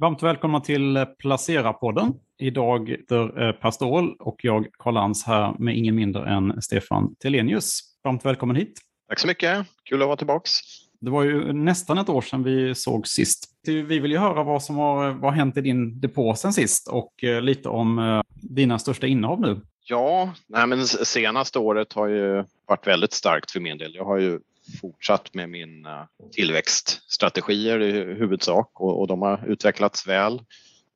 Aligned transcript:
Varmt 0.00 0.22
välkomna 0.22 0.60
till 0.60 1.06
Placera-podden. 1.18 2.14
Idag 2.38 2.90
är 2.90 3.42
eh, 3.42 3.52
Per 3.52 3.70
Ståhl 3.70 4.16
och 4.18 4.36
jag, 4.42 4.66
Karl 4.78 4.94
Lans, 4.94 5.24
här 5.24 5.54
med 5.58 5.76
ingen 5.76 5.94
mindre 5.94 6.28
än 6.28 6.62
Stefan 6.62 7.14
Telenius. 7.14 7.80
Varmt 8.04 8.24
välkommen 8.24 8.56
hit. 8.56 8.80
Tack 9.08 9.18
så 9.18 9.26
mycket. 9.26 9.66
Kul 9.84 10.02
att 10.02 10.06
vara 10.06 10.16
tillbaka. 10.16 10.48
Det 11.00 11.10
var 11.10 11.22
ju 11.22 11.52
nästan 11.52 11.98
ett 11.98 12.08
år 12.08 12.20
sedan 12.20 12.42
vi 12.42 12.74
såg 12.74 13.08
sist. 13.08 13.44
Vi 13.66 13.98
vill 13.98 14.10
ju 14.10 14.18
höra 14.18 14.42
vad 14.42 14.62
som 14.62 14.76
har, 14.76 15.10
vad 15.10 15.32
hänt 15.32 15.56
i 15.56 15.60
din 15.60 16.00
depå 16.00 16.34
sen 16.34 16.52
sist 16.52 16.88
och 16.88 17.24
eh, 17.24 17.42
lite 17.42 17.68
om 17.68 17.98
eh, 17.98 18.22
dina 18.34 18.78
största 18.78 19.06
innehav 19.06 19.40
nu. 19.40 19.60
Ja, 19.84 20.32
nej 20.46 20.66
men 20.66 20.86
senaste 20.86 21.58
året 21.58 21.92
har 21.92 22.06
ju 22.06 22.44
varit 22.66 22.86
väldigt 22.86 23.12
starkt 23.12 23.50
för 23.50 23.60
min 23.60 23.78
del. 23.78 23.94
Jag 23.94 24.04
har 24.04 24.18
ju 24.18 24.40
fortsatt 24.80 25.34
med 25.34 25.48
mina 25.48 26.08
tillväxtstrategier 26.32 27.80
i 27.80 27.92
huvudsak 27.92 28.80
och, 28.80 29.00
och 29.00 29.06
de 29.06 29.22
har 29.22 29.44
utvecklats 29.46 30.06
väl 30.06 30.42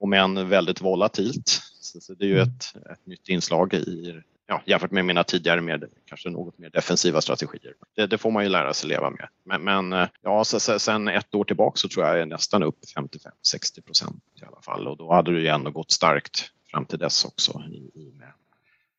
och 0.01 0.09
men 0.09 0.49
väldigt 0.49 0.81
volatilt. 0.81 1.61
Så 2.01 2.15
det 2.15 2.25
är 2.25 2.29
ju 2.29 2.41
mm. 2.41 2.49
ett, 2.49 2.91
ett 2.93 3.07
nytt 3.07 3.29
inslag 3.29 3.75
i 3.75 4.23
ja, 4.47 4.63
jämfört 4.67 4.91
med 4.91 5.05
mina 5.05 5.25
tidigare 5.25 5.61
mer, 5.61 5.89
kanske 6.07 6.31
något 6.31 6.59
mer 6.59 6.71
defensiva 6.71 7.21
strategier. 7.21 7.75
Det, 7.97 8.07
det 8.07 8.19
får 8.19 8.31
man 8.31 8.43
ju 8.43 8.49
lära 8.49 8.75
sig 8.75 8.89
leva 8.89 9.11
med. 9.11 9.29
Men, 9.45 9.65
men 9.65 10.09
ja, 10.23 10.45
så, 10.45 10.79
sen 10.79 11.09
ett 11.09 11.35
år 11.35 11.45
tillbaka 11.45 11.77
så 11.77 11.89
tror 11.89 12.07
jag 12.07 12.21
är 12.21 12.27
nästan 12.27 12.63
upp 12.63 12.79
55-60 12.97 13.83
procent 13.85 14.25
i 14.43 14.45
alla 14.45 14.63
fall 14.63 14.89
och 14.89 14.97
då 14.97 15.13
hade 15.13 15.33
det 15.33 15.41
ju 15.41 15.49
ändå 15.49 15.71
gått 15.71 15.91
starkt 15.91 16.51
fram 16.71 16.87
till 16.87 16.99
dess 16.99 17.25
också 17.25 17.63
i, 17.71 18.01
i 18.01 18.13
med 18.15 18.33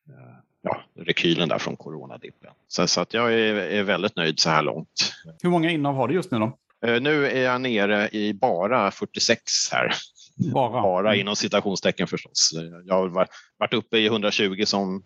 eh, 0.08 0.36
ja, 0.64 0.82
rekylen 0.96 1.48
där 1.48 1.58
från 1.58 1.76
coronadippen. 1.76 2.50
Så, 2.68 2.86
så 2.86 3.00
att 3.00 3.14
jag 3.14 3.32
är, 3.32 3.54
är, 3.54 3.82
väldigt 3.82 4.16
nöjd 4.16 4.40
så 4.40 4.50
här 4.50 4.62
långt. 4.62 5.12
Hur 5.42 5.50
många 5.50 5.70
innehav 5.70 5.96
har 5.96 6.08
du 6.08 6.14
just 6.14 6.30
nu 6.30 6.38
då? 6.38 6.58
Eh, 6.86 7.00
nu 7.00 7.26
är 7.26 7.42
jag 7.42 7.60
nere 7.60 8.08
i 8.12 8.34
bara 8.34 8.90
46 8.90 9.42
här. 9.72 9.94
Bara, 10.54 10.82
bara 10.82 11.16
inom 11.16 11.36
citationstecken 11.36 12.06
förstås. 12.06 12.50
Jag 12.84 12.94
har 12.94 13.08
varit 13.58 13.74
uppe 13.74 13.98
i 13.98 14.06
120 14.06 14.62
som 14.66 15.02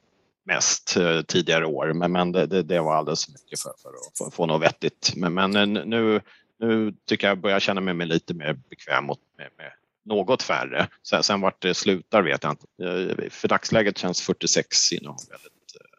mest 0.47 0.97
eh, 0.97 1.22
tidigare 1.22 1.66
år, 1.66 1.92
men, 1.92 2.12
men 2.12 2.32
det, 2.32 2.47
det, 2.47 2.62
det 2.62 2.80
var 2.80 2.94
alldeles 2.94 3.25
för 3.25 3.32
mycket 3.32 3.60
för, 3.60 3.72
för 3.82 3.88
att 3.88 4.19
få, 4.19 4.30
få 4.30 4.47
något 4.47 4.62
vettigt. 4.62 5.12
Men, 5.16 5.34
men 5.34 5.56
eh, 5.56 5.66
nu, 5.66 6.20
nu 6.60 6.94
tycker 7.08 7.28
jag 7.28 7.41
börjar 7.41 7.60
känna 7.60 7.80
mig 7.80 8.06
lite 8.06 8.34
mer 8.34 8.52
bekväm 8.70 9.06
med, 9.06 9.16
med 9.56 9.72
något 10.04 10.42
färre. 10.42 10.88
Sen, 11.02 11.22
sen 11.22 11.41
vart 11.41 11.62
det 11.62 11.75
slutar 11.75 12.22
vet 12.22 12.42
jag 12.42 12.52
inte. 12.52 13.30
För 13.30 13.48
dagsläget 13.48 13.98
känns 13.98 14.20
46 14.20 14.92
innehav 14.92 15.16
väldigt 15.30 15.57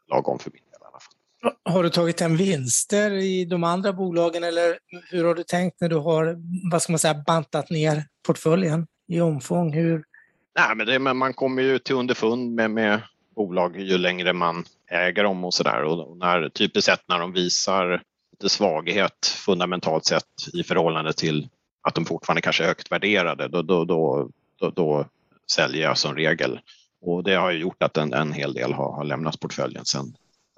lagom 0.10 0.40
för 0.40 0.52
min 0.52 0.64
del. 0.72 0.82
I 0.82 0.86
alla 0.86 1.00
fall. 1.00 1.74
Har 1.74 1.84
du 1.84 1.90
tagit 1.90 2.20
hem 2.20 2.38
vinster 2.38 3.12
i 3.12 3.46
de 3.46 3.64
andra 3.64 3.94
bolagen 3.94 4.44
eller 4.44 4.78
hur 5.12 5.26
har 5.26 5.36
du 5.36 5.44
tänkt 5.44 5.82
när 5.82 5.90
du 5.90 5.96
har, 5.96 6.36
vad 6.72 6.82
ska 6.82 6.92
man 6.92 7.00
säga, 7.00 7.24
bantat 7.28 7.70
ner 7.70 8.04
portföljen 8.28 8.88
i 9.08 9.22
omfång? 9.22 9.74
Hur? 9.74 10.04
Nej, 10.58 10.76
men 10.76 10.88
det, 10.88 11.00
man 11.00 11.34
kommer 11.34 11.62
ju 11.62 11.80
till 11.80 11.96
underfund 11.96 12.56
med, 12.56 12.72
med 12.72 13.02
bolag 13.36 13.80
ju 13.80 13.98
längre 13.98 14.34
man 14.34 14.66
äger 14.92 15.24
dem 15.24 15.46
och 15.46 15.54
sådär. 15.54 15.84
Och 15.84 16.18
när, 16.18 16.50
typiskt 16.50 16.86
sett 16.86 17.04
när 17.08 17.20
de 17.20 17.34
visar 17.34 18.02
lite 18.32 18.50
svaghet 18.50 19.26
fundamentalt 19.26 20.06
sett 20.06 20.24
i 20.54 20.64
förhållande 20.64 21.14
till 21.14 21.50
att 21.88 21.96
de 21.96 22.06
fortfarande 22.06 22.42
kanske 22.42 22.64
är 22.64 22.68
högt 22.68 22.92
värderade, 22.92 23.48
då, 23.48 23.62
då, 23.62 23.86
då, 23.86 24.30
då, 24.60 24.70
då 24.70 25.06
säljer 25.52 25.84
jag 25.84 25.98
som 25.98 26.16
regel. 26.16 26.60
Och 27.02 27.24
det 27.24 27.36
har 27.36 27.52
ju 27.52 27.60
gjort 27.60 27.84
att 27.84 27.98
en, 27.98 28.14
en 28.14 28.34
hel 28.34 28.54
del 28.54 28.74
har, 28.74 28.92
har 28.92 29.04
lämnat 29.04 29.40
portföljen 29.40 29.86
sen, 29.86 30.14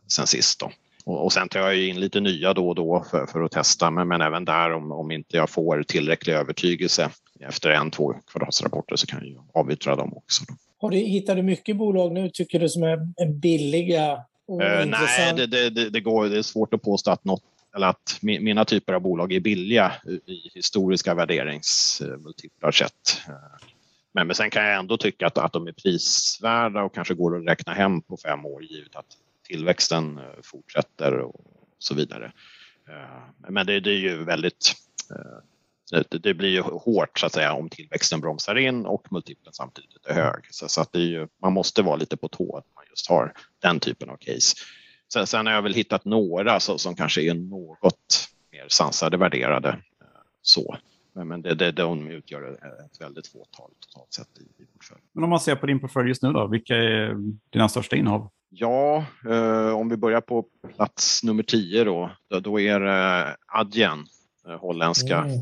sen 0.07 0.27
sist. 0.27 0.59
Då. 0.59 0.71
Och, 1.05 1.25
och 1.25 1.33
sen 1.33 1.49
tar 1.49 1.59
jag 1.59 1.87
in 1.87 1.99
lite 1.99 2.19
nya 2.19 2.53
då 2.53 2.69
och 2.69 2.75
då 2.75 3.05
för, 3.11 3.25
för 3.25 3.41
att 3.41 3.51
testa, 3.51 3.91
men, 3.91 4.07
men 4.07 4.21
även 4.21 4.45
där 4.45 4.73
om, 4.73 4.91
om 4.91 5.11
inte 5.11 5.37
jag 5.37 5.49
får 5.49 5.83
tillräcklig 5.83 6.33
övertygelse 6.33 7.09
efter 7.39 7.69
en, 7.69 7.91
två 7.91 8.13
kvartalsrapporter 8.31 8.95
så 8.95 9.07
kan 9.07 9.27
jag 9.27 9.43
avyttra 9.53 9.95
dem 9.95 10.13
också. 10.17 10.43
Då. 10.47 10.53
Har 10.77 10.89
du, 10.89 10.97
hittar 10.97 11.35
du 11.35 11.41
mycket 11.41 11.77
bolag 11.77 12.11
nu, 12.11 12.29
tycker 12.29 12.59
du, 12.59 12.69
som 12.69 12.83
är 12.83 13.25
billiga? 13.25 14.13
Uh, 14.13 14.85
nej, 14.85 15.33
det, 15.35 15.69
det, 15.69 15.89
det, 15.89 16.01
går, 16.01 16.25
det 16.25 16.37
är 16.37 16.41
svårt 16.41 16.73
att 16.73 16.81
påstå 16.81 17.11
att, 17.11 17.25
något, 17.25 17.43
eller 17.75 17.87
att 17.87 18.17
mina 18.21 18.65
typer 18.65 18.93
av 18.93 19.01
bolag 19.01 19.33
är 19.33 19.39
billiga 19.39 19.91
i 20.25 20.49
historiska 20.55 21.13
värderingsmultiplar 21.13 22.71
sett. 22.71 23.21
Men, 24.13 24.27
men 24.27 24.35
sen 24.35 24.49
kan 24.49 24.63
jag 24.63 24.79
ändå 24.79 24.97
tycka 24.97 25.27
att, 25.27 25.37
att 25.37 25.53
de 25.53 25.67
är 25.67 25.71
prisvärda 25.71 26.83
och 26.83 26.95
kanske 26.95 27.13
går 27.13 27.37
att 27.37 27.47
räkna 27.47 27.73
hem 27.73 28.01
på 28.01 28.17
fem 28.17 28.45
år 28.45 28.63
givet 28.63 28.95
att 28.95 29.17
tillväxten 29.47 30.17
eh, 30.17 30.23
fortsätter 30.43 31.13
och 31.19 31.41
så 31.79 31.95
vidare. 31.95 32.31
Eh, 32.89 33.49
men 33.49 33.65
det, 33.65 33.79
det 33.79 33.91
är 33.91 33.99
ju 33.99 34.23
väldigt 34.23 34.73
eh, 35.09 35.43
det, 36.21 36.33
blir 36.33 36.49
ju 36.49 36.61
hårt 36.61 37.19
så 37.19 37.25
att 37.25 37.33
säga 37.33 37.53
om 37.53 37.69
tillväxten 37.69 38.21
bromsar 38.21 38.55
in 38.55 38.85
och 38.85 39.11
multipeln 39.11 39.53
samtidigt 39.53 40.05
är 40.05 40.13
hög. 40.13 40.47
Så, 40.49 40.69
så 40.69 40.81
att 40.81 40.93
det 40.93 40.99
är 40.99 41.05
ju, 41.05 41.27
man 41.41 41.53
måste 41.53 41.81
vara 41.81 41.95
lite 41.95 42.17
på 42.17 42.27
tå 42.27 42.57
att 42.57 42.75
man 42.75 42.83
just 42.89 43.09
har 43.09 43.33
den 43.59 43.79
typen 43.79 44.09
av 44.09 44.17
case. 44.17 44.55
Sen, 45.13 45.27
sen 45.27 45.45
har 45.45 45.53
jag 45.53 45.61
väl 45.61 45.73
hittat 45.73 46.05
några 46.05 46.59
så, 46.59 46.77
som 46.77 46.95
kanske 46.95 47.21
är 47.21 47.33
något 47.33 48.29
mer 48.51 48.65
sansade 48.69 49.17
värderade. 49.17 49.77
Så. 50.41 50.77
Men, 51.13 51.27
men 51.27 51.41
det, 51.41 51.55
det, 51.55 51.71
de 51.71 52.07
utgör 52.07 52.59
ett 52.85 53.01
väldigt 53.01 53.27
fåtal 53.27 53.71
totalt 53.79 54.13
sett 54.13 54.27
i, 54.39 54.63
i 54.63 54.65
portföljen. 54.65 55.05
Men 55.11 55.23
om 55.23 55.29
man 55.29 55.39
ser 55.39 55.55
på 55.55 55.65
din 55.65 55.79
portfölj 55.79 56.07
just 56.07 56.23
nu 56.23 56.31
då, 56.31 56.47
vilka 56.47 56.75
är 56.75 57.15
dina 57.49 57.69
största 57.69 57.95
innehav? 57.95 58.29
Ja, 58.49 59.05
eh, 59.29 59.71
om 59.71 59.89
vi 59.89 59.97
börjar 59.97 60.21
på 60.21 60.45
plats 60.75 61.23
nummer 61.23 61.43
10 61.43 61.83
då, 61.83 62.11
då, 62.27 62.39
då 62.39 62.59
är 62.59 62.79
det 62.79 63.35
Adyen, 63.47 64.05
eh, 64.47 64.59
holländska 64.59 65.17
mm 65.17 65.39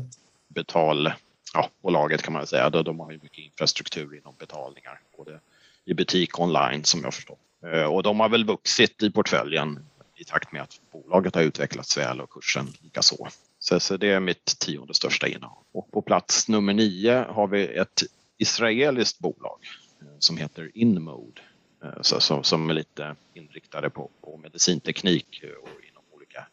betal, 0.54 1.12
ja, 1.54 1.70
bolaget 1.82 2.22
kan 2.22 2.32
man 2.32 2.46
säga. 2.46 2.70
De 2.70 3.00
har 3.00 3.10
ju 3.10 3.18
mycket 3.22 3.38
infrastruktur 3.38 4.16
inom 4.16 4.34
betalningar, 4.38 5.00
både 5.16 5.40
i 5.84 5.94
butik 5.94 6.38
och 6.38 6.44
online 6.44 6.84
som 6.84 7.00
jag 7.04 7.14
förstår. 7.14 7.36
Eh, 7.66 7.84
och 7.84 8.02
de 8.02 8.20
har 8.20 8.28
väl 8.28 8.44
vuxit 8.44 9.02
i 9.02 9.10
portföljen 9.10 9.86
i 10.16 10.24
takt 10.24 10.52
med 10.52 10.62
att 10.62 10.80
bolaget 10.92 11.34
har 11.34 11.42
utvecklats 11.42 11.98
väl 11.98 12.20
och 12.20 12.30
kursen 12.30 12.66
likaså. 12.80 13.28
Så, 13.60 13.80
så 13.80 13.96
det 13.96 14.10
är 14.10 14.20
mitt 14.20 14.58
tionde 14.58 14.94
största 14.94 15.28
innehav. 15.28 15.64
Och 15.72 15.92
på 15.92 16.02
plats 16.02 16.48
nummer 16.48 16.74
nio 16.74 17.24
har 17.28 17.46
vi 17.46 17.66
ett 17.66 18.02
israeliskt 18.38 19.18
bolag 19.18 19.58
eh, 20.02 20.06
som 20.18 20.36
heter 20.36 20.70
Inmode. 20.74 21.42
Eh, 21.84 22.00
så, 22.00 22.20
som, 22.20 22.44
som 22.44 22.70
är 22.70 22.74
lite 22.74 23.16
inriktade 23.34 23.90
på, 23.90 24.10
på 24.20 24.36
medicinteknik 24.36 25.40
eh, 25.42 25.50
och 25.50 25.84
inom 25.90 26.02
olika 26.10 26.46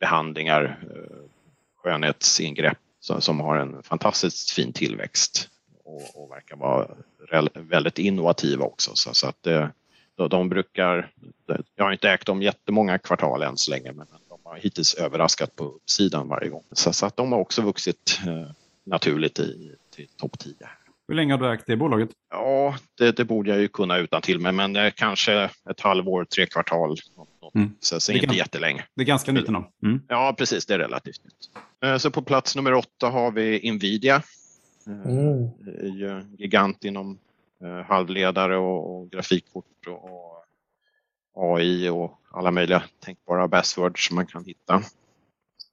behandlingar, 0.00 0.78
skönhetsingrepp 1.76 2.78
som 3.00 3.40
har 3.40 3.56
en 3.56 3.82
fantastiskt 3.82 4.50
fin 4.50 4.72
tillväxt 4.72 5.48
och, 5.84 6.22
och 6.22 6.30
verkar 6.30 6.56
vara 6.56 6.88
väldigt 7.54 7.98
innovativa 7.98 8.64
också. 8.64 8.90
Så, 8.94 9.14
så 9.14 9.28
att 9.28 9.42
det, 9.42 9.70
de 10.30 10.48
brukar, 10.48 11.12
jag 11.74 11.84
har 11.84 11.92
inte 11.92 12.10
ägt 12.10 12.26
dem 12.26 12.42
jättemånga 12.42 12.98
kvartal 12.98 13.42
än 13.42 13.56
så 13.56 13.70
länge 13.70 13.92
men 13.92 14.06
har 14.48 14.56
hittills 14.56 14.94
överraskat 14.94 15.56
på 15.56 15.64
uppsidan 15.64 16.28
varje 16.28 16.48
gång. 16.48 16.62
Så, 16.72 16.92
så 16.92 17.06
att 17.06 17.16
de 17.16 17.32
har 17.32 17.38
också 17.38 17.62
vuxit 17.62 18.20
eh, 18.26 18.50
naturligt 18.86 19.38
i, 19.38 19.74
till 19.94 20.08
topp 20.16 20.38
10. 20.38 20.54
Hur 21.08 21.14
länge 21.14 21.32
har 21.32 21.38
du 21.38 21.52
ägt 21.52 21.66
det 21.66 21.76
bolaget? 21.76 22.10
Ja, 22.30 22.76
det, 22.98 23.16
det 23.16 23.24
borde 23.24 23.50
jag 23.50 23.60
ju 23.60 23.68
kunna 23.68 23.98
utan 23.98 24.22
till 24.22 24.40
men, 24.40 24.56
men 24.56 24.76
eh, 24.76 24.90
kanske 24.96 25.50
ett 25.70 25.80
halvår, 25.80 26.24
tre 26.24 26.46
kvartal. 26.46 26.96
Mm. 27.54 27.70
Så, 27.80 28.00
så 28.00 28.12
inte 28.12 28.26
ganska, 28.26 28.38
jättelänge. 28.38 28.84
Det 28.94 29.02
är 29.02 29.06
ganska 29.06 29.32
nytt 29.32 29.48
ändå. 29.48 29.70
Mm. 29.82 30.02
Ja, 30.08 30.34
precis. 30.38 30.66
Det 30.66 30.74
är 30.74 30.78
relativt 30.78 31.24
nytt. 31.24 31.50
Eh, 31.84 31.96
så 31.96 32.10
på 32.10 32.22
plats 32.22 32.56
nummer 32.56 32.74
åtta 32.74 33.08
har 33.08 33.30
vi 33.30 33.72
Nvidia. 33.72 34.22
Eh, 34.86 35.10
mm. 35.12 36.36
Gigant 36.38 36.84
inom 36.84 37.18
halvledare 37.86 38.56
och, 38.56 38.96
och 38.96 39.10
grafikkort 39.10 39.86
och, 39.86 40.04
och, 40.04 40.37
AI 41.38 41.88
och 41.88 42.18
alla 42.30 42.50
möjliga 42.50 42.82
tänkbara 43.04 43.48
buzzwords 43.48 44.06
som 44.06 44.16
man 44.16 44.26
kan 44.26 44.44
hitta. 44.44 44.82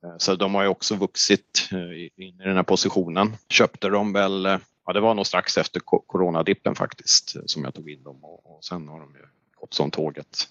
Eh, 0.05 0.15
så 0.17 0.35
de 0.35 0.55
har 0.55 0.63
ju 0.63 0.69
också 0.69 0.95
vuxit 0.95 1.69
eh, 1.71 2.25
in 2.25 2.41
i 2.41 2.43
den 2.43 2.55
här 2.55 2.63
positionen. 2.63 3.35
Köpte 3.49 3.89
de 3.89 4.13
väl, 4.13 4.45
eh, 4.45 4.57
ja 4.85 4.93
det 4.93 4.99
var 4.99 5.13
nog 5.13 5.27
strax 5.27 5.57
efter 5.57 5.81
coronadippen 6.07 6.75
faktiskt 6.75 7.35
som 7.45 7.63
jag 7.63 7.73
tog 7.73 7.89
in 7.89 8.03
dem 8.03 8.23
och, 8.23 8.55
och 8.55 8.63
sen 8.65 8.87
har 8.87 8.99
de 8.99 9.15
ju 9.15 9.25
gått 9.55 9.73
som 9.73 9.91
tåget. 9.91 10.47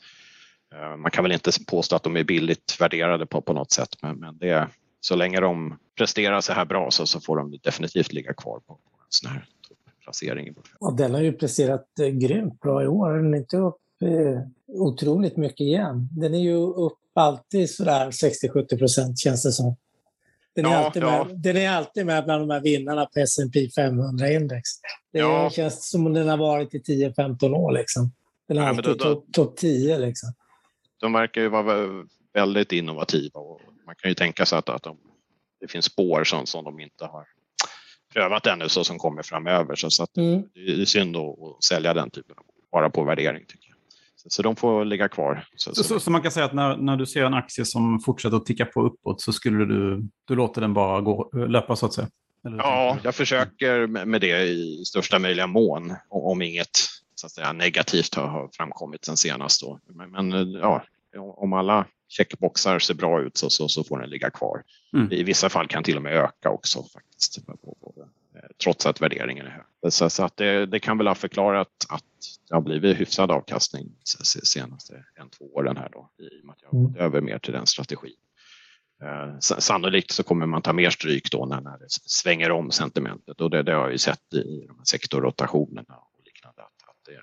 Man 0.99 1.11
kan 1.11 1.25
väl 1.25 1.33
inte 1.33 1.50
påstå 1.67 1.97
att 1.97 2.03
de 2.03 2.17
är 2.17 2.25
billigt 2.25 2.81
värderade 2.81 3.27
på, 3.27 3.41
på 3.41 3.53
något 3.53 3.73
sätt 3.73 3.88
men, 4.03 4.17
men 4.17 4.38
det 4.38 4.69
så 5.00 5.17
länge 5.17 5.41
de 5.41 5.79
presterar 5.97 6.41
så 6.41 6.53
här 6.53 6.65
bra 6.65 6.91
så, 6.91 7.06
så 7.06 7.21
får 7.21 7.37
de 7.37 7.59
definitivt 7.62 8.12
ligga 8.12 8.35
kvar 8.35 8.59
på, 8.59 8.75
på 8.75 8.91
en 9.00 9.06
sån 9.09 9.31
här 9.31 9.47
placering. 10.05 10.55
Ja, 10.81 10.91
den 10.91 11.15
har 11.15 11.21
ju 11.21 11.33
presterat 11.33 11.87
grymt 12.12 12.61
bra 12.61 12.83
i 12.83 12.87
år. 12.87 13.12
Den 13.12 13.35
är 13.35 13.38
inte 13.38 13.56
upp 13.56 13.79
eh, 14.02 14.41
otroligt 14.67 15.37
mycket 15.37 15.61
igen. 15.61 16.08
Den 16.12 16.35
är 16.35 16.38
ju 16.38 16.56
upp 16.56 16.99
alltid 17.14 17.70
sådär 17.70 18.11
60-70 18.11 18.79
procent 18.79 19.19
känns 19.19 19.43
det 19.43 19.52
som. 19.52 19.76
Den 20.55 20.67
är, 20.67 20.70
ja, 20.70 20.76
alltid 20.76 21.02
ja. 21.02 21.25
med, 21.25 21.38
den 21.38 21.56
är 21.56 21.70
alltid 21.70 22.06
med 22.06 22.25
bland 22.25 22.43
de 22.43 22.50
här 22.55 22.61
vinnarna 22.61 23.06
på 23.06 23.20
S&P 23.20 23.69
500-index. 23.79 24.62
Det 25.12 25.19
ja. 25.19 25.50
känns 25.50 25.91
som 25.91 26.06
om 26.06 26.12
den 26.12 26.29
har 26.29 26.37
varit 26.37 26.75
i 26.75 26.79
10-15 26.79 27.55
år. 27.55 27.73
Liksom. 27.73 28.12
Den 28.49 28.58
är 28.58 28.62
ja, 28.62 28.69
alltid 28.69 28.99
topp 28.99 29.25
top 29.32 29.56
10. 29.56 29.99
Liksom 29.99 30.32
de 31.05 31.12
verkar 31.12 31.40
ju 31.40 31.49
vara 31.49 32.05
väldigt 32.32 32.73
innovativa 32.73 33.40
och 33.40 33.61
man 33.87 33.94
kan 33.94 34.11
ju 34.11 34.14
tänka 34.14 34.47
sig 34.47 34.58
att, 34.58 34.69
att 34.69 34.82
de, 34.82 34.99
det 35.61 35.69
finns 35.69 35.85
spår 35.85 36.25
som, 36.25 36.47
som 36.47 36.64
de 36.64 36.81
inte 36.81 37.05
har 37.05 37.26
prövat 38.12 38.47
ännu 38.47 38.69
så 38.69 38.85
som 38.85 38.99
kommer 38.99 39.23
framöver. 39.23 39.75
Så, 39.75 39.90
så 39.90 40.02
att 40.02 40.17
mm. 40.17 40.43
det 40.55 40.82
är 40.82 40.85
synd 40.85 41.17
att 41.17 41.64
sälja 41.64 41.94
den 41.94 42.11
typen 42.11 42.37
av 42.38 42.44
bara 42.73 42.90
på 42.90 43.05
värdering. 43.05 43.44
tycker 43.49 43.69
jag. 43.69 43.74
Så, 44.25 44.31
så 44.31 44.43
de 44.43 44.56
får 44.56 44.85
ligga 44.85 45.09
kvar. 45.09 45.47
Så, 45.56 45.75
så, 45.75 46.00
så, 46.00 46.11
man 46.11 46.23
kan 46.23 46.32
säga 46.32 46.47
att 46.47 46.55
när, 46.55 46.76
när 46.76 46.97
du 46.97 47.06
ser 47.06 47.25
en 47.25 47.35
aktie 47.35 47.65
som 47.65 48.00
fortsätter 48.00 48.37
att 48.37 48.47
ticka 48.47 48.65
på 48.65 48.82
uppåt 48.82 49.21
så 49.21 49.32
skulle 49.32 49.65
du, 49.65 50.09
du 50.25 50.35
låter 50.35 50.61
den 50.61 50.75
bara 50.75 51.00
gå, 51.00 51.31
löpa 51.49 51.76
så 51.76 51.87
att 51.87 51.93
säga? 51.93 52.09
Eller 52.47 52.59
ja, 52.59 52.99
jag 53.03 53.15
försöker 53.15 53.87
med 53.87 54.21
det 54.21 54.43
i 54.43 54.85
största 54.85 55.19
möjliga 55.19 55.47
mån 55.47 55.94
om 56.09 56.43
inget 56.43 56.79
så 57.15 57.26
att 57.26 57.32
säga, 57.32 57.53
negativt 57.53 58.15
har 58.15 58.49
framkommit 58.53 59.05
sen 59.05 59.17
senast. 59.17 59.61
Då. 59.61 59.81
Men, 59.87 60.11
men 60.11 60.53
ja, 60.53 60.85
om 61.17 61.53
alla 61.53 61.87
checkboxar 62.09 62.79
ser 62.79 62.94
bra 62.94 63.23
ut 63.23 63.37
så, 63.37 63.50
så, 63.50 63.69
så 63.69 63.85
får 63.85 63.99
den 63.99 64.11
ligga 64.11 64.31
kvar. 64.31 64.62
Mm. 64.93 65.12
I 65.12 65.23
vissa 65.23 65.49
fall 65.49 65.69
kan 65.69 65.82
till 65.82 65.97
och 65.97 66.03
med 66.03 66.12
öka 66.12 66.50
också 66.50 66.82
faktiskt. 66.82 67.47
På, 67.47 67.56
på, 67.56 67.76
på, 67.81 68.09
eh, 68.35 68.41
trots 68.65 68.87
att 68.87 69.00
värderingen 69.00 69.47
är 69.47 69.50
hög. 69.50 69.93
Så, 69.93 70.11
så 70.11 70.25
att 70.25 70.37
det, 70.37 70.67
det, 70.67 70.81
kan 70.81 70.99
väl 70.99 71.06
ha 71.06 71.15
förklarat 71.15 71.69
att 71.88 72.05
det 72.49 72.55
har 72.55 72.61
blivit 72.61 72.97
hyfsad 72.97 73.31
avkastning 73.31 73.93
senaste 74.44 75.05
en, 75.15 75.31
två 75.31 75.44
åren 75.55 75.76
här 75.76 75.88
då 75.93 76.11
i 76.19 76.41
och 76.41 76.47
med 76.47 76.53
att 76.53 76.62
jag 76.62 76.69
har 76.69 76.79
gått 76.79 76.97
mm. 76.97 77.06
över 77.06 77.21
mer 77.21 77.38
till 77.38 77.53
den 77.53 77.67
strategin. 77.67 78.12
Eh, 79.03 79.38
sannolikt 79.38 80.11
så 80.11 80.23
kommer 80.23 80.47
man 80.47 80.62
ta 80.62 80.73
mer 80.73 80.91
stryk 80.91 81.31
då 81.31 81.47
när, 81.47 81.61
när 81.61 81.79
det 81.79 81.87
svänger 81.88 82.50
om 82.50 82.71
sentimentet 82.71 83.41
och 83.41 83.50
det, 83.50 83.62
det 83.62 83.73
har 83.73 83.82
jag 83.82 83.93
ju 83.93 83.99
sett 83.99 84.35
i 84.35 84.65
de 84.69 84.79
här 84.79 84.85
sektorrotationerna 84.85 85.94
och 85.97 86.21
liknande 86.25 86.62
att, 86.62 86.88
att 86.88 87.05
det, 87.06 87.21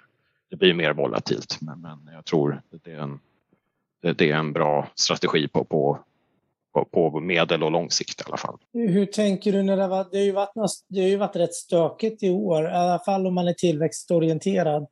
det, 0.50 0.56
blir 0.56 0.74
mer 0.74 0.94
volatilt. 0.94 1.57
Men, 1.62 1.81
men 1.81 2.13
jag 2.13 2.25
tror 2.25 2.62
det 2.83 2.92
är 2.92 3.00
en 3.00 3.19
det 4.01 4.21
är 4.21 4.36
en 4.36 4.53
bra 4.53 4.88
strategi 4.95 5.48
på, 5.48 5.63
på, 5.63 6.00
på, 6.91 7.19
medel 7.19 7.63
och 7.63 7.71
lång 7.71 7.91
sikt 7.91 8.21
i 8.21 8.23
alla 8.27 8.38
fall. 8.38 8.57
Hur 8.73 9.06
tänker 9.06 9.51
du 9.51 9.63
när 9.63 9.77
det, 9.77 9.88
var, 9.88 10.07
det, 10.12 10.18
har 10.18 10.25
ju 10.25 10.31
varit, 10.31 10.51
det 10.89 11.01
har 11.01 11.07
ju 11.07 11.18
varit 11.18 11.35
rätt 11.35 11.53
stökigt 11.53 12.23
i 12.23 12.29
år, 12.29 12.63
i 12.63 12.71
alla 12.71 13.00
fall 13.00 13.27
om 13.27 13.33
man 13.33 13.47
är 13.47 13.53
tillväxtorienterad. 13.53 14.88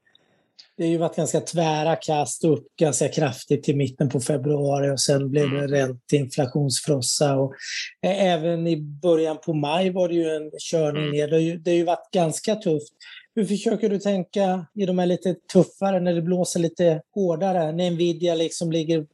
Det 0.77 0.83
har 0.83 0.91
ju 0.91 0.97
varit 0.97 1.15
ganska 1.15 1.39
tvära 1.39 1.95
kast 1.95 2.43
upp 2.43 2.67
ganska 2.79 3.07
kraftigt 3.07 3.63
till 3.63 3.77
mitten 3.77 4.09
på 4.09 4.19
februari 4.19 4.91
och 4.91 4.99
sen 4.99 5.29
blev 5.29 5.49
det 5.49 5.57
mm. 5.57 5.71
rent 5.71 6.13
inflationsfrossa. 6.13 7.35
Och 7.35 7.53
även 8.01 8.67
i 8.67 8.77
början 8.81 9.37
på 9.45 9.53
maj 9.53 9.89
var 9.89 10.07
det 10.07 10.15
ju 10.15 10.29
en 10.29 10.51
körning 10.59 11.03
mm. 11.03 11.15
ner. 11.15 11.27
Det 11.27 11.35
har 11.35 11.41
ju, 11.41 11.57
det 11.57 11.71
har 11.71 11.77
ju 11.77 11.83
varit 11.83 12.11
ganska 12.13 12.55
tufft. 12.55 12.93
Hur 13.35 13.45
försöker 13.45 13.89
du 13.89 13.99
tänka 13.99 14.65
i 14.75 14.85
de 14.85 14.99
här 14.99 15.05
lite 15.05 15.35
tuffare, 15.53 15.99
när 15.99 16.13
det 16.13 16.21
blåser 16.21 16.59
lite 16.59 17.01
hårdare, 17.15 17.71
när 17.71 17.91
Nvidia 17.91 18.35
liksom 18.35 18.71
ligger, 18.71 19.05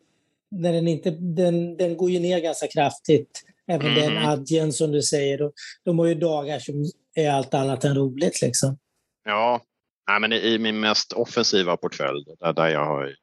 när 0.55 0.73
den 0.73 0.87
inte, 0.87 1.09
den, 1.11 1.77
den 1.77 1.97
går 1.97 2.11
ju 2.11 2.19
ner 2.19 2.39
ganska 2.39 2.67
kraftigt, 2.67 3.43
även 3.67 3.87
mm. 3.87 3.99
den 3.99 4.25
adjen 4.25 4.73
som 4.73 4.91
du 4.91 5.01
säger. 5.01 5.37
De, 5.37 5.51
de 5.83 5.99
har 5.99 6.05
ju 6.05 6.15
dagar 6.15 6.59
som 6.59 6.85
är 7.15 7.31
allt 7.31 7.53
annat 7.53 7.83
än 7.83 7.95
roligt 7.95 8.41
liksom. 8.41 8.77
Ja, 9.25 9.61
Nej, 10.07 10.19
men 10.19 10.33
i, 10.33 10.57
min 10.57 10.79
mest 10.79 11.13
offensiva 11.13 11.77
portfölj, 11.77 12.25
där, 12.39 12.53
där 12.53 12.67
jag 12.67 12.85
har 12.85 13.15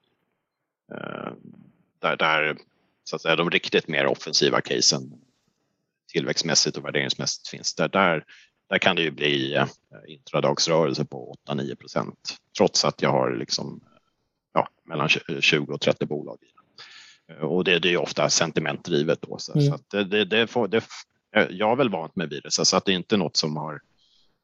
eh, 0.92 1.32
där, 1.98 2.16
där 2.16 2.56
så 3.04 3.16
att 3.16 3.22
säga, 3.22 3.36
de 3.36 3.50
riktigt 3.50 3.88
mer 3.88 4.06
offensiva 4.06 4.60
casen 4.60 5.12
tillväxtmässigt 6.12 6.76
och 6.76 6.84
värderingsmässigt 6.84 7.48
finns, 7.48 7.74
där, 7.74 7.88
där 7.88 8.24
där 8.72 8.78
kan 8.78 8.96
det 8.96 9.02
ju 9.02 9.10
bli 9.10 9.54
eh, 9.54 9.66
intradagsrörelse 10.06 11.04
på 11.04 11.34
8-9 11.48 11.74
procent 11.74 12.36
trots 12.58 12.84
att 12.84 13.02
jag 13.02 13.10
har 13.10 13.36
liksom, 13.36 13.80
ja, 14.54 14.68
mellan 14.84 15.08
20 15.08 15.72
och 15.72 15.80
30 15.80 16.06
bolag 16.06 16.38
i 16.40 16.46
den. 16.54 16.61
Eh, 17.40 17.44
och 17.44 17.64
det, 17.64 17.78
det 17.78 17.92
är 17.92 17.96
ofta 17.96 18.30
sentimentdrivet 18.30 19.22
då. 19.22 19.38
Så, 19.38 19.52
mm. 19.52 19.66
så 19.66 19.78
det, 19.90 20.04
det, 20.04 20.24
det, 20.24 20.46
får, 20.46 20.68
det, 20.68 20.84
jag 21.50 21.66
har 21.66 21.76
väl 21.76 21.90
vant 21.90 22.16
mig 22.16 22.28
vid 22.28 22.42
det 22.42 22.50
så, 22.50 22.76
att 22.76 22.84
det 22.84 22.92
är 22.92 22.96
inte 22.96 23.16
något 23.16 23.36
som 23.36 23.56
har 23.56 23.80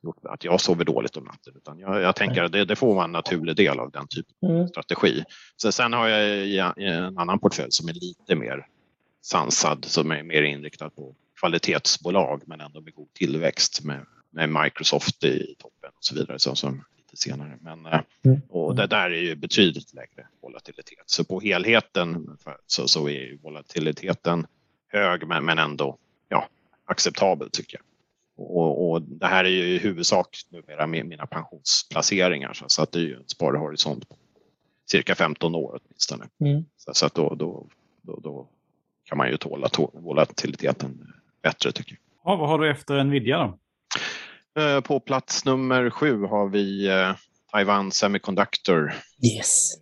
gjort 0.02 0.24
att 0.24 0.44
jag 0.44 0.60
sover 0.60 0.84
dåligt 0.84 1.16
om 1.16 1.24
natten. 1.24 1.54
Utan 1.56 1.78
jag, 1.78 2.00
jag 2.00 2.16
tänker 2.16 2.42
att 2.42 2.52
det, 2.52 2.64
det, 2.64 2.76
får 2.76 2.94
vara 2.94 3.04
en 3.04 3.12
naturlig 3.12 3.56
del 3.56 3.78
av 3.78 3.90
den 3.90 4.08
typen 4.08 4.34
av 4.42 4.50
mm. 4.50 4.68
strategi. 4.68 5.24
Så 5.56 5.72
sen 5.72 5.92
har 5.92 6.08
jag 6.08 6.82
en 6.82 7.18
annan 7.18 7.38
portfölj 7.38 7.72
som 7.72 7.88
är 7.88 7.92
lite 7.92 8.34
mer 8.34 8.66
sansad, 9.22 9.84
som 9.84 10.10
är 10.10 10.22
mer 10.22 10.42
inriktad 10.42 10.90
på 10.90 11.14
kvalitetsbolag 11.40 12.42
men 12.46 12.60
ändå 12.60 12.80
med 12.80 12.94
god 12.94 13.12
tillväxt 13.12 13.84
med 13.84 14.06
med 14.30 14.62
Microsoft 14.62 15.24
i 15.24 15.54
toppen 15.58 15.90
och 15.96 16.04
så 16.04 16.14
vidare 16.14 16.38
så, 16.38 16.54
som 16.54 16.84
senare. 17.18 17.58
Men, 17.60 17.86
eh, 17.86 18.00
mm. 18.24 18.40
Och 18.48 18.74
det 18.74 18.86
där 18.86 19.10
är 19.10 19.20
ju 19.20 19.34
betydligt 19.34 19.94
lägre 19.94 20.26
volatilitet. 20.40 21.02
Så 21.06 21.24
på 21.24 21.40
helheten 21.40 22.36
så, 22.66 22.88
så 22.88 23.08
är 23.08 23.38
volatiliteten 23.42 24.46
hög 24.88 25.26
men, 25.26 25.44
men 25.44 25.58
ändå 25.58 25.98
ja, 26.28 26.48
acceptabel 26.84 27.50
tycker 27.50 27.76
jag. 27.76 27.84
Och, 28.46 28.90
och, 28.90 29.02
det 29.02 29.26
här 29.26 29.44
är 29.44 29.48
ju 29.48 29.64
i 29.64 29.78
huvudsak 29.78 30.36
numera 30.48 30.86
mina 30.86 31.26
pensionsplaceringar 31.26 32.52
så, 32.52 32.64
så 32.68 32.82
att 32.82 32.92
det 32.92 32.98
är 32.98 33.02
ju 33.02 33.14
en 33.14 33.28
sparhorisont 33.28 34.08
på 34.08 34.16
cirka 34.90 35.14
15 35.14 35.54
år 35.54 35.80
åtminstone. 35.82 36.28
Mm. 36.40 36.64
Så, 36.76 36.94
så 36.94 37.06
att 37.06 37.14
då, 37.14 37.34
då, 37.34 37.66
då, 38.02 38.20
då, 38.22 38.48
kan 39.04 39.18
man 39.18 39.30
ju 39.30 39.36
tåla 39.36 39.68
volatiliteten 39.92 41.12
bättre 41.42 41.72
tycker 41.72 41.92
jag. 41.92 42.32
Ja, 42.32 42.36
vad 42.36 42.48
har 42.48 42.58
du 42.58 42.70
efter 42.70 43.04
Nvidia 43.04 43.38
då? 43.38 43.58
Eh, 44.58 44.80
på 44.80 45.00
plats 45.00 45.44
nummer 45.44 45.90
sju 45.90 46.24
har 46.24 46.48
vi 46.48 46.88
eh, 46.88 47.12
Taiwan 47.52 47.92
Semiconductor. 47.92 48.94
Yes. 49.22 49.74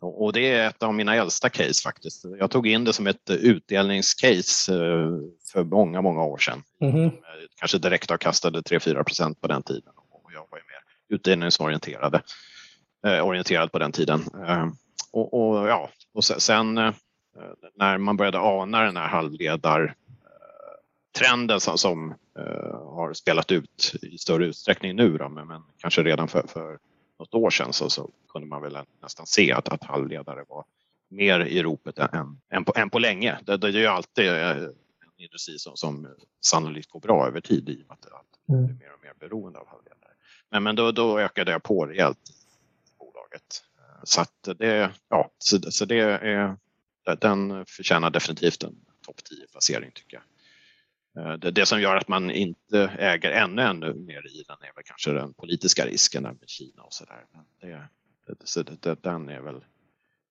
Och 0.00 0.32
det 0.32 0.52
är 0.52 0.68
ett 0.68 0.82
av 0.82 0.94
mina 0.94 1.14
äldsta 1.14 1.48
case 1.48 1.82
faktiskt. 1.82 2.24
Jag 2.38 2.50
tog 2.50 2.66
in 2.66 2.84
det 2.84 2.92
som 2.92 3.06
ett 3.06 3.30
utdelningscase 3.30 4.74
eh, 4.74 5.10
för 5.52 5.64
många, 5.64 6.02
många 6.02 6.22
år 6.22 6.38
sedan. 6.38 6.62
Mm. 6.80 7.10
Kanske 7.58 7.78
direktavkastade 7.78 8.60
3-4 8.60 9.02
procent 9.04 9.40
på 9.40 9.48
den 9.48 9.62
tiden. 9.62 9.92
Och 9.96 10.32
jag 10.32 10.46
var 10.50 10.58
ju 10.58 10.64
mer 10.64 11.16
utdelningsorienterad 11.16 12.20
orienterad 13.22 13.72
på 13.72 13.78
den 13.78 13.92
tiden. 13.92 14.24
Och, 15.12 15.34
och 15.34 15.68
ja, 15.68 15.90
och 16.14 16.24
sen 16.24 16.74
när 17.76 17.98
man 17.98 18.16
började 18.16 18.38
ana 18.38 18.82
den 18.84 18.96
här 18.96 19.08
halvledar 19.08 19.94
trenden 21.12 21.60
som, 21.60 21.78
som 21.78 22.10
uh, 22.10 22.94
har 22.94 23.12
spelat 23.12 23.52
ut 23.52 23.94
i 24.02 24.18
större 24.18 24.46
utsträckning 24.46 24.96
nu 24.96 25.18
då, 25.18 25.28
men, 25.28 25.48
men 25.48 25.62
kanske 25.78 26.02
redan 26.02 26.28
för, 26.28 26.46
för 26.46 26.78
något 27.18 27.34
år 27.34 27.50
sedan 27.50 27.72
så, 27.72 27.90
så 27.90 28.10
kunde 28.28 28.48
man 28.48 28.62
väl 28.62 28.78
nästan 29.02 29.26
se 29.26 29.52
att, 29.52 29.68
att 29.68 29.84
halvledare 29.84 30.44
var 30.48 30.64
mer 31.08 31.40
i 31.40 31.62
ropet 31.62 31.98
än, 31.98 32.40
än, 32.50 32.64
på, 32.64 32.72
än 32.76 32.90
på 32.90 32.98
länge. 32.98 33.38
Det, 33.42 33.56
det 33.56 33.68
är 33.68 33.72
ju 33.72 33.86
alltid 33.86 34.28
uh, 34.28 34.34
en 34.36 34.74
industri 35.16 35.58
som, 35.58 35.76
som 35.76 36.08
sannolikt 36.40 36.90
går 36.90 37.00
bra 37.00 37.26
över 37.26 37.40
tid 37.40 37.68
i 37.68 37.82
och 37.82 37.88
med 37.88 37.90
att, 37.90 38.06
att 38.06 38.48
mm. 38.48 38.66
blir 38.66 38.74
mer 38.74 38.92
och 38.94 39.02
mer 39.02 39.14
beroende 39.20 39.58
av 39.58 39.68
halvledare. 39.68 40.12
Men, 40.50 40.62
men 40.62 40.76
då, 40.76 40.92
då 40.92 41.20
ökade 41.20 41.52
jag 41.52 41.62
på 41.62 41.86
rejält 41.86 42.18
i 42.28 42.98
bolaget. 42.98 43.64
Uh, 43.78 44.00
så 44.04 44.20
att 44.20 44.48
det, 44.58 44.90
ja, 45.08 45.30
så, 45.38 45.70
så 45.70 45.84
det 45.84 46.00
är, 46.00 46.56
den 47.20 47.66
förtjänar 47.66 48.10
definitivt 48.10 48.62
en 48.62 48.76
topp 49.06 49.16
10-placering 49.16 49.90
tycker 49.94 50.16
jag. 50.16 50.22
Eh, 51.16 51.32
det, 51.32 51.50
det, 51.50 51.66
som 51.66 51.80
gör 51.80 51.96
att 51.96 52.08
man 52.08 52.30
inte 52.30 52.92
äger 52.98 53.30
ännu, 53.30 53.62
ännu 53.62 53.94
mer 53.94 54.26
i 54.26 54.44
den 54.48 54.56
är 54.60 54.74
väl 54.74 54.84
kanske 54.84 55.12
den 55.12 55.34
politiska 55.34 55.86
risken 55.86 56.22
med 56.22 56.38
Kina 56.46 56.82
och 56.82 56.92
sådär. 56.92 57.24
Det, 57.60 57.88
så 58.44 58.62
det, 58.62 59.02
den, 59.02 59.28
är 59.28 59.40
väl, 59.40 59.64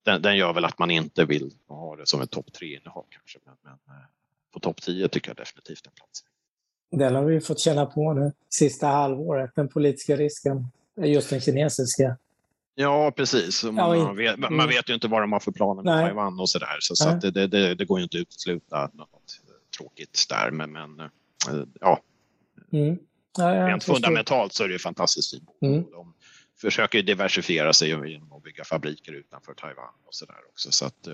den, 0.04 0.22
den, 0.22 0.38
gör 0.38 0.54
väl 0.54 0.66
att 0.66 0.80
man 0.80 0.92
inte 0.92 1.26
vill 1.26 1.52
ha 1.68 1.96
det 1.96 2.08
som 2.08 2.22
ett 2.22 2.32
topp 2.32 2.54
tre 2.54 2.76
innehav 2.76 3.06
kanske. 3.10 3.40
Men, 3.46 3.56
men 3.64 3.96
eh, 3.98 4.04
på 4.54 4.60
topp 4.60 4.82
10 4.82 5.08
tycker 5.08 5.30
jag 5.30 5.38
definitivt 5.38 5.86
en 5.86 5.94
plats. 5.94 6.24
Den 6.92 7.16
har 7.16 7.24
vi 7.24 7.42
fått 7.42 7.60
känna 7.60 7.86
på 7.86 8.14
nu 8.14 8.32
sista 8.50 8.88
halvåret, 8.88 9.52
den 9.56 9.68
politiska 9.68 10.16
risken. 10.16 10.68
Just 10.96 11.30
den 11.30 11.42
kinesiska. 11.42 12.18
Ja, 12.76 13.12
precis. 13.12 13.64
Man, 13.64 13.76
ja, 13.76 14.06
man, 14.06 14.16
vet, 14.16 14.40
man, 14.40 14.68
vet, 14.68 14.90
ju 14.90 14.94
inte 14.94 15.08
vad 15.08 15.22
de 15.22 15.32
har 15.32 15.40
för 15.40 15.52
planer 15.52 15.84
med 15.84 16.06
Taiwan 16.06 16.40
och 16.40 16.50
sådär. 16.50 16.78
Så, 16.80 16.96
så 16.96 17.10
det, 17.10 17.48
det, 17.48 17.76
det, 17.76 17.86
går 17.86 18.00
ju 18.00 18.04
inte 18.04 18.18
att 18.18 18.22
utesluta 18.22 18.90
något 18.94 19.42
tråkigt 19.78 20.26
där. 20.30 20.52
Men, 20.52 20.72
men 20.72 21.00
eh, 21.00 21.10
ja. 21.80 22.02
Mm. 22.72 22.98
ja 23.38 23.68
Rent 23.68 23.84
fundamentalt 23.84 24.54
så 24.54 24.64
är 24.64 24.68
det 24.68 24.80
fantastiskt 24.80 25.32
fint. 25.32 25.50
Mm. 25.62 25.92
De 25.92 26.14
försöker 26.62 27.04
diversifiera 27.04 27.74
sig 27.74 27.90
genom 27.90 28.34
att 28.34 28.44
bygga 28.44 28.64
fabriker 28.64 29.14
utanför 29.14 29.54
Taiwan 29.54 29.94
och 30.06 30.16
så 30.16 30.26
där 30.26 30.50
också. 30.50 30.72
Så 30.72 30.86
att 30.86 31.08
eh, 31.08 31.14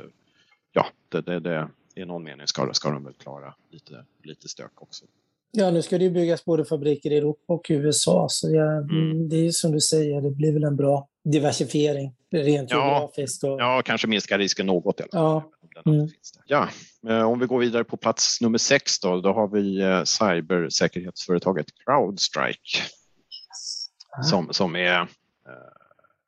ja, 0.72 0.88
det, 1.10 1.22
det, 1.22 1.40
det, 1.40 1.70
i 1.96 2.06
någon 2.06 2.24
mening 2.24 2.48
ska, 2.48 2.74
ska 2.74 2.90
de 2.90 3.04
väl 3.04 3.14
klara 3.14 3.54
lite, 3.72 4.06
lite 4.24 4.48
stök 4.48 4.82
också. 4.82 5.06
Ja, 5.52 5.72
nu 5.72 5.82
ska 5.82 5.98
det 5.98 6.04
ju 6.04 6.12
byggas 6.12 6.46
både 6.46 6.66
fabriker 6.66 7.12
i 7.12 7.18
Europa 7.18 7.54
och 7.54 7.66
USA, 7.70 8.28
så 8.30 8.52
jag, 8.52 8.92
mm. 8.92 9.30
det 9.30 9.36
är 9.48 9.52
som 9.52 9.72
du 9.72 9.82
säger, 9.82 10.22
det 10.22 10.32
blir 10.32 10.54
väl 10.54 10.64
en 10.64 10.76
bra 10.76 11.08
diversifiering 11.24 12.14
rent 12.32 12.72
ja, 12.72 12.78
geografiskt. 12.78 13.44
Och... 13.44 13.62
Ja, 13.62 13.82
kanske 13.86 14.08
minska 14.08 14.38
risken 14.38 14.66
något 14.66 15.00
i 15.00 15.04
alla 15.04 15.12
fall. 15.12 15.52
Ja. 15.84 15.92
Mm. 15.92 16.10
ja, 16.46 16.70
om 17.14 17.40
vi 17.40 17.46
går 17.46 17.60
vidare 17.60 17.84
på 17.84 17.98
plats 17.98 18.42
nummer 18.42 18.58
sex 18.58 19.00
då, 19.00 19.22
då 19.22 19.34
har 19.34 19.48
vi 19.48 19.82
eh, 19.82 20.04
cybersäkerhetsföretaget 20.04 21.68
Crowdstrike. 21.86 22.80
Som, 24.24 24.54
som 24.54 24.76
är 24.76 25.00
eh, 25.02 25.08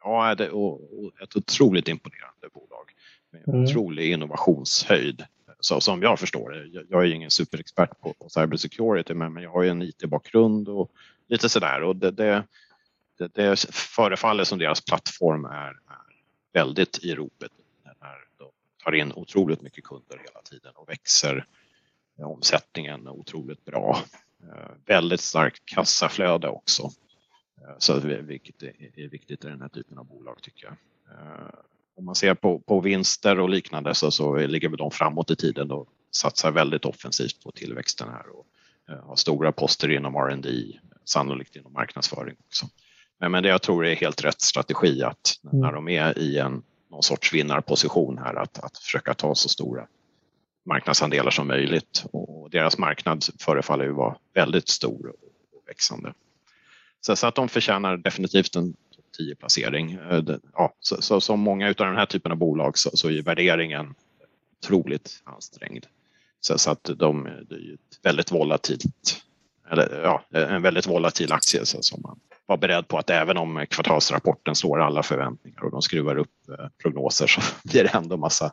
ja, 0.04 0.36
det, 0.36 0.50
och, 0.50 0.82
ett 1.24 1.36
otroligt 1.36 1.88
imponerande 1.88 2.50
bolag 2.54 2.92
med 3.32 3.48
mm. 3.48 3.64
otrolig 3.64 4.12
innovationshöjd 4.12 5.26
så, 5.60 5.82
som 5.82 6.02
jag 6.02 6.20
förstår 6.20 6.50
det. 6.52 6.66
Jag, 6.66 6.84
jag 6.90 7.04
är 7.04 7.14
ingen 7.14 7.32
superexpert 7.32 8.00
på, 8.00 8.14
på 8.14 8.30
cybersecurity 8.30 9.14
men, 9.14 9.34
men 9.34 9.44
jag 9.44 9.52
har 9.52 9.64
ju 9.64 9.70
en 9.70 9.82
IT-bakgrund 9.82 10.70
och 10.70 10.92
lite 11.28 11.50
sådär. 11.50 11.82
Och 11.82 11.96
det, 11.96 12.12
det, 12.12 12.44
det, 13.18 13.34
det 13.34 13.60
förefaller 13.72 14.44
som 14.44 14.60
deras 14.60 14.86
plattform 14.86 15.46
är, 15.46 15.68
är 15.70 15.76
väldigt 16.54 17.00
i 17.04 17.16
ropet. 17.16 17.52
Tar 18.90 18.96
in 18.96 19.14
otroligt 19.16 19.62
mycket 19.62 19.84
kunder 19.84 20.18
hela 20.18 20.42
tiden 20.42 20.72
och 20.76 20.90
växer 20.90 21.46
omsättningen 22.18 23.08
otroligt 23.08 23.66
bra. 23.66 24.00
Eh, 24.44 24.72
väldigt 24.86 25.22
starkt 25.22 25.66
kassaflöde 25.66 26.48
också. 26.48 26.84
Eh, 27.62 27.76
så 27.78 28.00
vilket 28.00 28.64
är 28.64 29.10
viktigt 29.10 29.46
i 29.46 29.48
den 29.48 29.62
här 29.62 29.70
typen 29.70 29.98
av 29.98 30.06
bolag 30.06 30.42
tycker 30.42 30.66
jag. 30.66 30.74
Eh, 31.12 31.50
om 31.98 32.06
man 32.06 32.16
ser 32.16 32.34
på, 32.34 32.60
på 32.60 32.80
vinster 32.80 33.40
och 33.40 33.50
liknande 33.50 33.96
så, 33.96 34.12
så 34.12 34.38
ligger 34.38 34.70
de 34.70 34.92
framåt 34.92 35.32
i 35.32 35.36
tiden 35.36 35.72
och 35.72 35.88
satsar 36.12 36.52
väldigt 36.52 36.86
offensivt 36.86 37.44
på 37.44 37.52
tillväxten 37.52 38.10
här 38.10 38.30
och 38.30 38.46
har 39.08 39.16
stora 39.16 39.52
poster 39.52 39.92
inom 39.92 40.16
R&D, 40.16 40.80
sannolikt 41.06 41.56
inom 41.56 41.74
marknadsföring 41.74 42.36
också. 42.48 42.66
Men, 43.20 43.32
men 43.32 43.44
det 43.44 43.50
jag 43.50 43.62
tror 43.62 43.86
är 43.86 43.96
helt 43.96 44.24
rätt 44.24 44.42
strategi 44.42 45.04
att 45.04 45.40
när 45.42 45.70
mm. 45.70 45.74
de 45.74 45.90
är 45.90 46.20
i 46.20 46.38
en 46.38 46.64
någon 46.90 47.04
sorts 47.04 47.34
vinnarposition 47.34 48.18
här 48.18 48.36
att, 48.36 48.60
att 48.60 48.78
försöka 48.78 49.14
ta 49.14 49.36
så 49.36 49.50
stora 49.50 49.88
marknadsandelar 50.66 51.32
som 51.32 51.48
möjligt 51.48 52.06
och 52.12 52.50
deras 52.50 52.78
marknad 52.78 53.24
förefaller 53.40 53.86
ju 53.86 53.92
vara 53.92 54.18
väldigt 54.34 54.70
stor 54.70 55.08
och 55.08 55.68
växande. 55.68 56.14
Så, 57.02 57.16
så 57.16 57.28
att 57.28 57.36
de 57.36 57.50
förtjänar 57.50 57.98
definitivt 57.98 58.56
en 58.56 58.76
10-placering. 59.20 59.92
Eh, 59.92 60.24
ja, 60.54 60.74
så, 60.80 61.02
så, 61.02 61.22
som 61.22 61.40
många 61.40 61.68
av 61.68 61.74
den 61.76 61.96
här 61.96 62.06
typen 62.06 62.32
av 62.32 62.38
bolag 62.38 62.78
så, 62.78 62.90
så 62.94 63.10
är 63.10 63.22
värderingen 63.22 63.96
otroligt 64.62 65.22
ansträngd. 65.24 65.86
Så, 66.40 66.58
så 66.58 66.72
att 66.72 66.84
de, 66.84 67.24
det 67.24 67.56
är 67.56 67.74
ett 67.74 68.00
väldigt 68.04 68.32
volatilt, 68.32 69.24
eller 69.72 70.02
ja, 70.04 70.26
en 70.30 70.62
väldigt 70.62 70.88
volatil 70.88 71.32
aktie 71.32 71.66
så, 71.66 71.78
som 71.82 72.02
man 72.02 72.20
var 72.50 72.58
beredd 72.58 72.88
på 72.88 72.98
att 72.98 73.10
även 73.10 73.38
om 73.38 73.66
kvartalsrapporten 73.70 74.56
slår 74.56 74.80
alla 74.82 75.04
förväntningar 75.04 75.64
och 75.64 75.72
de 75.72 75.82
skruvar 75.82 76.18
upp 76.18 76.50
eh, 76.50 76.68
prognoser 76.82 77.28
så 77.28 77.42
blir 77.70 77.84
det 77.84 77.90
ändå 77.90 78.18
massa 78.18 78.52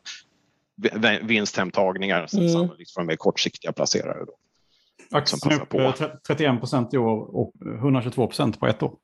vinsthemtagningar 1.23 2.27
mm. 2.35 2.49
sannolikt 2.49 2.95
från 2.95 3.07
mer 3.07 3.17
kortsiktiga 3.17 3.73
placerare. 3.73 4.25
Då, 4.25 4.37
Aktien 5.11 5.61
upp 5.61 5.95
31 6.27 6.59
procent 6.59 6.95
i 6.95 6.99
år 6.99 7.37
och 7.37 7.53
122 7.79 8.27
procent 8.27 8.61
på 8.61 8.67
ett 8.67 8.83
år. 8.83 8.97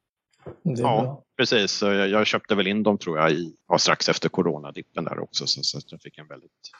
Ja, 0.62 1.24
precis. 1.36 1.82
Jag, 1.82 2.08
jag, 2.08 2.26
köpte 2.26 2.54
väl 2.54 2.66
in 2.66 2.82
dem 2.82 2.98
tror 2.98 3.18
jag 3.18 3.32
i, 3.32 3.52
strax 3.78 4.08
efter 4.08 4.28
coronadippen 4.28 5.04
där 5.04 5.18
också 5.18 5.46
så, 5.46 5.62
så 5.62 5.80
jag 5.90 6.02
fick 6.02 6.18
en 6.18 6.26
väldigt 6.26 6.70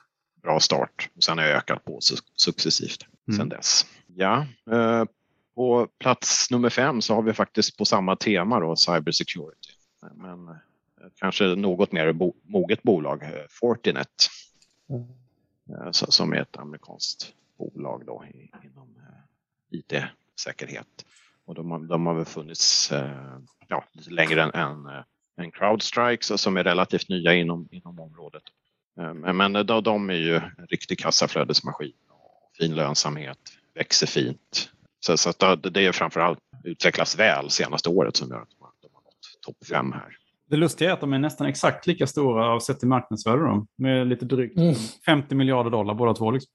bra 0.42 0.60
start. 0.60 1.08
Och 1.16 1.22
sen 1.22 1.38
har 1.38 1.44
jag 1.44 1.56
ökat 1.56 1.84
på 1.84 1.98
successivt 2.36 3.06
mm. 3.28 3.38
sen 3.38 3.48
dess. 3.48 3.86
Ja, 4.06 4.46
eh, 4.70 5.04
på 5.54 5.88
plats 5.98 6.50
nummer 6.50 6.70
fem 6.70 7.00
så 7.02 7.14
har 7.14 7.22
vi 7.22 7.32
faktiskt 7.32 7.78
på 7.78 7.84
samma 7.84 8.16
tema 8.16 8.60
då, 8.60 8.76
cybersecurity. 8.76 9.72
Men 10.14 10.48
eh, 10.48 10.54
kanske 11.16 11.44
något 11.44 11.92
mer 11.92 12.12
bo 12.12 12.34
moget 12.42 12.82
bolag, 12.82 13.22
eh, 13.22 13.46
Fortinet. 13.50 14.28
Mm. 14.90 15.92
som 15.92 16.32
är 16.32 16.36
ett 16.36 16.56
amerikanskt 16.56 17.34
bolag 17.58 18.06
då 18.06 18.24
inom 18.64 18.96
eh, 18.96 19.78
IT-säkerhet. 19.78 21.04
Och 21.44 21.54
de 21.54 21.70
har, 21.70 21.78
de 21.78 22.06
har 22.06 22.14
väl 22.14 22.24
funnits 22.24 22.92
eh, 22.92 23.38
ja, 23.68 23.84
lite 23.92 24.10
längre 24.10 24.42
än, 24.42 24.54
än, 24.54 24.86
än 25.36 25.50
Crowdstrike 25.50 26.38
som 26.38 26.56
är 26.56 26.64
relativt 26.64 27.08
nya 27.08 27.34
inom, 27.34 27.68
inom 27.70 28.00
området. 28.00 28.42
Men, 28.94 29.36
men 29.36 29.52
de, 29.52 29.82
de 29.82 30.10
är 30.10 30.14
ju 30.14 30.36
en 30.36 30.66
riktig 30.68 30.98
kassaflödesmaskin. 30.98 31.92
Fin 32.58 32.74
lönsamhet, 32.74 33.38
växer 33.74 34.06
fint. 34.06 34.70
Så, 35.06 35.16
så 35.16 35.30
att 35.30 35.62
det 35.74 35.86
är 35.86 35.92
framförallt 35.92 36.38
utvecklats 36.64 37.18
väl 37.18 37.50
senaste 37.50 37.88
året 37.88 38.16
som 38.16 38.28
gör 38.28 38.42
att 38.42 38.48
de 38.82 38.88
har 38.92 39.02
nått 39.02 39.42
topp 39.46 39.66
fem 39.68 39.92
här. 39.92 40.16
Det 40.50 40.56
lustiga 40.56 40.90
är 40.90 40.94
att 40.94 41.00
de 41.00 41.12
är 41.12 41.18
nästan 41.18 41.46
exakt 41.46 41.86
lika 41.86 42.06
stora 42.06 42.60
sett 42.60 42.78
till 42.78 42.88
marknadsvärde. 42.88 43.42
Då, 43.42 43.66
med 43.78 44.06
lite 44.06 44.24
drygt 44.24 44.58
mm. 44.58 44.74
50 45.06 45.34
miljarder 45.34 45.70
dollar 45.70 45.94
båda 45.94 46.14
två. 46.14 46.30
Liksom. 46.30 46.50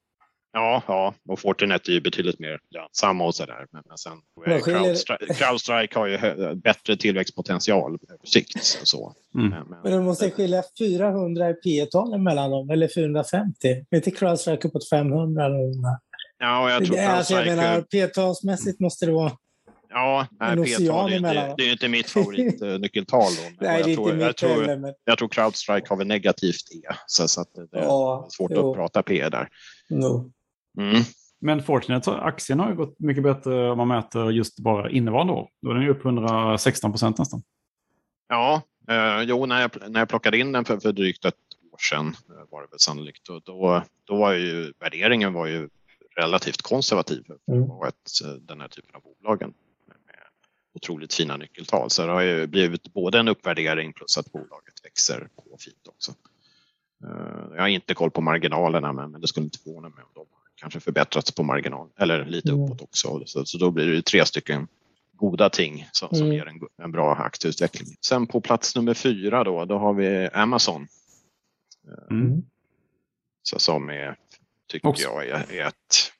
Ja, 0.53 0.83
ja, 0.87 1.13
och 1.29 1.39
Fortinet 1.39 1.87
är 1.87 1.91
ju 1.91 2.01
betydligt 2.01 2.39
mer 2.39 2.59
lönsamma 2.69 3.25
och 3.25 3.35
sådär. 3.35 3.65
Men, 3.71 3.83
men 3.87 3.97
sen 3.97 4.17
Crowdstrike, 4.63 5.33
Crowdstrike 5.33 5.99
har 5.99 6.07
ju 6.07 6.55
bättre 6.55 6.97
tillväxtpotential 6.97 7.97
på 8.21 8.27
sikt. 8.27 8.63
Så. 8.63 9.13
Mm. 9.35 9.49
Men, 9.49 9.67
men, 9.69 9.79
men 9.83 9.91
det 9.91 10.01
måste 10.01 10.31
skilja 10.31 10.63
400 10.79 11.49
i 11.49 11.53
P 11.53 11.85
tal 11.85 12.21
mellan 12.21 12.51
dem, 12.51 12.69
eller 12.69 12.87
450. 12.87 13.67
Är 13.67 13.95
inte 13.95 14.11
Crowdstrike 14.11 14.67
uppåt 14.67 14.89
500? 14.89 15.45
Eller 15.45 15.57
ja, 16.39 16.71
jag 16.71 16.85
tror 16.85 16.95
det, 16.95 17.07
alltså, 17.07 17.33
jag 17.33 17.45
menar, 17.45 17.81
P 17.81 18.07
talsmässigt 18.07 18.79
måste 18.79 19.05
det 19.05 19.11
vara 19.11 19.31
Ja, 19.89 20.27
nej, 20.39 20.77
P-tal 20.77 21.11
är, 21.11 21.17
inte, 21.17 21.53
det 21.57 21.63
är 21.63 21.71
inte 21.71 21.87
mitt 21.87 22.09
favoritnyckeltal. 22.09 23.31
nej, 23.59 23.83
det 23.83 23.89
är 23.89 23.99
inte 23.99 24.13
mitt 24.13 24.21
jag, 24.21 24.37
tror, 24.37 24.49
heller, 24.49 24.77
men... 24.77 24.93
jag 25.03 25.17
tror 25.17 25.29
Crowdstrike 25.29 25.85
har 25.89 25.97
väl 25.97 26.07
negativt 26.07 26.71
E, 26.73 26.95
så, 27.07 27.27
så 27.27 27.41
att 27.41 27.53
det 27.53 27.67
ja, 27.71 28.25
är 28.25 28.29
svårt 28.29 28.51
jo. 28.53 28.69
att 28.69 28.75
prata 28.75 29.03
P 29.03 29.29
där. 29.29 29.47
No. 29.89 30.31
Mm. 30.79 31.03
Men 31.41 31.63
Fortinet, 31.63 32.07
aktien 32.07 32.59
har 32.59 32.69
ju 32.69 32.75
gått 32.75 32.99
mycket 32.99 33.23
bättre 33.23 33.71
om 33.71 33.77
man 33.77 33.87
mäter 33.87 34.31
just 34.31 34.59
bara 34.59 34.89
innevarande 34.89 35.33
år. 35.33 35.49
Då 35.61 35.69
är 35.69 35.73
den 35.73 35.83
ju 35.83 35.89
upp 35.89 36.05
116 36.05 36.91
procent 36.91 37.17
nästan. 37.17 37.41
Ja, 38.29 38.61
eh, 38.89 39.21
jo, 39.21 39.45
när 39.45 39.61
jag, 39.61 39.71
när 39.89 39.99
jag 39.99 40.09
plockade 40.09 40.37
in 40.37 40.51
den 40.51 40.65
för, 40.65 40.77
för 40.77 40.91
drygt 40.91 41.25
ett 41.25 41.33
år 41.73 41.77
sedan 41.89 42.07
eh, 42.07 42.51
var 42.51 42.61
det 42.61 42.67
väl 42.71 42.79
sannolikt. 42.79 43.29
Och 43.29 43.41
då, 43.45 43.83
då 44.03 44.17
var 44.17 44.33
ju 44.33 44.73
värderingen 44.79 45.33
var 45.33 45.47
ju 45.47 45.69
relativt 46.17 46.61
konservativ 46.61 47.23
för 47.23 47.53
mm. 47.53 47.63
ett, 47.87 48.25
eh, 48.25 48.31
den 48.31 48.61
här 48.61 48.67
typen 48.67 48.95
av 48.95 49.01
bolagen 49.01 49.53
otroligt 50.77 51.13
fina 51.13 51.37
nyckeltal. 51.37 51.89
Så 51.89 52.05
det 52.05 52.11
har 52.11 52.21
ju 52.21 52.47
blivit 52.47 52.93
både 52.93 53.19
en 53.19 53.27
uppvärdering 53.27 53.93
plus 53.93 54.17
att 54.17 54.31
bolaget 54.31 54.73
växer 54.83 55.29
på 55.35 55.57
fint 55.59 55.87
också. 55.87 56.11
Eh, 57.03 57.55
jag 57.55 57.61
har 57.61 57.67
inte 57.67 57.93
koll 57.93 58.11
på 58.11 58.21
marginalerna 58.21 58.93
men 58.93 59.21
det 59.21 59.27
skulle 59.27 59.43
inte 59.43 59.59
förvåna 59.59 59.89
mig 59.89 60.03
om 60.03 60.09
de 60.13 60.25
kanske 60.55 60.79
förbättrats 60.79 61.31
på 61.31 61.43
marginal 61.43 61.89
eller 61.99 62.25
lite 62.25 62.49
mm. 62.49 62.63
uppåt 62.63 62.81
också. 62.81 63.23
Så, 63.25 63.45
så 63.45 63.57
då 63.57 63.71
blir 63.71 63.87
det 63.87 64.01
tre 64.01 64.25
stycken 64.25 64.67
goda 65.13 65.49
ting 65.49 65.87
som, 65.91 66.09
som 66.09 66.25
mm. 66.25 66.33
ger 66.33 66.45
en, 66.45 66.59
en, 66.83 66.91
bra 66.91 67.15
aktieutveckling. 67.15 67.87
Sen 68.01 68.27
på 68.27 68.41
plats 68.41 68.75
nummer 68.75 68.93
fyra 68.93 69.43
då, 69.43 69.65
då 69.65 69.77
har 69.77 69.93
vi 69.93 70.29
Amazon. 70.33 70.87
Eh, 71.87 72.17
mm. 72.17 72.41
Så, 73.43 73.59
som 73.59 73.89
är, 73.89 74.17
tycker 74.67 74.87
också. 74.87 75.03
jag 75.03 75.27
är, 75.27 75.51
är 75.51 75.67
ett 75.67 76.11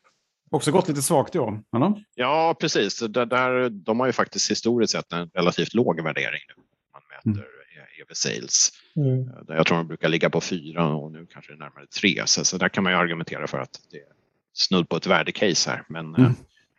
Också 0.52 0.72
gått 0.72 0.88
lite 0.88 1.02
svagt 1.02 1.36
i 1.36 1.40
år, 1.40 1.64
eller? 1.76 2.06
Ja, 2.16 2.56
precis. 2.60 3.00
Där, 3.00 3.26
där, 3.26 3.70
de 3.70 4.00
har 4.00 4.08
ju 4.08 4.14
faktiskt 4.14 4.52
historiskt 4.52 4.94
sett 4.94 5.14
en 5.14 5.30
relativt 5.30 5.74
låg 5.74 6.02
värdering 6.02 6.42
nu. 6.48 6.64
Man 6.94 7.02
mäter 7.10 7.42
mm. 7.42 7.58
EV 8.02 8.14
sales. 8.14 8.70
Mm. 8.96 9.30
Jag 9.48 9.66
tror 9.66 9.78
de 9.78 9.88
brukar 9.88 10.10
ligga 10.10 10.30
på 10.30 10.42
fyra 10.42 10.96
och 10.96 11.12
nu 11.12 11.26
kanske 11.26 11.52
det 11.52 11.56
är 11.56 11.60
närmare 11.60 11.88
tre. 11.88 12.24
Så, 12.26 12.46
så 12.46 12.58
där 12.58 12.70
kan 12.70 12.84
man 12.84 12.94
ju 12.94 13.00
argumentera 13.00 13.48
för 13.48 13.58
att 13.58 13.82
det 13.92 13.98
är 13.98 14.08
snudd 14.54 14.90
på 14.90 14.96
ett 14.96 15.08
värdecase 15.08 15.70
här. 15.70 15.86
Men 15.90 16.16
mm. 16.16 16.32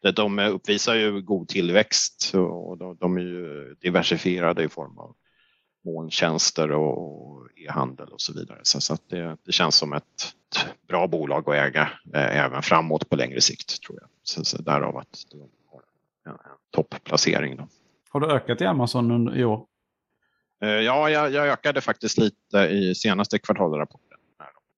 Eh, 0.05 0.13
de 0.13 0.39
uppvisar 0.39 0.95
ju 0.95 1.23
god 1.23 1.49
tillväxt 1.49 2.33
och 2.35 2.79
de, 2.79 2.97
de 2.97 3.17
är 3.17 3.21
ju 3.21 3.75
diversifierade 3.75 4.65
i 4.65 4.69
form 4.69 4.99
av 4.99 5.15
molntjänster 5.85 6.73
och 6.73 7.49
e-handel 7.57 8.09
och 8.09 8.21
så 8.21 8.33
vidare. 8.33 8.59
Så, 8.63 8.81
så 8.81 8.97
det, 9.09 9.37
det, 9.45 9.53
känns 9.53 9.77
som 9.77 9.93
ett 9.93 10.35
bra 10.89 11.07
bolag 11.07 11.49
att 11.49 11.55
äga 11.55 11.91
eh, 12.15 12.45
även 12.45 12.63
framåt 12.63 13.09
på 13.09 13.17
längre 13.17 13.41
sikt 13.41 13.83
tror 13.83 13.99
jag. 14.01 14.09
Så, 14.23 14.45
så 14.45 14.63
därav 14.63 14.97
att 14.97 15.25
de 15.31 15.39
har 15.41 15.83
en, 16.25 16.33
en 16.33 16.57
topplacering. 16.71 17.57
Då. 17.57 17.69
Har 18.11 18.21
du 18.21 18.27
ökat 18.27 18.61
i 18.61 18.65
Amazon 18.65 19.11
under, 19.11 19.37
i 19.37 19.45
år? 19.45 19.67
Eh, 20.63 20.69
ja, 20.69 21.11
jag, 21.11 21.33
jag, 21.33 21.49
ökade 21.49 21.81
faktiskt 21.81 22.19
lite 22.19 22.59
i 22.59 22.95
senaste 22.95 23.39
kvartalrapporten. 23.39 24.19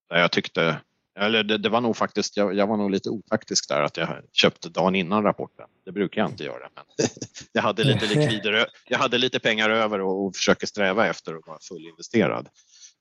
Där 0.09 0.19
jag 0.19 0.31
tyckte 0.31 0.81
eller 1.19 1.43
det, 1.43 1.57
det, 1.57 1.69
var 1.69 1.81
nog 1.81 1.97
faktiskt, 1.97 2.37
jag, 2.37 2.55
jag, 2.55 2.67
var 2.67 2.77
nog 2.77 2.91
lite 2.91 3.09
otaktisk 3.09 3.69
där 3.69 3.81
att 3.81 3.97
jag 3.97 4.21
köpte 4.31 4.69
dagen 4.69 4.95
innan 4.95 5.23
rapporten. 5.23 5.67
Det 5.85 5.91
brukar 5.91 6.21
jag 6.21 6.29
inte 6.29 6.43
göra. 6.43 6.69
Men 6.75 6.83
jag, 7.51 7.61
hade 7.61 7.83
lite 7.83 8.05
likvider, 8.05 8.67
jag 8.87 8.97
hade 8.97 9.17
lite 9.17 9.39
pengar 9.39 9.69
över 9.69 10.01
och, 10.01 10.25
och 10.25 10.35
försöker 10.35 10.67
sträva 10.67 11.07
efter 11.07 11.35
att 11.35 11.47
vara 11.47 11.59
fullinvesterad. 11.61 12.49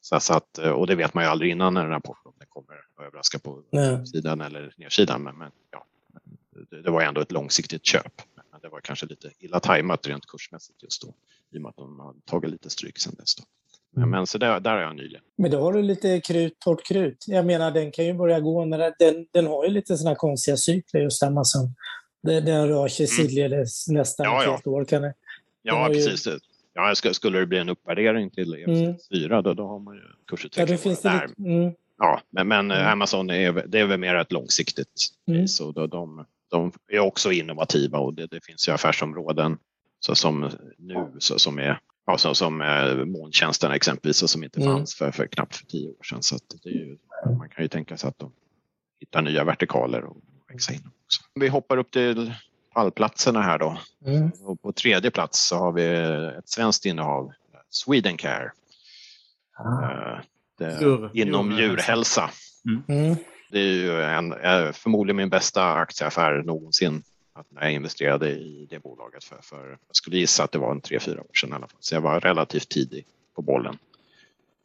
Så, 0.00 0.20
så 0.20 0.34
att, 0.34 0.58
och 0.58 0.86
det 0.86 0.94
vet 0.94 1.14
man 1.14 1.24
ju 1.24 1.30
aldrig 1.30 1.50
innan 1.50 1.76
en 1.76 1.88
rapport 1.88 2.18
om 2.24 2.32
den 2.38 2.46
kommer 2.48 2.74
att 2.74 3.06
överraska 3.06 3.38
på 3.38 3.62
Nej. 3.70 4.06
sidan 4.06 4.40
eller 4.40 4.74
nedsidan. 4.76 5.22
Men, 5.22 5.38
men 5.38 5.50
ja, 5.70 5.86
det, 6.70 6.82
det, 6.82 6.90
var 6.90 7.02
ändå 7.02 7.20
ett 7.20 7.32
långsiktigt 7.32 7.86
köp. 7.86 8.22
Men 8.50 8.60
det 8.60 8.68
var 8.68 8.80
kanske 8.80 9.06
lite 9.06 9.30
illa 9.38 9.60
tajmat 9.60 10.06
rent 10.06 10.26
kursmässigt 10.26 10.82
just 10.82 11.02
då 11.02 11.14
i 11.50 11.58
och 11.58 11.62
med 11.62 11.68
att 11.68 11.76
de 11.76 12.00
har 12.00 12.14
tagit 12.24 12.50
lite 12.50 12.70
stryk 12.70 12.98
sedan 12.98 13.14
dess. 13.18 13.34
Då. 13.34 13.44
Mm. 13.96 14.10
Men 14.10 14.26
så 14.26 14.38
där, 14.38 14.60
där 14.60 14.76
är 14.76 14.82
jag 14.82 14.96
nyligen. 14.96 15.22
Men 15.38 15.50
då 15.50 15.60
har 15.60 15.72
du 15.72 15.82
lite 15.82 16.20
krut, 16.20 16.58
torrt 16.58 16.86
krut. 16.86 17.24
Jag 17.26 17.46
menar, 17.46 17.70
den 17.70 17.92
kan 17.92 18.04
ju 18.04 18.14
börja 18.14 18.40
gå 18.40 18.64
när 18.64 18.78
den, 18.98 19.26
den 19.32 19.46
har 19.46 19.64
ju 19.64 19.70
lite 19.70 19.96
sådana 19.96 20.16
konstiga 20.16 20.56
cykler 20.56 21.00
just 21.00 21.22
Amazon. 21.22 21.74
Den, 22.22 22.44
den 22.44 22.68
rör 22.68 22.88
sig 22.88 23.06
mm. 23.06 23.28
sidledes 23.28 23.88
nästan 23.88 24.26
ja, 24.26 24.44
ja. 24.44 24.58
ett 24.58 24.66
år. 24.66 24.84
Kan 24.84 25.02
det, 25.02 25.14
ja, 25.62 25.88
precis. 25.92 26.26
Ju... 26.26 26.38
Ja, 26.74 26.94
skulle 26.94 27.38
det 27.38 27.46
bli 27.46 27.58
en 27.58 27.68
uppvärdering 27.68 28.30
till 28.30 28.54
EF4 28.54 29.26
mm. 29.26 29.42
då, 29.42 29.54
då 29.54 29.66
har 29.66 29.78
man 29.78 29.94
ju 29.94 30.02
kursutveckling 30.26 30.96
ja, 31.02 31.10
där. 31.10 31.28
Lite, 31.28 31.50
mm. 31.50 31.72
ja, 31.98 32.20
men, 32.30 32.48
men 32.48 32.70
mm. 32.70 32.88
Amazon 32.88 33.30
är, 33.30 33.52
det 33.66 33.80
är 33.80 33.86
väl 33.86 34.00
mer 34.00 34.14
ett 34.14 34.32
långsiktigt 34.32 35.08
mm. 35.28 35.48
så 35.48 35.72
de, 35.72 35.88
de, 35.88 36.26
de, 36.50 36.72
är 36.88 36.98
också 36.98 37.32
innovativa 37.32 37.98
och 37.98 38.14
det, 38.14 38.26
det 38.26 38.44
finns 38.44 38.68
ju 38.68 38.72
affärsområden 38.72 39.58
så 40.00 40.14
som 40.14 40.50
nu 40.78 41.06
så, 41.18 41.38
som 41.38 41.58
är 41.58 41.80
ja, 42.24 42.34
som 42.34 42.60
eh, 42.60 43.04
molntjänsterna 43.04 43.74
exempelvis 43.74 44.30
som 44.30 44.44
inte 44.44 44.60
mm. 44.60 44.72
fanns 44.72 44.94
för, 44.94 45.10
för 45.10 45.26
knappt 45.26 45.56
för 45.56 45.66
tio 45.66 45.88
år 45.88 46.02
sedan. 46.04 46.22
Så 46.22 46.38
det 46.62 46.70
är 46.70 46.74
ju, 46.74 46.98
man 47.38 47.48
kan 47.48 47.64
ju 47.64 47.68
tänka 47.68 47.96
sig 47.96 48.08
att 48.08 48.18
de 48.18 48.32
hittar 49.00 49.22
nya 49.22 49.44
vertikaler 49.44 50.04
och 50.04 50.16
växa 50.48 50.72
in 50.72 50.90
också. 51.04 51.22
Vi 51.34 51.48
hoppar 51.48 51.76
upp 51.76 51.90
till 51.90 52.34
pallplatserna 52.74 53.42
här 53.42 53.58
då. 53.58 53.78
Mm. 54.06 54.30
Och 54.40 54.62
på 54.62 54.72
tredje 54.72 55.10
plats 55.10 55.46
så 55.48 55.56
har 55.56 55.72
vi 55.72 55.84
ett 56.38 56.48
svenskt 56.48 56.84
innehav, 56.86 57.32
Swedencare. 57.70 58.52
Ah. 59.58 60.20
Det, 60.58 61.10
inom 61.14 61.52
djurhälsa. 61.52 62.30
Mm. 62.64 62.82
mm. 62.88 63.16
Det 63.50 63.58
är 63.58 63.72
ju 63.72 64.02
en, 64.02 64.34
förmodligen 64.72 65.16
min 65.16 65.28
bästa 65.28 65.72
aktieaffär 65.72 66.42
någonsin 66.42 67.02
när 67.48 67.62
jag 67.62 67.72
investerade 67.72 68.30
i 68.30 68.66
det 68.70 68.78
bolaget 68.78 69.24
för, 69.24 69.38
för 69.42 69.68
jag 69.86 69.96
skulle 69.96 70.16
gissa 70.16 70.44
att 70.44 70.52
det 70.52 70.58
var 70.58 70.70
en 70.70 70.80
tre, 70.80 71.00
fyra 71.00 71.20
år 71.20 71.34
sedan 71.34 71.50
i 71.50 71.52
alla 71.52 71.68
fall. 71.68 71.78
Så 71.80 71.94
jag 71.94 72.00
var 72.00 72.20
relativt 72.20 72.68
tidig 72.68 73.06
på 73.34 73.42
bollen. 73.42 73.78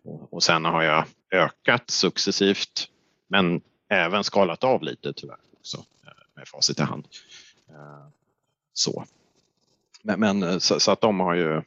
Och, 0.04 0.34
och 0.34 0.44
sen 0.44 0.66
har 0.66 0.84
jag 0.84 1.06
ökat 1.32 1.90
successivt 1.90 2.90
men 3.28 3.62
även 3.90 4.24
skalat 4.24 4.64
av 4.64 4.84
lite 4.84 5.14
tyvärr 5.14 5.38
också 5.60 5.78
eh, 5.78 6.14
med 6.34 6.48
facit 6.48 6.80
i 6.80 6.84
hand. 6.84 7.08
Eh, 7.70 8.08
så. 8.74 9.06
Men, 10.02 10.20
men 10.20 10.60
så, 10.60 10.80
så, 10.80 10.92
att 10.92 11.02
de 11.02 11.20
har 11.20 11.34
ju, 11.34 11.62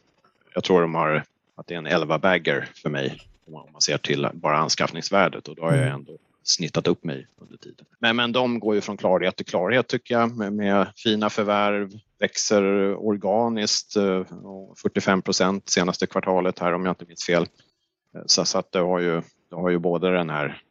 jag 0.55 0.64
tror 0.64 0.81
de 0.81 0.95
har, 0.95 1.25
att 1.55 1.67
det 1.67 1.75
är 1.75 1.78
en 1.78 1.87
11 1.87 2.19
bagger 2.19 2.69
för 2.75 2.90
mig 2.90 3.21
om 3.45 3.73
man 3.73 3.81
ser 3.81 3.99
till 3.99 4.28
bara 4.33 4.59
anskaffningsvärdet 4.59 5.49
och 5.49 5.55
då 5.55 5.62
har 5.62 5.73
jag 5.73 5.83
mm. 5.83 5.95
ändå 5.95 6.19
snittat 6.49 6.87
upp 6.87 7.05
mig 7.05 7.26
under 7.40 7.57
tiden. 7.57 7.87
Men, 7.99 8.17
men 8.17 8.33
de 8.33 8.61
går 8.61 8.75
ju 8.75 8.81
från 8.81 8.97
klarhet 8.97 9.37
till 9.37 9.47
klarhet 9.47 9.87
tycker 9.87 10.14
jag 10.14 10.37
med, 10.37 10.52
med 10.52 10.87
fina 10.97 11.31
förvärv, 11.31 11.90
växer 12.19 12.95
organiskt 12.95 13.93
45 14.83 15.19
eh, 15.19 15.23
procent 15.23 15.69
senaste 15.69 16.07
kvartalet 16.07 16.59
här 16.59 16.73
om 16.73 16.85
jag 16.85 16.93
inte 16.93 17.05
minns 17.05 17.25
fel. 17.25 17.43
Eh, 18.14 18.23
så, 18.26 18.45
så 18.45 18.59
att 18.59 18.73
det 18.73 18.78
har 18.78 18.99
ju, 18.99 19.23
det 19.50 19.57
har 19.57 19.71
ju 19.71 19.78
både 19.78 20.11
den 20.11 20.31
här 20.31 20.62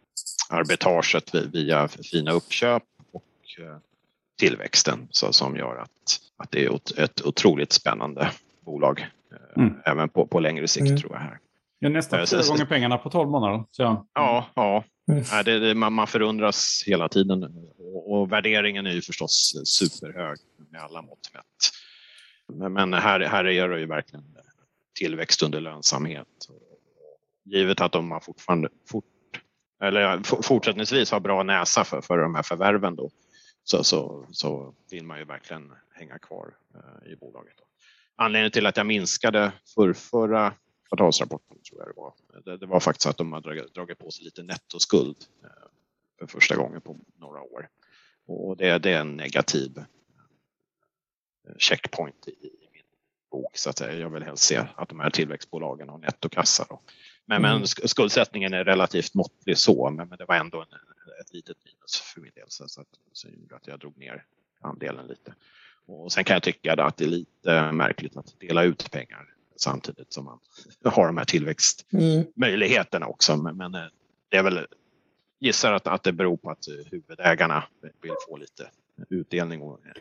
arbetaget 0.49 1.35
via 1.35 1.87
fina 1.87 2.31
uppköp 2.31 2.83
och 3.11 3.23
eh, 3.59 3.77
tillväxten 4.39 5.07
så, 5.11 5.33
som 5.33 5.55
gör 5.55 5.75
att, 5.75 6.19
att 6.37 6.51
det 6.51 6.65
är 6.65 7.01
ett 7.03 7.25
otroligt 7.25 7.71
spännande 7.73 8.31
bolag. 8.65 9.07
Mm. 9.55 9.73
Även 9.85 10.09
på, 10.09 10.27
på 10.27 10.39
längre 10.39 10.67
sikt 10.67 10.87
mm. 10.87 10.97
tror 10.97 11.13
jag 11.13 11.19
här. 11.19 11.39
Ja, 11.79 11.89
nästan 11.89 12.27
fyra 12.27 12.41
gånger 12.47 12.65
pengarna 12.65 12.97
på 12.97 13.09
12 13.09 13.29
månader. 13.29 13.63
Så. 13.71 14.05
Ja, 14.13 14.45
ja. 14.55 14.83
Mm. 15.07 15.45
det, 15.45 15.59
det, 15.59 15.75
man, 15.75 15.93
man 15.93 16.07
förundras 16.07 16.83
hela 16.85 17.09
tiden. 17.09 17.43
Och, 17.77 18.13
och, 18.13 18.31
värderingen 18.31 18.85
är 18.85 18.91
ju 18.91 19.01
förstås 19.01 19.55
superhög 19.65 20.37
med 20.71 20.81
alla 20.81 21.01
mått 21.01 21.33
mätt. 21.33 21.43
Men, 22.47 22.73
men 22.73 22.93
här, 22.93 23.19
här 23.19 23.45
är 23.45 23.69
det 23.69 23.79
ju 23.79 23.85
verkligen 23.85 24.25
tillväxt 24.99 25.43
under 25.43 25.61
lönsamhet. 25.61 26.27
Givet 27.45 27.81
att 27.81 27.91
de 27.91 28.11
har 28.11 28.19
fortfarande 28.19 28.69
fort, 28.89 29.05
eller 29.83 30.41
fortsättningsvis 30.43 31.11
har 31.11 31.19
bra 31.19 31.43
näsa 31.43 31.83
för, 31.83 32.01
för 32.01 32.17
de 32.17 32.35
här 32.35 32.43
förvärven 32.43 32.95
då, 32.95 33.09
så, 33.63 33.83
så, 33.83 34.25
så 34.31 34.75
vill 34.91 35.05
man 35.05 35.19
ju 35.19 35.25
verkligen 35.25 35.71
hänga 35.93 36.19
kvar 36.19 36.53
eh, 36.75 37.11
i 37.11 37.15
bolaget. 37.15 37.55
Anledningen 38.15 38.51
till 38.51 38.65
att 38.65 38.77
jag 38.77 38.85
minskade 38.85 39.51
för 39.75 39.93
förra 39.93 40.53
kvartalsrapporten 40.87 41.57
tror 41.69 41.81
jag 41.81 41.87
det 41.87 42.01
var. 42.01 42.13
Det, 42.45 42.57
det 42.57 42.65
var 42.65 42.79
faktiskt 42.79 43.05
att 43.05 43.17
de 43.17 43.33
har 43.33 43.41
dragit, 43.41 43.73
dragit 43.73 43.99
på 43.99 44.11
sig 44.11 44.25
lite 44.25 44.43
nettoskuld 44.43 45.17
eh, 45.43 45.49
för 46.19 46.27
första 46.27 46.55
gången 46.55 46.81
på 46.81 46.97
några 47.15 47.41
år. 47.41 47.69
Och 48.25 48.57
det, 48.57 48.77
det 48.77 48.91
är 48.91 48.99
en 48.99 49.17
negativ 49.17 49.77
eh, 49.77 49.83
checkpoint 51.57 52.27
i, 52.27 52.31
i 52.31 52.69
min 52.73 52.83
bok 53.31 53.57
så 53.57 53.69
att 53.69 53.77
säga. 53.77 53.99
Jag 53.99 54.09
vill 54.09 54.23
helst 54.23 54.43
se 54.43 54.65
att 54.75 54.89
de 54.89 54.99
här 54.99 55.09
tillväxtbolagen 55.09 55.89
har 55.89 55.97
nettokassa. 55.97 56.65
Då. 56.69 56.81
Men, 57.25 57.45
mm. 57.45 57.57
men 57.59 57.67
skuldsättningen 57.67 58.53
är 58.53 58.63
relativt 58.63 59.13
måttlig 59.13 59.57
så, 59.57 59.89
men, 59.89 60.09
men 60.09 60.17
det 60.17 60.25
var 60.25 60.35
ändå 60.35 60.61
en, 60.61 60.67
ett 61.21 61.33
litet 61.33 61.57
minus 61.65 62.01
för 62.01 62.21
min 62.21 62.31
del 62.35 62.45
så, 62.47 62.67
så, 62.67 62.81
att, 62.81 62.87
så 63.13 63.29
gjorde 63.29 63.55
att 63.55 63.67
jag 63.67 63.79
drog 63.79 63.97
ner 63.97 64.25
andelen 64.61 65.07
lite. 65.07 65.35
Och 65.85 66.11
sen 66.11 66.23
kan 66.23 66.33
jag 66.33 66.43
tycka 66.43 66.73
att 66.73 66.97
det 66.97 67.05
är 67.05 67.09
lite 67.09 67.71
märkligt 67.71 68.17
att 68.17 68.39
dela 68.39 68.63
ut 68.63 68.91
pengar 68.91 69.36
samtidigt 69.57 70.13
som 70.13 70.25
man 70.25 70.39
har 70.85 71.07
de 71.07 71.17
här 71.17 71.25
tillväxtmöjligheterna 71.25 73.05
mm. 73.05 73.13
också. 73.13 73.37
Men, 73.37 73.57
men, 73.57 73.75
eh, 73.75 73.81
det 74.29 74.37
är 74.37 74.43
väl, 74.43 74.65
gissar 75.39 75.73
att, 75.73 75.87
att 75.87 76.03
det 76.03 76.11
beror 76.11 76.37
på 76.37 76.49
att 76.49 76.67
eh, 76.67 76.73
huvudägarna 76.91 77.63
vill 78.01 78.13
få 78.29 78.37
lite 78.37 78.69
utdelning. 79.09 79.61
Och, 79.61 79.85
eh, 79.85 79.91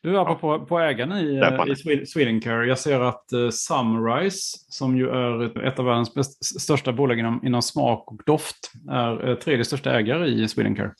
du, 0.00 0.18
apropå 0.18 0.52
ja, 0.52 0.66
på 0.66 0.78
ägarna 0.78 1.20
i, 1.20 2.02
i 2.02 2.06
Swedencare. 2.06 2.66
Jag 2.66 2.78
ser 2.78 3.00
att 3.00 3.30
uh, 3.34 3.50
Sunrise, 3.50 4.58
som 4.68 4.96
ju 4.96 5.08
är 5.08 5.66
ett 5.66 5.78
av 5.78 5.84
världens 5.84 6.14
bäst, 6.14 6.60
största 6.60 6.92
bolag 6.92 7.18
inom, 7.18 7.46
inom 7.46 7.62
smak 7.62 8.12
och 8.12 8.22
doft, 8.26 8.72
är 8.90 9.28
uh, 9.28 9.36
tredje 9.36 9.64
största 9.64 9.98
ägare 9.98 10.28
i 10.28 10.48
Swedencare. 10.48 10.94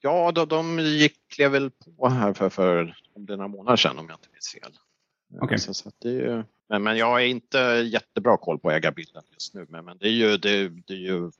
Ja, 0.00 0.32
de, 0.32 0.48
de 0.48 0.78
gick, 0.78 1.16
klev 1.34 1.50
väl 1.50 1.70
på 1.70 2.08
här 2.08 2.32
för, 2.32 2.48
för 2.48 2.96
om 3.14 3.26
det 3.26 3.32
är 3.32 3.36
några 3.36 3.48
månader 3.48 3.76
sedan 3.76 3.98
om 3.98 4.06
jag 4.08 4.16
inte 4.16 4.28
minns 4.32 4.52
fel. 4.52 4.72
Okay. 5.40 5.58
Så, 5.58 5.74
så 5.74 5.90
det 5.98 6.08
är 6.08 6.12
ju, 6.12 6.44
men, 6.68 6.82
men 6.82 6.96
jag 6.96 7.06
har 7.06 7.20
inte 7.20 7.58
jättebra 7.92 8.36
koll 8.36 8.58
på 8.58 8.70
ägarbilden 8.70 9.22
just 9.32 9.54
nu. 9.54 9.66
Men, 9.68 9.84
men 9.84 9.98
det 9.98 10.06
är 10.06 10.12
ju, 10.12 10.36
det, 10.36 10.68
det 10.68 10.92
är 10.92 10.98
ju 10.98 11.30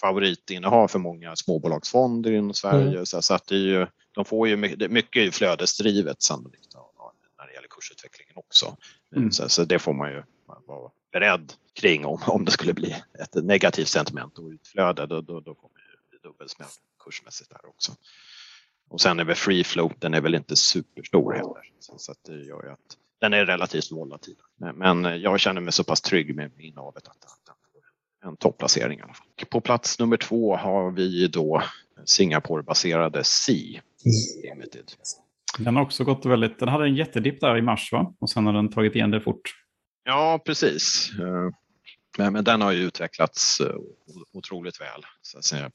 favoritinnehav 0.00 0.88
för 0.88 0.98
många 0.98 1.36
småbolagsfonder 1.36 2.32
inom 2.32 2.54
Sverige. 2.54 2.90
Mm. 2.90 3.06
Så, 3.06 3.22
så, 3.22 3.34
att 3.34 3.46
det 3.46 3.54
är 3.54 3.58
ju, 3.58 3.86
de 4.12 4.24
får 4.24 4.48
ju 4.48 4.56
mycket, 4.56 4.90
mycket 4.90 5.34
flödesdrivet 5.34 6.22
sannolikt 6.22 6.74
när 7.38 7.46
det 7.46 7.52
gäller 7.52 7.68
kursutvecklingen 7.68 8.36
också. 8.36 8.76
Mm. 9.16 9.30
Så, 9.30 9.48
så, 9.48 9.64
det 9.64 9.78
får 9.78 9.92
man 9.92 10.10
ju 10.10 10.22
vara 10.66 10.90
beredd 11.12 11.52
kring 11.72 12.06
om, 12.06 12.20
om 12.26 12.44
det 12.44 12.50
skulle 12.50 12.74
bli 12.74 12.96
ett 13.18 13.34
negativt 13.34 13.88
sentiment 13.88 14.38
och 14.38 14.48
utflöde. 14.48 15.06
Då, 15.06 15.20
då, 15.20 15.40
då 15.40 15.54
kommer 15.54 15.74
det 15.74 16.10
bli 16.10 16.18
dubbelsmäll 16.22 16.68
kursmässigt 17.04 17.50
där 17.50 17.68
också. 17.68 17.92
Och 18.88 19.00
sen 19.00 19.20
är 19.20 19.24
väl 19.24 19.36
free 19.36 19.64
float, 19.64 20.00
den 20.00 20.14
är 20.14 20.20
väl 20.20 20.34
inte 20.34 20.56
superstor 20.56 21.32
heller. 21.32 21.72
Så, 21.80 21.98
så 21.98 22.12
att 22.12 22.24
det 22.24 22.44
gör 22.44 22.64
ju 22.64 22.70
att 22.70 22.96
den 23.20 23.32
är 23.32 23.46
relativt 23.46 23.92
volatil. 23.92 24.36
Men, 24.74 25.20
jag 25.20 25.40
känner 25.40 25.60
mig 25.60 25.72
så 25.72 25.84
pass 25.84 26.00
trygg 26.00 26.36
med 26.36 26.50
innehavet 26.58 27.08
att, 27.08 27.24
att 27.24 27.56
en 28.24 28.36
topplacering 28.36 28.98
i 28.98 29.02
alla 29.02 29.14
fall. 29.14 29.26
På 29.50 29.60
plats 29.60 29.98
nummer 29.98 30.16
två 30.16 30.56
har 30.56 30.90
vi 30.90 31.28
då 31.28 31.62
Singapore-baserade 32.04 33.22
Limited. 34.42 34.92
Den 35.58 35.76
har 35.76 35.82
också 35.82 36.04
gått 36.04 36.26
väldigt, 36.26 36.58
den 36.58 36.68
hade 36.68 36.84
en 36.84 36.96
jättedipp 36.96 37.40
där 37.40 37.56
i 37.56 37.62
mars 37.62 37.92
va? 37.92 38.14
Och 38.18 38.30
sen 38.30 38.46
har 38.46 38.52
den 38.52 38.70
tagit 38.70 38.94
igen 38.94 39.10
det 39.10 39.20
fort. 39.20 39.54
Ja, 40.04 40.42
precis. 40.46 41.10
Eh, 41.20 41.50
men, 42.18 42.32
men 42.32 42.44
den 42.44 42.60
har 42.60 42.72
ju 42.72 42.82
utvecklats 42.82 43.60
eh, 43.60 43.76
otroligt 44.32 44.80
väl 44.80 45.02
sen 45.42 45.60
jag 45.60 45.72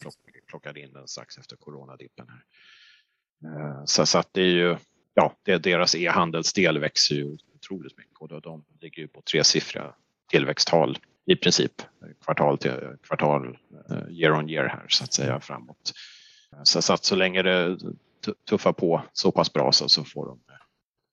plockade 0.47 0.79
in 0.79 0.93
den 0.93 1.08
strax 1.08 1.38
efter 1.38 1.55
coronadippen. 1.55 2.27
Här. 2.29 2.43
Eh, 3.45 3.81
så, 3.86 4.05
så 4.05 4.17
att 4.17 4.34
det 4.34 4.41
är 4.41 4.53
ju 4.53 4.77
ja, 5.15 5.36
det, 5.43 5.58
deras 5.58 5.95
e-handelsdel 5.95 6.80
växer 6.80 7.15
ju 7.15 7.38
otroligt 7.56 7.97
mycket 7.97 8.21
och 8.21 8.41
de 8.41 8.65
ligger 8.82 9.01
ju 9.01 9.08
på 9.08 9.21
tresiffriga 9.21 9.93
tillväxttal 10.32 10.97
i 11.25 11.36
princip 11.36 11.82
kvartal 12.23 12.58
till 12.58 12.71
kvartal, 13.04 13.58
eh, 13.89 13.97
year 14.10 14.34
on 14.34 14.49
year 14.49 14.67
här 14.67 14.86
så 14.89 15.04
att 15.04 15.13
säga 15.13 15.39
framåt. 15.39 15.93
Eh, 16.54 16.63
så, 16.63 16.82
så 16.82 16.93
att 16.93 17.06
så 17.06 17.15
länge 17.15 17.41
det 17.41 17.78
tuffar 18.49 18.73
på 18.73 19.01
så 19.13 19.32
pass 19.32 19.54
bra 19.54 19.71
så, 19.71 19.89
så 19.89 20.04
får, 20.04 20.25
de, 20.25 20.39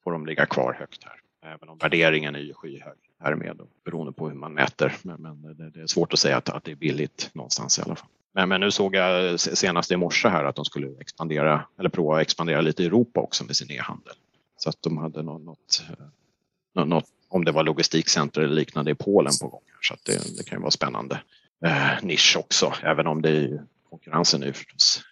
får 0.05 0.13
de 0.13 0.27
ligga 0.27 0.47
kvar 0.47 0.77
högt 0.79 1.05
här. 1.05 1.21
Även 1.55 1.69
om 1.69 1.79
värderingen 1.79 2.35
är 2.35 2.41
ju 2.41 2.55
skyhög 2.55 2.99
härmed 3.21 3.61
beroende 3.85 4.13
på 4.13 4.29
hur 4.29 4.35
man 4.35 4.55
mäter. 4.55 4.97
Men, 5.03 5.23
men 5.23 5.57
det, 5.57 5.71
det, 5.71 5.81
är 5.81 5.87
svårt 5.87 6.13
att 6.13 6.19
säga 6.19 6.37
att, 6.37 6.49
att 6.49 6.65
det 6.65 6.71
är 6.71 6.77
billigt 6.77 7.31
någonstans 7.35 7.79
i 7.79 7.83
alla 7.83 7.97
fall. 7.97 8.09
Men, 8.35 8.49
men 8.49 8.61
nu 8.61 8.71
såg 8.71 8.95
jag 8.95 9.41
senast 9.41 9.91
i 9.91 9.97
morse 9.97 10.29
här 10.29 10.45
att 10.45 10.57
de 10.57 10.65
skulle 10.65 11.01
expandera 11.01 11.67
eller 11.79 11.89
prova 11.89 12.17
att 12.17 12.23
expandera 12.23 12.61
lite 12.61 12.83
i 12.83 12.87
Europa 12.87 13.21
också 13.21 13.45
med 13.45 13.57
sin 13.57 13.71
e-handel. 13.71 14.15
Så 14.57 14.69
att 14.69 14.83
de 14.83 14.99
hade 14.99 15.23
något, 15.23 15.43
något, 15.43 15.85
eh, 16.75 16.85
något 16.85 17.05
om 17.29 17.45
det 17.45 17.53
var 17.53 17.65
logistikcenter 17.65 18.41
eller 18.41 18.55
liknande 18.55 18.91
i 18.91 18.95
Polen 18.95 19.33
på 19.41 19.49
gång. 19.49 19.63
Så 19.81 19.95
att 19.95 20.05
det, 20.05 20.37
det 20.37 20.45
kan 20.45 20.59
ju 20.59 20.61
vara 20.61 20.71
spännande 20.71 21.23
eh, 21.65 22.03
nisch 22.03 22.37
också, 22.39 22.73
även 22.83 23.07
om 23.07 23.23
det 23.23 23.31
är, 23.31 23.63
konkurrensen 23.91 24.43
är 24.43 24.53
förstås 24.53 25.03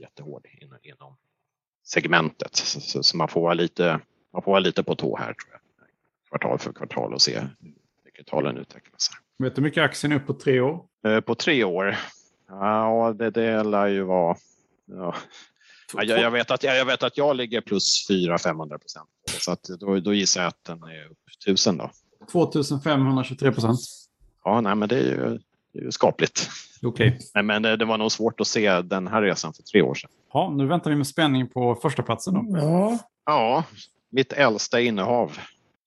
jättehård 0.00 0.46
inom, 0.60 0.78
inom 0.82 1.16
segmentet. 1.84 2.56
Så, 2.56 2.80
så, 2.80 3.02
så, 3.02 3.16
man, 3.16 3.28
får 3.28 3.40
vara 3.40 3.54
lite, 3.54 4.00
man 4.32 4.42
får 4.42 4.52
vara 4.52 4.60
lite 4.60 4.82
på 4.82 4.94
tå 4.94 5.16
här 5.16 5.34
tror 5.34 5.52
jag. 5.52 5.60
Kvartal 6.28 6.58
för 6.58 6.72
kvartal 6.72 7.14
och 7.14 7.22
se 7.22 7.40
hur 8.14 8.24
talen 8.24 8.56
utvecklas. 8.56 9.10
Vet 9.38 9.54
du 9.54 9.60
hur 9.60 9.68
mycket 9.68 9.82
aktien 9.82 10.12
är 10.12 10.16
upp 10.16 10.26
på 10.26 10.34
tre 10.34 10.60
år? 10.60 10.84
Eh, 11.06 11.20
på 11.20 11.34
tre 11.34 11.64
år 11.64 11.96
Ja, 12.50 13.14
det, 13.18 13.30
det 13.30 13.62
lär 13.62 13.86
ju 13.86 14.02
vara... 14.02 14.36
Ja. 14.86 15.14
Jag, 15.94 16.20
jag, 16.20 16.30
vet 16.30 16.50
att, 16.50 16.62
jag 16.62 16.84
vet 16.84 17.02
att 17.02 17.16
jag 17.16 17.36
ligger 17.36 17.60
plus 17.60 18.08
400-500 18.10 18.78
procent. 18.78 19.08
Så 19.40 19.52
att 19.52 19.62
då, 19.62 20.00
då 20.00 20.14
gissar 20.14 20.40
jag 20.40 20.48
att 20.48 20.64
den 20.64 20.82
är 20.82 21.10
upp 21.10 21.18
1000 21.46 21.76
då. 21.76 21.90
2523 22.32 23.52
procent. 23.52 23.80
Ja, 24.44 24.60
nej, 24.60 24.74
men 24.74 24.88
det 24.88 24.96
är 24.96 25.04
ju, 25.04 25.38
det 25.72 25.78
är 25.78 25.82
ju 25.82 25.92
skapligt. 25.92 26.48
Okay. 26.82 27.12
Men, 27.34 27.46
men 27.46 27.62
det, 27.62 27.76
det, 27.76 27.84
var 27.84 27.98
nog 27.98 28.12
svårt 28.12 28.40
att 28.40 28.46
se 28.46 28.82
den 28.82 29.06
här 29.06 29.22
resan 29.22 29.52
för 29.52 29.62
tre 29.62 29.82
år 29.82 29.94
sedan. 29.94 30.10
Ja, 30.32 30.52
nu 30.56 30.66
väntar 30.66 30.90
vi 30.90 30.96
med 30.96 31.06
spänning 31.06 31.48
på 31.48 31.74
första 31.74 32.02
platsen 32.02 32.34
då. 32.34 32.58
Ja. 32.58 32.98
ja, 33.26 33.64
mitt 34.10 34.32
äldsta 34.32 34.80
innehav 34.80 35.38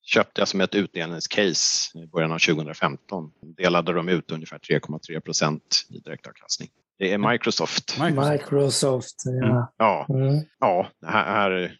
köpte 0.03 0.41
jag 0.41 0.47
som 0.47 0.61
ett 0.61 0.75
utdelningscase 0.75 1.99
i 1.99 2.07
början 2.07 2.31
av 2.31 2.39
2015. 2.39 3.31
Delade 3.41 3.93
de 3.93 4.09
ut 4.09 4.31
ungefär 4.31 4.57
3,3 4.57 5.19
procent 5.19 5.85
i 5.89 5.99
direktavkastning. 5.99 6.69
Det 6.99 7.13
är 7.13 7.17
Microsoft. 7.17 7.99
Microsoft, 7.99 8.31
Microsoft 8.31 9.15
ja. 9.25 9.31
Mm. 9.31 9.65
Ja, 9.77 10.05
mm. 10.09 10.45
ja 10.59 10.87
här, 11.05 11.25
här 11.25 11.77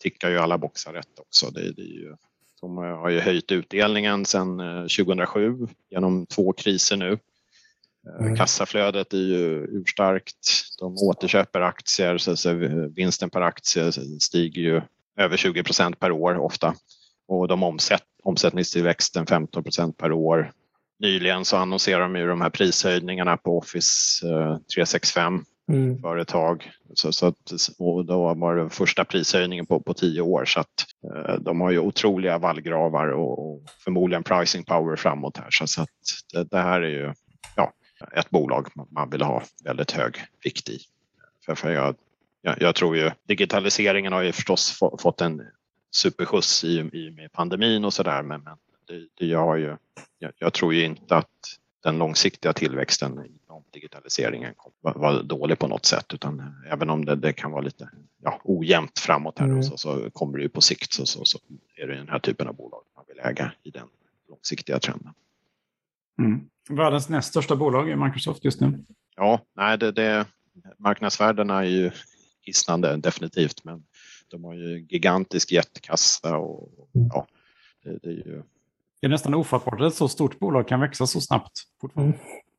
tickar 0.00 0.30
ju 0.30 0.38
alla 0.38 0.58
boxar 0.58 0.92
rätt 0.92 1.18
också. 1.18 1.50
Det, 1.50 1.72
det 1.72 1.82
är 1.82 1.94
ju, 1.94 2.16
de 2.60 2.76
har 2.76 3.08
ju 3.08 3.20
höjt 3.20 3.52
utdelningen 3.52 4.24
sedan 4.24 4.58
2007 4.88 5.62
eh, 5.62 5.68
genom 5.90 6.26
två 6.26 6.52
kriser 6.52 6.96
nu. 6.96 7.18
Eh, 8.08 8.24
mm. 8.26 8.36
Kassaflödet 8.36 9.12
är 9.12 9.18
ju 9.18 9.66
urstarkt. 9.70 10.64
De 10.78 10.96
återköper 10.96 11.60
aktier 11.60 12.18
så, 12.18 12.36
så 12.36 12.54
vinsten 12.96 13.30
per 13.30 13.40
aktie 13.40 13.92
stiger 14.20 14.62
ju 14.62 14.82
över 15.16 15.36
20 15.36 15.62
procent 15.62 15.98
per 15.98 16.12
år 16.12 16.36
ofta 16.36 16.74
och 17.28 17.48
de 17.48 17.62
omsätt, 17.62 18.02
omsättningstillväxten 18.22 19.26
15 19.26 19.62
procent 19.62 19.96
per 19.96 20.12
år. 20.12 20.52
Nyligen 20.98 21.44
så 21.44 21.56
annonserar 21.56 22.00
de 22.00 22.16
ju 22.16 22.26
de 22.26 22.40
här 22.40 22.50
prishöjningarna 22.50 23.36
på 23.36 23.58
Office 23.58 24.26
365 24.74 25.34
eh, 25.68 25.74
mm. 25.74 25.98
företag. 25.98 26.70
Så, 26.94 27.12
så 27.12 27.26
att, 27.26 27.52
och 27.78 28.04
då 28.04 28.34
var 28.34 28.56
det 28.56 28.70
första 28.70 29.04
prishöjningen 29.04 29.66
på, 29.66 29.80
på 29.80 29.94
tio 29.94 30.20
år 30.20 30.44
så 30.44 30.60
att 30.60 30.86
eh, 31.14 31.34
de 31.34 31.60
har 31.60 31.70
ju 31.70 31.78
otroliga 31.78 32.38
vallgravar 32.38 33.08
och, 33.08 33.38
och 33.38 33.62
förmodligen 33.84 34.22
pricing 34.22 34.64
power 34.64 34.96
framåt 34.96 35.36
här. 35.36 35.48
Så, 35.50 35.66
så 35.66 35.82
att 35.82 35.88
det, 36.32 36.44
det, 36.44 36.58
här 36.58 36.80
är 36.80 36.88
ju 36.88 37.12
ja, 37.56 37.72
ett 38.16 38.30
bolag 38.30 38.68
man 38.90 39.10
vill 39.10 39.22
ha 39.22 39.42
väldigt 39.64 39.90
hög 39.90 40.16
vikt 40.44 40.68
i. 40.68 40.78
För, 41.46 41.54
för 41.54 41.72
jag, 41.72 41.94
jag, 42.42 42.56
jag 42.60 42.74
tror 42.74 42.96
ju 42.96 43.10
digitaliseringen 43.28 44.12
har 44.12 44.22
ju 44.22 44.32
förstås 44.32 44.78
fått 44.98 45.20
en 45.20 45.42
superskjuts 45.96 46.64
i, 46.64 46.78
i 46.78 47.10
med 47.10 47.32
pandemin 47.32 47.84
och 47.84 47.92
sådär 47.92 48.22
men, 48.22 48.40
men 48.42 48.56
det, 48.86 49.08
det 49.14 49.26
gör 49.26 49.56
ju, 49.56 49.76
jag, 50.18 50.32
jag, 50.38 50.52
tror 50.52 50.74
ju 50.74 50.84
inte 50.84 51.16
att 51.16 51.58
den 51.82 51.98
långsiktiga 51.98 52.52
tillväxten 52.52 53.12
inom 53.12 53.64
digitaliseringen 53.72 54.54
kommer 54.56 54.98
vara 54.98 55.22
dålig 55.22 55.58
på 55.58 55.68
något 55.68 55.86
sätt 55.86 56.14
utan 56.14 56.54
även 56.70 56.90
om 56.90 57.04
det, 57.04 57.16
det 57.16 57.32
kan 57.32 57.50
vara 57.50 57.62
lite 57.62 57.90
ja, 58.22 58.40
ojämnt 58.44 58.98
framåt 58.98 59.38
här 59.38 59.46
mm. 59.46 59.62
så, 59.62 59.76
så 59.76 60.10
kommer 60.10 60.38
det 60.38 60.42
ju 60.42 60.48
på 60.48 60.60
sikt 60.60 60.92
så, 60.92 61.06
så, 61.06 61.24
så, 61.24 61.38
är 61.76 61.86
det 61.86 61.96
den 61.96 62.08
här 62.08 62.18
typen 62.18 62.48
av 62.48 62.54
bolag 62.54 62.82
man 62.96 63.04
vill 63.08 63.18
äga 63.18 63.52
i 63.62 63.70
den 63.70 63.88
långsiktiga 64.28 64.78
trenden. 64.78 65.14
Mm. 66.18 66.40
Världens 66.68 67.08
näst 67.08 67.28
största 67.28 67.56
bolag 67.56 67.90
är 67.90 67.96
Microsoft 67.96 68.44
just 68.44 68.60
nu. 68.60 68.84
Ja, 69.16 69.40
nej, 69.56 69.78
det, 69.78 69.92
det, 69.92 70.26
marknadsvärdena 70.78 71.58
är 71.58 71.68
ju 71.68 71.90
hisnande 72.40 72.96
definitivt 72.96 73.64
men 73.64 73.84
de 74.30 74.44
har 74.44 74.54
ju 74.54 74.86
gigantisk 74.88 75.52
jättekassa 75.52 76.36
och 76.36 76.68
ja, 76.92 77.26
det, 77.84 77.98
det 78.02 78.08
är 78.08 78.12
ju... 78.12 78.42
Det 79.00 79.06
är 79.06 79.08
nästan 79.08 79.34
ofattbart 79.34 79.80
att 79.80 79.92
ett 79.92 79.94
så 79.94 80.08
stort 80.08 80.38
bolag 80.38 80.68
kan 80.68 80.80
växa 80.80 81.06
så 81.06 81.20
snabbt. 81.20 81.52
Mm. 81.96 82.12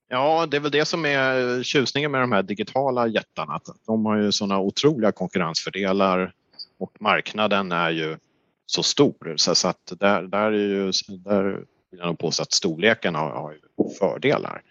Ja, 0.09 0.45
det 0.45 0.57
är 0.57 0.61
väl 0.61 0.71
det 0.71 0.85
som 0.85 1.05
är 1.05 1.63
tjusningen 1.63 2.11
med 2.11 2.21
de 2.21 2.31
här 2.31 2.43
digitala 2.43 3.07
jättarna. 3.07 3.59
de 3.85 4.05
har 4.05 4.17
ju 4.17 4.31
sådana 4.31 4.59
otroliga 4.59 5.11
konkurrensfördelar 5.11 6.33
och 6.77 6.91
marknaden 6.99 7.71
är 7.71 7.89
ju 7.89 8.17
så 8.65 8.83
stor 8.83 9.33
så, 9.37 9.67
att 9.67 9.93
där, 9.99 10.23
där, 10.23 10.51
är 10.51 10.51
ju, 10.51 10.91
där 11.17 11.43
vill 11.91 11.99
jag 11.99 12.07
nog 12.07 12.19
påstå 12.19 12.43
att 12.43 12.51
storleken 12.51 13.15
har, 13.15 13.29
har 13.29 13.57
fördelar. 13.99 14.61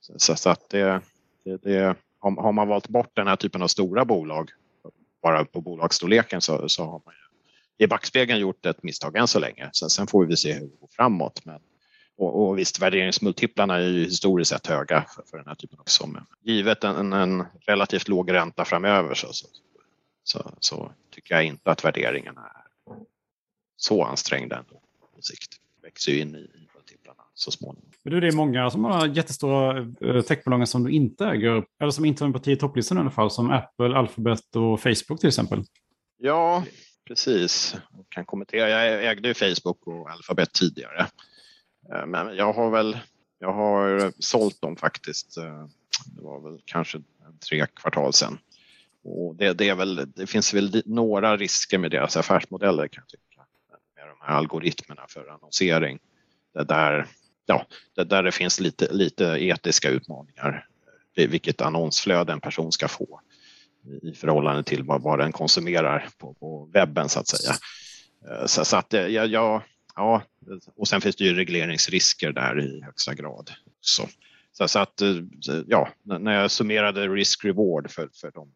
Så, 0.00 0.36
så 0.36 0.50
att 0.50 0.68
det, 0.70 1.00
det, 1.44 1.62
det, 1.62 1.96
har 2.20 2.52
man 2.52 2.68
valt 2.68 2.88
bort 2.88 3.10
den 3.12 3.26
här 3.26 3.36
typen 3.36 3.62
av 3.62 3.68
stora 3.68 4.04
bolag 4.04 4.50
bara 5.24 5.44
på 5.44 5.60
bolagsstorleken 5.60 6.40
så, 6.40 6.68
så 6.68 6.84
har 6.84 7.02
man 7.04 7.14
ju 7.14 7.84
i 7.84 7.86
backspegeln 7.86 8.40
gjort 8.40 8.66
ett 8.66 8.82
misstag 8.82 9.16
än 9.16 9.28
så 9.28 9.38
länge. 9.38 9.70
Sen, 9.72 9.90
sen 9.90 10.06
får 10.06 10.26
vi 10.26 10.36
se 10.36 10.52
hur 10.52 10.60
det 10.60 10.76
går 10.80 10.88
framåt. 10.96 11.44
Men, 11.44 11.60
och, 12.16 12.48
och 12.48 12.58
visst, 12.58 12.78
värderingsmultiplarna 12.78 13.76
är 13.76 13.80
ju 13.80 14.04
historiskt 14.04 14.50
sett 14.50 14.66
höga 14.66 15.04
för, 15.14 15.22
för 15.30 15.36
den 15.36 15.46
här 15.46 15.54
typen 15.54 15.80
också. 15.80 16.06
Men 16.06 16.26
givet 16.42 16.84
en, 16.84 17.12
en 17.12 17.44
relativt 17.66 18.08
låg 18.08 18.32
ränta 18.32 18.64
framöver 18.64 19.14
så, 19.14 19.32
så, 19.32 19.46
så, 20.24 20.50
så, 20.60 20.92
tycker 21.10 21.34
jag 21.34 21.44
inte 21.44 21.70
att 21.70 21.84
värderingarna 21.84 22.40
är 22.40 22.96
så 23.76 24.04
ansträngda 24.04 24.56
ändå 24.56 24.80
på 25.14 25.22
sikt. 25.22 25.56
växer 25.82 26.12
ju 26.12 26.20
in 26.20 26.34
i, 26.34 26.50
så 27.34 27.50
småningom. 27.50 27.90
Men 28.02 28.12
du, 28.12 28.20
det 28.20 28.28
är 28.28 28.32
många 28.32 28.70
som 28.70 28.84
har 28.84 29.06
jättestora 29.06 29.78
eh, 30.00 30.20
techbolag 30.20 30.68
som 30.68 30.84
du 30.84 30.90
inte 30.90 31.26
äger, 31.26 31.64
eller 31.80 31.90
som 31.90 32.04
inte 32.04 32.24
är 32.24 32.30
på 32.30 32.38
tio 32.38 32.56
topplistan 32.56 32.98
i 32.98 33.00
alla 33.00 33.10
fall, 33.10 33.30
som 33.30 33.50
Apple, 33.50 33.96
Alphabet 33.96 34.56
och 34.56 34.80
Facebook 34.80 35.20
till 35.20 35.28
exempel. 35.28 35.64
Ja, 36.18 36.64
precis. 37.08 37.76
Jag 37.92 38.06
kan 38.08 38.24
kommentera. 38.24 38.68
Jag 38.68 39.04
ägde 39.04 39.28
ju 39.28 39.34
Facebook 39.34 39.86
och 39.86 40.10
Alphabet 40.10 40.52
tidigare. 40.52 41.06
Eh, 41.92 42.06
men 42.06 42.36
jag 42.36 42.52
har 42.52 42.70
väl 42.70 42.98
jag 43.38 43.52
har 43.52 44.12
sålt 44.18 44.60
dem 44.60 44.76
faktiskt. 44.76 45.36
Eh, 45.36 45.66
det 46.06 46.22
var 46.22 46.40
väl 46.40 46.60
kanske 46.64 47.02
tre 47.48 47.66
kvartal 47.66 48.12
sedan. 48.12 48.38
Och 49.04 49.36
det, 49.36 49.52
det, 49.52 49.68
är 49.68 49.74
väl, 49.74 50.12
det 50.16 50.26
finns 50.26 50.54
väl 50.54 50.82
några 50.86 51.36
risker 51.36 51.78
med 51.78 51.90
deras 51.90 52.16
affärsmodeller 52.16 52.88
kan 52.88 53.02
jag 53.02 53.08
tycka. 53.08 53.46
Med 53.96 54.08
de 54.08 54.16
här 54.20 54.34
algoritmerna 54.34 55.06
för 55.08 55.28
annonsering. 55.28 55.98
Det 56.54 56.64
där 56.64 57.06
ja, 57.46 57.66
där 58.04 58.22
det 58.22 58.32
finns 58.32 58.60
lite, 58.60 58.92
lite 58.92 59.24
etiska 59.24 59.90
utmaningar. 59.90 60.66
Vilket 61.16 61.60
annonsflöde 61.60 62.32
en 62.32 62.40
person 62.40 62.72
ska 62.72 62.88
få 62.88 63.20
i 64.02 64.12
förhållande 64.12 64.62
till 64.62 64.82
vad, 64.82 65.02
vad 65.02 65.18
den 65.18 65.32
konsumerar 65.32 66.08
på, 66.18 66.34
på 66.34 66.70
webben 66.72 67.08
så 67.08 67.20
att 67.20 67.28
säga. 67.28 67.54
Eh, 68.30 68.46
så, 68.46 68.64
så 68.64 68.76
att 68.76 68.94
eh, 68.94 69.06
ja, 69.06 69.24
ja, 69.24 69.62
ja, 69.94 70.22
och 70.76 70.88
sen 70.88 71.00
finns 71.00 71.16
det 71.16 71.24
ju 71.24 71.34
regleringsrisker 71.34 72.32
där 72.32 72.60
i 72.60 72.82
högsta 72.82 73.14
grad. 73.14 73.50
Så, 73.80 74.08
så, 74.52 74.68
så 74.68 74.78
att 74.78 75.00
eh, 75.00 75.16
ja, 75.66 75.88
när 76.02 76.32
jag 76.32 76.50
summerade 76.50 77.08
risk-reward 77.08 77.90
för, 77.90 78.08
för 78.20 78.30
de, 78.30 78.52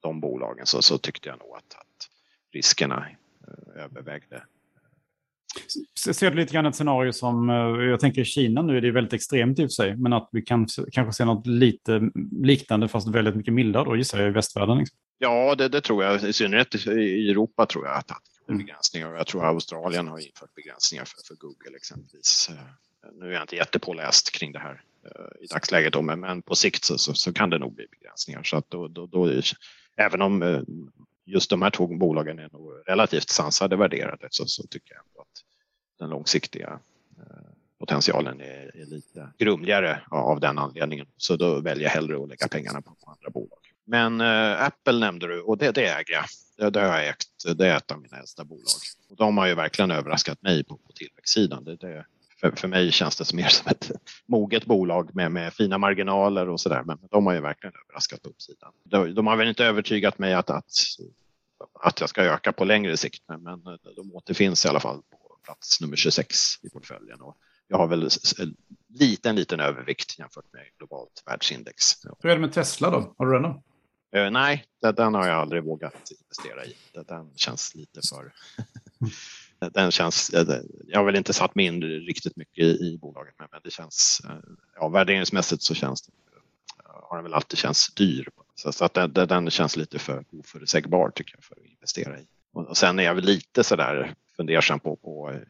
de 0.00 0.20
bolagen 0.20 0.66
så, 0.66 0.82
så 0.82 0.98
tyckte 0.98 1.28
jag 1.28 1.38
nog 1.38 1.56
att, 1.56 1.74
att 1.78 2.08
riskerna 2.52 3.08
övervägde 3.76 4.42
Ser 6.14 6.30
du 6.30 6.36
lite 6.36 6.52
grann 6.52 6.66
ett 6.66 6.76
scenario 6.76 7.12
som, 7.12 7.50
eh, 7.50 7.56
jag 7.86 8.00
tänker 8.00 8.20
i 8.20 8.24
Kina 8.24 8.62
nu 8.62 8.76
är 8.76 8.80
det 8.80 8.90
väldigt 8.90 9.12
extremt 9.12 9.58
i 9.58 9.62
och 9.62 9.70
för 9.70 9.74
sig, 9.74 9.96
men 9.96 10.12
att 10.12 10.28
vi 10.32 10.42
kan 10.42 10.66
kanske 10.92 11.12
se 11.12 11.24
något 11.24 11.46
lite 11.46 12.10
liknande 12.42 12.88
fast 12.88 13.08
väldigt 13.08 13.36
mycket 13.36 13.54
mildare 13.54 13.84
då 13.84 13.96
gissar 13.96 14.18
jag 14.18 14.28
i 14.28 14.30
västvärlden? 14.30 14.78
Liksom. 14.78 14.98
Ja, 15.18 15.54
det, 15.54 15.68
det, 15.68 15.80
tror 15.80 16.04
jag. 16.04 16.24
I 16.24 16.32
synnerhet 16.32 16.74
i 16.86 17.30
Europa 17.30 17.66
tror 17.66 17.86
jag 17.86 17.96
att 17.96 18.10
mm. 18.48 18.58
begränsningar. 18.58 19.14
Jag 19.14 19.26
tror 19.26 19.44
Australien 19.44 20.08
har 20.08 20.18
infört 20.18 20.54
begränsningar 20.54 21.04
för, 21.04 21.16
för 21.26 21.34
Google 21.34 21.76
exempelvis. 21.76 22.50
Eh, 22.50 23.10
nu 23.12 23.26
är 23.26 23.32
jag 23.32 23.42
inte 23.42 23.56
jättepåläst 23.56 24.30
kring 24.30 24.52
det 24.52 24.58
här 24.58 24.82
eh, 25.04 25.44
i 25.44 25.46
dagsläget, 25.46 25.92
då, 25.92 26.02
men 26.02 26.42
på 26.42 26.54
sikt 26.54 26.84
så, 26.84 26.98
så, 26.98 27.14
så, 27.14 27.32
kan 27.32 27.50
det 27.50 27.58
nog 27.58 27.74
bli 27.74 27.86
begränsningar. 27.90 28.42
Så 28.42 28.56
att 28.56 28.70
då, 28.70 28.88
då, 28.88 29.06
då 29.06 29.40
även 29.96 30.22
om 30.22 30.64
just 31.26 31.50
de 31.50 31.62
här 31.62 31.70
två 31.70 31.86
bolagen 31.86 32.38
är 32.38 32.48
nog 32.52 32.72
relativt 32.86 33.28
sansade 33.28 33.76
värderade 33.76 34.28
så, 34.30 34.46
så 34.46 34.66
tycker 34.66 34.94
jag 34.94 35.17
den 35.98 36.10
långsiktiga 36.10 36.78
eh, 37.18 37.50
potentialen 37.78 38.40
är, 38.40 38.76
är 38.76 38.86
lite 38.86 39.28
grumligare 39.38 40.00
av 40.10 40.40
den 40.40 40.58
anledningen. 40.58 41.06
Så 41.16 41.36
då 41.36 41.60
väljer 41.60 41.84
jag 41.84 41.90
hellre 41.90 42.22
att 42.22 42.28
lägga 42.28 42.48
pengarna 42.48 42.82
på 42.82 42.94
andra 43.06 43.30
bolag. 43.30 43.58
Men 43.84 44.20
eh, 44.20 44.62
Apple 44.62 44.98
nämnde 44.98 45.26
du 45.26 45.40
och 45.40 45.58
det, 45.58 45.70
det 45.70 45.86
äger 45.86 46.14
jag. 46.14 46.24
Det, 46.56 46.70
det 46.70 46.80
har 46.80 46.98
jag 46.98 47.08
ägt. 47.08 47.56
Det 47.56 47.68
är 47.68 47.76
ett 47.76 47.90
av 47.90 48.00
mina 48.00 48.18
äldsta 48.18 48.44
bolag. 48.44 48.64
Och 49.10 49.16
de 49.16 49.38
har 49.38 49.46
ju 49.46 49.54
verkligen 49.54 49.90
överraskat 49.90 50.42
mig 50.42 50.64
på, 50.64 50.76
på 50.76 50.92
tillväxtsidan. 50.92 51.64
Det, 51.64 51.76
det, 51.76 52.06
för, 52.40 52.50
för 52.50 52.68
mig 52.68 52.92
känns 52.92 53.16
det 53.16 53.34
mer 53.34 53.48
som 53.48 53.70
ett 53.70 53.90
moget 54.26 54.64
bolag 54.64 55.14
med, 55.14 55.32
med 55.32 55.54
fina 55.54 55.78
marginaler 55.78 56.48
och 56.48 56.60
sådär. 56.60 56.82
Men 56.86 56.98
de 57.10 57.26
har 57.26 57.34
ju 57.34 57.40
verkligen 57.40 57.74
överraskat 57.86 58.22
på 58.22 58.28
uppsidan. 58.28 58.72
De, 58.84 59.14
de 59.14 59.26
har 59.26 59.36
väl 59.36 59.48
inte 59.48 59.64
övertygat 59.64 60.18
mig 60.18 60.34
att, 60.34 60.50
att, 60.50 60.70
att 61.80 62.00
jag 62.00 62.08
ska 62.08 62.22
öka 62.22 62.52
på 62.52 62.64
längre 62.64 62.96
sikt, 62.96 63.22
men 63.28 63.44
de 63.96 64.14
återfinns 64.14 64.64
i 64.64 64.68
alla 64.68 64.80
fall 64.80 65.02
på 65.10 65.27
plats 65.48 65.80
nummer 65.80 65.96
26 65.96 66.64
i 66.64 66.70
portföljen. 66.70 67.20
Och 67.20 67.36
jag 67.68 67.78
har 67.78 67.86
väl 67.86 68.02
en 68.38 68.56
liten, 68.88 69.36
liten 69.36 69.60
övervikt 69.60 70.18
jämfört 70.18 70.52
med 70.52 70.62
globalt 70.78 71.22
världsindex. 71.26 71.84
Hur 72.22 72.30
är 72.30 72.34
det 72.34 72.40
med 72.40 72.52
Tesla 72.52 72.90
då? 72.90 73.14
Har 73.18 73.26
du 73.26 73.32
den 73.32 73.42
då? 73.42 73.62
Uh, 74.16 74.30
nej, 74.30 74.64
den 74.96 75.14
har 75.14 75.28
jag 75.28 75.36
aldrig 75.36 75.64
vågat 75.64 76.10
investera 76.20 76.64
i. 76.64 76.76
Den 77.06 77.32
känns 77.36 77.74
lite 77.74 78.00
för... 78.10 78.32
den 79.72 79.90
känns, 79.90 80.30
jag 80.86 80.98
har 80.98 81.04
väl 81.04 81.16
inte 81.16 81.32
satt 81.32 81.54
mig 81.54 81.66
in 81.66 81.82
riktigt 81.82 82.36
mycket 82.36 82.64
i 82.64 82.98
bolaget 83.02 83.34
men 83.38 83.48
det 83.64 83.70
känns, 83.70 84.20
eh, 84.24 84.36
ja 84.74 84.88
värderingsmässigt 84.88 85.62
så 85.62 85.74
känns 85.74 86.02
det, 86.02 86.12
har 86.84 87.16
den 87.16 87.24
väl 87.24 87.34
alltid 87.34 87.58
känts 87.58 87.94
dyr. 87.94 88.28
Så 88.54 88.84
att 88.84 88.94
den, 88.94 89.12
den 89.12 89.50
känns 89.50 89.76
lite 89.76 89.98
för 89.98 90.24
oförutsägbar 90.32 91.10
tycker 91.10 91.34
jag 91.36 91.44
för 91.44 91.54
att 91.54 91.66
investera 91.66 92.20
i. 92.20 92.26
Och 92.52 92.76
sen 92.76 92.98
är 92.98 93.02
jag 93.02 93.14
väl 93.14 93.24
lite 93.24 93.64
sådär 93.64 94.14
fundersam 94.38 94.80
på, 94.80 94.96
på 94.96 95.40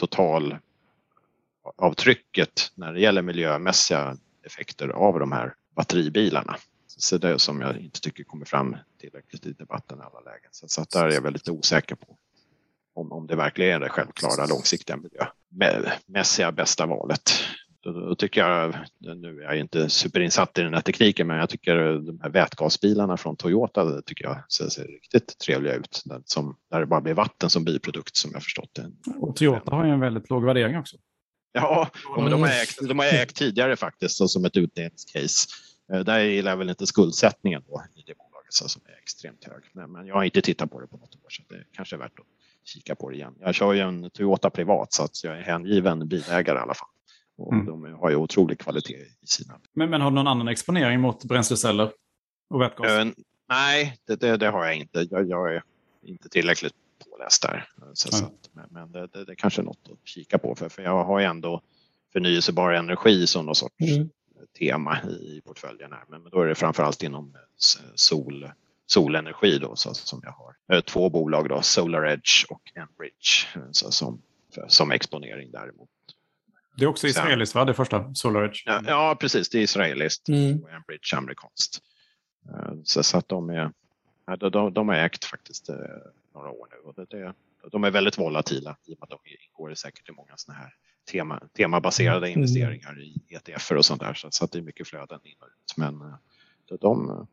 totalavtrycket 0.00 2.72
när 2.74 2.92
det 2.92 3.00
gäller 3.00 3.22
miljömässiga 3.22 4.16
effekter 4.46 4.88
av 4.88 5.20
de 5.20 5.32
här 5.32 5.54
batteribilarna. 5.76 6.56
Så 6.86 7.18
det 7.18 7.28
är 7.28 7.38
som 7.38 7.60
jag 7.60 7.78
inte 7.78 8.00
tycker 8.00 8.24
kommer 8.24 8.44
fram 8.44 8.76
tillräckligt 9.00 9.46
i 9.46 9.52
debatten 9.52 9.98
i 9.98 10.02
alla 10.02 10.20
lägen. 10.20 10.48
Så, 10.50 10.68
så 10.68 10.84
där 10.92 11.04
är 11.04 11.10
jag 11.10 11.22
väldigt 11.22 11.48
osäker 11.48 11.94
på 11.94 12.16
om, 12.94 13.12
om 13.12 13.26
det 13.26 13.36
verkligen 13.36 13.74
är 13.74 13.80
det 13.80 13.88
självklara 13.88 14.46
långsiktiga 14.46 14.96
miljömässiga 14.96 16.52
bästa 16.52 16.86
valet. 16.86 17.32
Då, 17.84 18.14
tycker 18.14 18.40
jag, 18.40 18.74
nu 18.98 19.40
är 19.40 19.44
jag 19.44 19.58
inte 19.58 19.88
superinsatt 19.88 20.58
i 20.58 20.62
den 20.62 20.74
här 20.74 20.80
tekniken, 20.80 21.26
men 21.26 21.36
jag 21.36 21.48
tycker 21.48 21.76
de 21.76 22.20
här 22.22 22.30
vätgasbilarna 22.30 23.16
från 23.16 23.36
Toyota 23.36 24.02
tycker 24.02 24.24
jag 24.24 24.52
ser, 24.52 24.68
ser 24.68 24.84
riktigt 24.84 25.38
trevliga 25.38 25.74
ut. 25.74 26.02
Som, 26.24 26.56
där 26.70 26.80
det 26.80 26.86
bara 26.86 27.00
blir 27.00 27.14
vatten 27.14 27.50
som 27.50 27.64
biprodukt 27.64 28.16
som 28.16 28.30
jag 28.34 28.42
förstått 28.42 28.70
det. 28.72 28.90
Och 29.18 29.36
Toyota 29.36 29.74
har 29.74 29.84
ju 29.84 29.90
en 29.90 30.00
väldigt 30.00 30.30
låg 30.30 30.44
värdering 30.44 30.78
också. 30.78 30.96
Ja, 31.52 31.90
de, 32.16 32.30
de, 32.30 32.42
har, 32.42 32.48
ägt, 32.48 32.88
de 32.88 32.98
har 32.98 33.06
ägt 33.06 33.36
tidigare 33.36 33.76
faktiskt 33.76 34.30
som 34.30 34.44
ett 34.44 34.56
utdelningscase. 34.56 35.48
Eh, 35.92 36.00
där 36.00 36.20
gillar 36.20 36.52
jag 36.52 36.56
väl 36.56 36.70
inte 36.70 36.86
skuldsättningen 36.86 37.62
då 37.66 37.82
i 37.94 38.02
det 38.06 38.14
bolaget 38.18 38.52
som 38.52 38.82
är 38.84 38.98
extremt 39.02 39.44
hög. 39.44 39.62
Men, 39.72 39.92
men, 39.92 40.06
jag 40.06 40.14
har 40.14 40.24
inte 40.24 40.40
tittat 40.40 40.70
på 40.70 40.80
det 40.80 40.86
på 40.86 40.96
något 40.96 41.14
år 41.14 41.28
så 41.28 41.42
det 41.48 41.64
kanske 41.72 41.96
är 41.96 41.98
värt 41.98 42.18
att 42.18 42.26
kika 42.64 42.94
på 42.94 43.10
det 43.10 43.16
igen. 43.16 43.34
Jag 43.40 43.54
kör 43.54 43.72
ju 43.72 43.80
en 43.80 44.10
Toyota 44.10 44.50
privat 44.50 44.92
så 44.92 45.04
att 45.04 45.24
jag 45.24 45.38
är 45.38 45.42
hängiven 45.42 46.08
bilägare 46.08 46.58
i 46.58 46.60
alla 46.60 46.74
fall. 46.74 46.88
Och 47.36 47.52
mm. 47.52 47.66
De 47.66 47.94
har 47.94 48.10
ju 48.10 48.16
otrolig 48.16 48.58
kvalitet 48.58 48.96
i 49.22 49.26
sina. 49.26 49.60
Men, 49.72 49.90
men 49.90 50.00
har 50.00 50.10
du 50.10 50.14
någon 50.14 50.26
annan 50.26 50.48
exponering 50.48 51.00
mot 51.00 51.24
bränsleceller 51.24 51.92
och 52.50 52.60
vätgas? 52.60 53.04
Uh, 53.04 53.12
nej, 53.48 53.96
det, 54.06 54.20
det, 54.20 54.36
det, 54.36 54.48
har 54.48 54.64
jag 54.64 54.76
inte. 54.76 55.06
Jag, 55.10 55.28
jag, 55.28 55.54
är 55.54 55.62
inte 56.02 56.28
tillräckligt 56.28 56.74
påläst 57.10 57.42
där. 57.42 57.68
Så, 57.92 58.16
mm. 58.16 58.30
att, 58.30 58.50
men, 58.52 58.66
men 58.70 58.92
det, 58.92 59.06
det, 59.06 59.24
det 59.24 59.36
kanske 59.36 59.62
är 59.62 59.64
något 59.64 59.88
att 59.92 60.08
kika 60.08 60.38
på 60.38 60.54
för, 60.54 60.68
för 60.68 60.82
jag 60.82 61.04
har 61.04 61.20
ju 61.20 61.24
ändå 61.24 61.60
förnyelsebar 62.12 62.72
energi 62.72 63.26
som 63.26 63.46
någon 63.46 63.54
sorts 63.54 63.74
mm. 63.80 64.08
tema 64.58 64.98
i 65.02 65.40
portföljen. 65.44 65.92
Här. 65.92 66.04
Men, 66.08 66.22
men 66.22 66.30
då 66.30 66.40
är 66.40 66.46
det 66.46 66.54
framförallt 66.54 67.02
inom 67.02 67.36
sol, 67.94 68.50
solenergi 68.86 69.58
då, 69.58 69.76
så, 69.76 69.94
som 69.94 70.20
jag 70.22 70.32
har. 70.32 70.80
Två 70.80 71.10
bolag 71.10 71.48
då, 71.48 71.62
Solar 71.62 72.06
Edge 72.06 72.44
och 72.48 72.72
Enbridge 72.74 73.48
så, 73.70 73.90
som, 73.90 74.22
som 74.68 74.90
exponering 74.90 75.50
däremot. 75.50 75.88
Det 76.76 76.84
är 76.84 76.88
också 76.88 77.06
israeliskt 77.06 77.54
va, 77.54 77.64
det 77.64 77.74
första, 77.74 78.14
Solar 78.14 78.44
Edge? 78.44 78.62
Ja, 78.66 78.82
ja 78.86 79.16
precis, 79.20 79.48
det 79.48 79.58
är 79.58 79.62
israeliskt 79.62 80.28
mm. 80.28 80.62
och 80.62 80.70
Enbridge 80.70 81.16
amerikanskt. 81.16 81.78
Eh, 82.48 82.72
så, 82.84 83.02
så 83.02 83.18
att 83.18 83.28
de 83.28 83.50
är, 83.50 83.70
de, 84.50 84.74
de 84.74 84.88
har 84.88 84.96
ägt 84.96 85.24
faktiskt 85.24 85.68
eh, 85.68 85.76
några 86.34 86.50
år 86.50 86.68
nu 86.70 86.88
och 86.88 86.94
det, 86.94 87.04
det, 87.10 87.34
de 87.72 87.84
är 87.84 87.90
väldigt 87.90 88.18
volatila 88.18 88.76
i 88.86 88.94
och 88.94 88.98
med 88.98 89.02
att 89.02 89.10
de 89.10 89.18
ingår 89.26 89.74
säkert 89.74 90.08
i 90.08 90.12
många 90.12 90.32
sådana 90.36 90.60
här 90.60 90.74
tema, 91.10 91.42
temabaserade 91.56 92.26
mm. 92.26 92.38
investeringar 92.38 93.00
i 93.00 93.22
ETFer 93.28 93.76
och 93.76 93.84
sånt 93.84 94.00
där 94.00 94.14
så, 94.14 94.28
så 94.30 94.44
att 94.44 94.52
det 94.52 94.58
är 94.58 94.62
mycket 94.62 94.88
flöden 94.88 95.20
in 95.24 95.36
och 95.40 95.46
ut. 95.46 95.76
Men 95.76 96.00
eh, 96.00 96.14
de, 96.80 97.26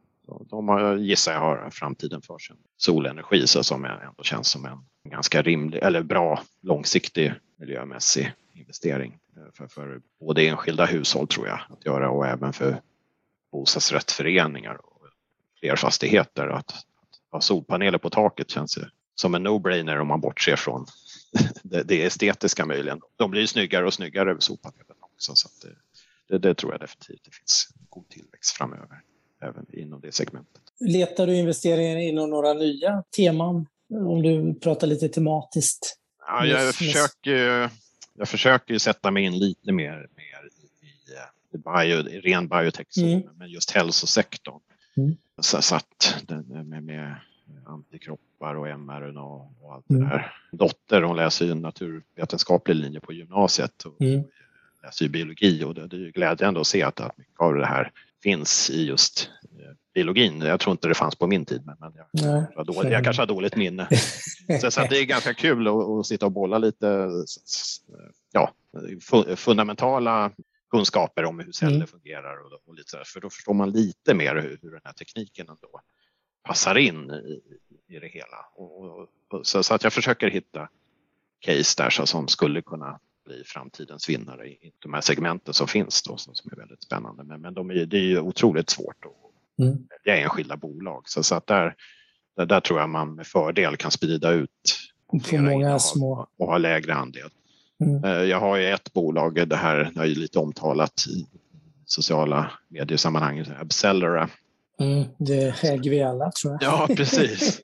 de 0.49 0.67
har, 0.67 0.97
gissar 0.97 1.34
jag 1.34 1.39
har 1.39 1.69
framtiden 1.69 2.21
för 2.21 2.38
sig. 2.39 2.56
Solenergi 2.77 3.47
så 3.47 3.63
som 3.63 3.86
ändå 3.86 4.23
känns 4.23 4.51
som 4.51 4.65
en 4.65 5.12
ganska 5.12 5.41
rimlig 5.41 5.80
eller 5.80 6.04
bra 6.04 6.41
långsiktig 6.62 7.34
miljömässig 7.60 8.34
investering 8.54 9.18
för, 9.54 9.68
för 9.68 10.02
både 10.20 10.48
enskilda 10.48 10.86
hushåll 10.86 11.28
tror 11.28 11.48
jag 11.48 11.60
att 11.70 11.86
göra 11.86 12.10
och 12.10 12.28
även 12.28 12.54
för 12.54 12.82
bostadsrättsföreningar 13.52 14.74
och 14.86 15.02
fler 15.60 15.76
fastigheter. 15.76 16.48
Att, 16.48 16.72
att 16.72 16.86
ha 17.32 17.42
solpaneler 17.42 17.98
på 17.98 18.10
taket 18.10 18.50
känns 18.50 18.78
ju 18.78 18.82
som 19.16 19.36
en 19.36 19.48
no-brainer 19.48 20.00
om 20.00 20.08
man 20.08 20.22
bortser 20.22 20.56
från 20.56 20.86
det, 21.64 21.84
det 21.84 22.04
estetiska 22.06 22.66
möjligen. 22.66 23.02
De 23.16 23.32
blir 23.32 23.46
snyggare 23.46 23.86
och 23.86 23.94
snyggare 23.94 24.32
över 24.32 24.40
solpanelerna 24.40 24.96
också 25.02 25.36
så 25.36 25.50
det, 25.62 25.76
det, 26.28 26.38
det, 26.38 26.56
tror 26.56 26.72
jag 26.72 26.82
definitivt 26.82 27.24
det 27.24 27.36
finns 27.36 27.70
god 27.90 28.10
tillväxt 28.10 28.58
framöver 28.58 29.02
även 29.42 29.66
inom 29.74 30.02
det 30.02 30.12
segmentet. 30.12 30.62
Letar 30.80 31.28
du 31.28 31.36
investeringar 31.36 31.98
inom 31.98 32.30
några 32.30 32.54
nya 32.54 33.04
teman? 33.16 33.68
Om 33.90 34.22
du 34.22 34.60
pratar 34.60 34.88
lite 34.88 35.10
tematiskt. 35.10 35.98
Ja, 36.28 36.46
jag, 36.46 36.76
försöker, 36.76 37.70
jag 38.13 38.28
försöker 38.28 38.78
sätta 38.78 39.12
mig 39.12 39.24
in 39.24 39.39
lite 39.39 39.71
mer, 39.71 40.08
mer 40.15 40.50
i, 40.62 40.88
i, 41.56 41.58
bio, 41.58 42.21
ren 42.21 42.47
biotech, 42.47 42.97
mm. 42.97 43.21
men 43.36 43.50
just 43.50 43.71
hälsosektorn. 43.71 44.60
Mm. 44.97 45.17
Så, 45.41 45.62
så 45.62 45.76
att 45.76 46.24
med, 46.65 46.84
med 46.84 47.15
antikroppar 47.65 48.56
och 48.56 48.80
mRNA 48.80 49.21
och 49.21 49.74
allt 49.74 49.89
mm. 49.89 50.02
det 50.04 50.10
där. 50.10 50.34
Dotter 50.52 51.02
hon 51.02 51.15
läser 51.15 51.45
ju 51.45 51.52
en 51.52 51.62
naturvetenskaplig 51.62 52.76
linje 52.76 53.00
på 53.00 53.13
gymnasiet 53.13 53.84
och 53.84 54.02
mm. 54.02 54.24
läser 54.84 55.06
ju 55.06 55.12
biologi 55.12 55.63
och 55.63 55.76
det, 55.76 55.88
det 55.88 55.95
är 55.95 56.00
ju 56.00 56.12
glädjande 56.12 56.62
att 56.62 56.67
se 56.67 56.84
att, 56.84 57.00
att 57.00 57.17
mycket 57.17 57.39
av 57.39 57.56
det 57.56 57.65
här 57.65 57.91
finns 58.24 58.69
i 58.69 58.86
just 58.86 59.30
eh, 59.60 59.76
biologin. 59.93 60.41
Jag 60.41 60.60
tror 60.60 60.71
inte 60.71 60.88
det 60.88 60.93
fanns 60.93 61.15
på 61.15 61.27
min 61.27 61.45
tid, 61.45 61.65
men, 61.65 61.75
men 61.80 61.93
jag, 61.95 62.06
Nej, 62.12 62.45
jag, 62.56 62.65
dålig, 62.65 62.91
jag 62.91 63.04
kanske 63.04 63.21
har 63.21 63.27
dåligt 63.27 63.56
minne. 63.56 63.88
så, 64.62 64.71
så 64.71 64.82
det 64.89 64.99
är 64.99 65.06
ganska 65.06 65.34
kul 65.34 65.67
att, 65.67 65.73
att, 65.73 66.06
sitta 66.06 66.25
och 66.25 66.32
bolla 66.32 66.58
lite 66.58 67.10
ja, 68.32 68.51
fundamentala 69.36 70.32
kunskaper 70.71 71.25
om 71.25 71.39
hur 71.39 71.51
celler 71.51 71.75
mm. 71.75 71.88
fungerar 71.88 72.45
och, 72.45 72.62
och 72.65 72.75
lite 72.75 72.89
så 72.89 72.97
här, 72.97 73.04
för 73.04 73.21
då 73.21 73.30
förstår 73.30 73.54
man 73.54 73.71
lite 73.71 74.13
mer 74.13 74.36
hur, 74.36 74.60
hur 74.62 74.71
den 74.71 74.82
här 74.84 74.93
tekniken 74.93 75.49
ändå 75.49 75.82
passar 76.43 76.77
in 76.77 77.12
i, 77.12 77.41
i 77.95 77.99
det 77.99 78.08
hela. 78.08 78.45
Och, 78.56 78.86
och, 78.86 79.47
så, 79.47 79.63
så, 79.63 79.73
att 79.73 79.84
jag 79.84 79.93
försöker 79.93 80.30
hitta 80.30 80.69
case 81.39 81.84
där 81.84 81.89
så, 81.89 82.06
som 82.06 82.27
skulle 82.27 82.62
kunna 82.62 82.99
bli 83.25 83.43
framtidens 83.45 84.10
vinnare 84.10 84.47
i 84.47 84.71
de 84.80 84.93
här 84.93 85.01
segmenten 85.01 85.54
som 85.54 85.67
finns 85.67 86.04
då 86.04 86.17
som 86.17 86.51
är 86.51 86.56
väldigt 86.56 86.84
spännande. 86.84 87.23
Men, 87.23 87.41
men 87.41 87.54
de 87.54 87.71
är, 87.71 87.86
det 87.86 87.97
är 87.97 88.01
ju 88.01 88.19
otroligt 88.19 88.69
svårt 88.69 89.06
att 89.06 89.31
mm. 89.62 89.78
välja 89.89 90.24
enskilda 90.24 90.58
bolag 90.58 91.04
så, 91.10 91.24
så 91.24 91.36
att 91.36 91.47
där, 91.47 91.76
där, 92.38 92.45
där, 92.45 92.60
tror 92.60 92.80
jag 92.80 92.89
man 92.89 93.15
med 93.15 93.28
fördel 93.28 93.78
kan 93.78 93.91
sprida 93.91 94.32
ut 94.32 94.78
För 95.24 95.38
många 95.38 95.80
små. 95.80 96.28
och 96.38 96.47
ha 96.47 96.58
lägre 96.58 96.93
andel. 96.93 97.30
Mm. 97.82 98.04
Eh, 98.04 98.24
jag 98.24 98.39
har 98.39 98.58
ju 98.58 98.67
ett 98.67 98.93
bolag, 98.93 99.47
det 99.47 99.56
här 99.56 99.91
är 99.95 100.06
ju 100.06 100.15
lite 100.15 100.39
omtalat 100.39 101.08
i 101.08 101.26
sociala 101.86 102.52
mediesammanhang, 102.69 103.45
Abcellera 103.60 104.30
Mm, 104.82 105.04
det 105.17 105.63
äger 105.63 105.89
vi 105.89 106.02
alla 106.04 106.32
tror 106.32 106.58
jag. 106.60 106.63
Ja, 106.63 106.88
precis. 106.95 107.62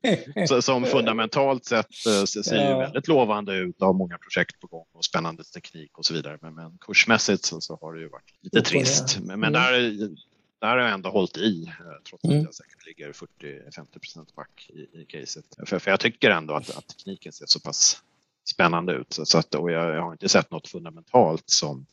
Så, 0.48 0.62
som 0.62 0.86
fundamentalt 0.86 1.66
sett 1.66 2.06
eh, 2.08 2.24
ser 2.24 2.70
ja. 2.70 2.78
väldigt 2.78 3.08
lovande 3.08 3.56
ut 3.56 3.82
av 3.82 3.96
många 3.96 4.18
projekt 4.18 4.60
på 4.60 4.68
gång 4.68 4.86
och 4.94 5.06
spännande 5.06 5.44
teknik 5.44 5.98
och 5.98 6.06
så 6.06 6.14
vidare. 6.14 6.38
Men, 6.42 6.56
men 6.56 6.78
kursmässigt 6.82 7.46
så, 7.46 7.62
så, 7.62 7.78
har 7.82 7.94
det 7.94 8.00
ju 8.00 8.10
varit 8.10 8.34
lite 8.42 8.62
trist. 8.62 9.20
Men, 9.20 9.40
men 9.40 9.56
mm. 9.56 9.62
där, 9.62 10.10
där 10.60 10.68
har 10.68 10.78
jag 10.78 10.94
ändå 10.94 11.10
hållit 11.10 11.38
i 11.38 11.66
eh, 11.68 11.74
trots 12.10 12.26
att 12.26 12.32
mm. 12.32 12.44
jag 12.44 12.54
säkert 12.54 12.86
ligger 12.86 13.12
40-50 13.12 14.00
procent 14.00 14.36
back 14.36 14.70
i, 14.70 15.02
i 15.02 15.06
caset. 15.06 15.46
För, 15.66 15.80
för 15.80 15.92
jag 15.92 16.00
tycker 16.00 16.30
ändå 16.30 16.54
att, 16.54 16.78
att 16.78 16.88
tekniken 16.88 17.32
ser 17.32 17.46
så 17.46 17.60
pass 17.60 18.02
spännande 18.50 18.94
ut. 18.94 19.20
Så 19.24 19.38
att, 19.38 19.56
och 19.56 19.72
jag, 19.72 19.96
jag 19.96 20.02
har 20.02 20.12
inte 20.12 20.30
sett 20.30 20.52
något 20.52 20.68
fundamentalt 20.68 21.50
som, 21.50 21.86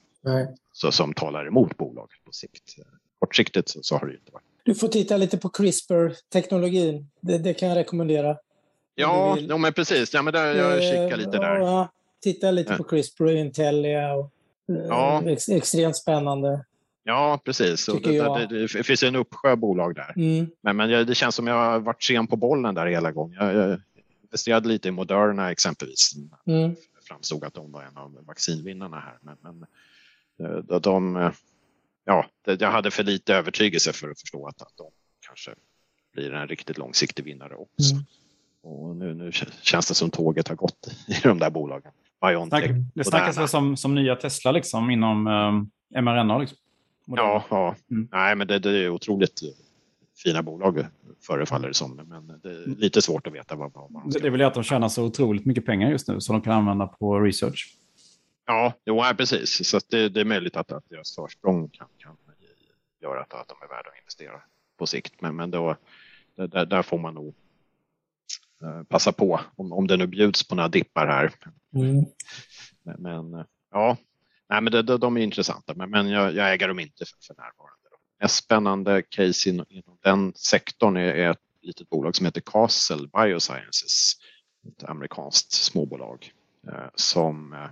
så, 0.72 0.92
som 0.92 1.14
talar 1.14 1.46
emot 1.46 1.76
bolaget 1.76 2.24
på 2.24 2.32
sikt. 2.32 2.76
Kortsiktigt 3.18 3.68
så, 3.68 3.82
så 3.82 3.96
har 3.96 4.06
det 4.06 4.14
inte 4.14 4.32
varit 4.32 4.44
du 4.64 4.74
får 4.74 4.88
titta 4.88 5.16
lite 5.16 5.38
på 5.38 5.48
CRISPR-teknologin. 5.48 7.10
Det, 7.20 7.38
det, 7.38 7.54
kan 7.54 7.68
jag 7.68 7.76
rekommendera. 7.76 8.36
Ja, 8.94 9.38
ja 9.38 9.56
men 9.56 9.72
precis. 9.72 10.14
Ja, 10.14 10.22
men 10.22 10.32
där, 10.32 10.54
jag 10.54 10.72
eh, 10.72 10.80
kikar 10.80 11.16
lite 11.16 11.38
där. 11.38 11.58
Ja, 11.58 11.88
titta 12.22 12.50
lite 12.50 12.76
på 12.76 12.84
CRISPR 12.84 13.24
och 13.24 13.32
Intellia. 13.32 14.14
Och, 14.14 14.30
eh, 14.68 14.84
ja. 14.88 15.22
ex, 15.26 15.48
extremt 15.48 15.96
spännande. 15.96 16.64
Ja, 17.06 17.40
precis. 17.44 17.86
Det, 17.86 17.98
det, 18.00 18.46
det, 18.46 18.68
finns 18.68 19.02
en 19.02 19.16
uppsjö 19.16 19.56
bolag 19.56 19.94
där. 19.94 20.12
Mm. 20.16 20.50
Men, 20.60 20.76
men 20.76 21.06
det 21.06 21.14
känns 21.14 21.34
som 21.34 21.46
jag 21.46 21.54
har 21.54 21.80
varit 21.80 22.02
sen 22.02 22.26
på 22.26 22.36
bollen 22.36 22.74
där 22.74 22.86
hela 22.86 23.12
gången. 23.12 23.36
Jag, 23.40 23.54
jag 23.54 23.80
investerade 24.22 24.68
lite 24.68 24.88
i 24.88 24.90
Moderna 24.90 25.50
exempelvis. 25.50 26.12
Mm. 26.46 26.74
framstod 27.08 27.44
att 27.44 27.54
de 27.54 27.72
var 27.72 27.82
en 27.82 27.96
av 27.96 28.24
vaccinvinnarna 28.26 29.00
här. 29.00 29.18
Men, 29.20 29.36
men 29.42 29.66
eh, 30.48 30.56
de, 30.56 30.80
de 30.80 31.32
ja, 32.04 32.26
jag 32.44 32.70
hade 32.70 32.90
för 32.90 33.02
lite 33.02 33.34
övertygelse 33.34 33.92
för 33.92 34.10
att 34.10 34.20
förstå 34.20 34.46
att, 34.46 34.62
att 34.62 34.76
de 34.76 34.86
kanske 35.26 35.50
blir 36.12 36.32
en 36.32 36.48
riktigt 36.48 36.78
långsiktig 36.78 37.24
vinnare 37.24 37.54
också. 37.54 37.94
Mm. 37.94 38.04
Och 38.62 38.96
nu, 38.96 39.14
nu 39.14 39.32
känns 39.62 39.88
det 39.88 39.94
som 39.94 40.10
tåget 40.10 40.48
har 40.48 40.56
gått 40.56 40.86
i 41.08 41.14
de 41.22 41.38
där 41.38 41.50
bolagen. 41.50 41.92
Biontech, 42.26 42.70
det 42.94 43.04
snackas 43.04 43.38
väl 43.38 43.48
som, 43.48 43.76
som 43.76 43.94
nya 43.94 44.16
Tesla 44.16 44.52
liksom, 44.52 44.90
inom 44.90 45.26
um, 45.26 45.70
mRNA? 46.04 46.38
Liksom. 46.38 46.58
Ja, 47.06 47.44
ja. 47.50 47.76
Mm. 47.90 48.08
Nej, 48.12 48.36
men 48.36 48.46
det, 48.46 48.58
det, 48.58 48.78
är 48.78 48.88
otroligt 48.88 49.40
fina 50.22 50.42
bolag 50.42 50.86
förefaller 51.26 51.68
det 51.68 51.74
som. 51.74 51.96
Men 51.96 52.40
det 52.42 52.50
är 52.50 52.64
mm. 52.64 52.78
lite 52.78 53.02
svårt 53.02 53.26
att 53.26 53.32
veta 53.32 53.56
vad, 53.56 53.72
vad 53.72 53.90
man 53.90 54.12
ska 54.12 54.20
Det 54.20 54.28
är 54.28 54.30
väl 54.30 54.42
att 54.42 54.54
de 54.54 54.62
tjänar 54.62 54.88
så 54.88 55.04
otroligt 55.04 55.46
mycket 55.46 55.66
pengar 55.66 55.90
just 55.90 56.08
nu 56.08 56.20
som 56.20 56.34
de 56.34 56.42
kan 56.42 56.52
använda 56.52 56.86
på 56.86 57.20
research. 57.20 57.76
Ja, 58.46 58.72
jo, 58.84 59.02
precis. 59.16 59.68
Så 59.68 59.80
det, 59.90 60.08
det, 60.08 60.20
är 60.20 60.24
möjligt 60.24 60.56
att, 60.56 60.72
att 60.72 60.88
deras 60.88 61.14
försprång 61.14 61.68
kan, 61.68 61.88
kan 61.98 62.16
göra 63.02 63.20
att, 63.20 63.34
att 63.34 63.48
de 63.48 63.54
är 63.62 63.68
värda 63.68 63.90
att 63.90 63.98
investera 63.98 64.40
på 64.78 64.86
sikt. 64.86 65.20
Men, 65.20 65.36
men 65.36 65.50
då, 65.50 65.76
där, 66.36 66.66
där 66.66 66.82
får 66.82 66.98
man 66.98 67.14
nog 67.14 67.34
eh, 68.62 68.82
passa 68.82 69.12
på 69.12 69.40
om, 69.56 69.72
om 69.72 69.86
det 69.86 69.96
nu 69.96 70.06
bjuds 70.06 70.48
på 70.48 70.54
några 70.54 70.68
dippar 70.68 71.06
här. 71.06 71.32
Mm. 71.74 72.04
Men, 72.82 73.02
men, 73.02 73.44
ja, 73.70 73.96
nej, 74.54 74.62
men 74.62 74.72
det, 74.72 74.82
de, 74.82 75.00
de 75.00 75.16
är 75.16 75.20
intressanta, 75.20 75.74
men, 75.74 75.90
men 75.90 76.08
jag, 76.08 76.34
jag, 76.34 76.52
äger 76.52 76.68
dem 76.68 76.78
inte 76.78 77.04
för, 77.04 77.16
för 77.26 77.34
närvarande. 77.34 77.78
Mest 78.20 78.44
spännande 78.44 79.02
case 79.02 79.50
inom, 79.50 79.66
inom 79.68 79.98
den 80.02 80.32
sektorn 80.36 80.96
är, 80.96 81.14
är 81.14 81.30
ett 81.30 81.38
litet 81.62 81.90
bolag 81.90 82.16
som 82.16 82.26
heter 82.26 82.40
Castle 82.40 83.08
Biosciences, 83.12 84.12
ett 84.68 84.84
amerikanskt 84.84 85.52
småbolag 85.52 86.30
eh, 86.68 86.88
som, 86.94 87.52
eh, 87.52 87.68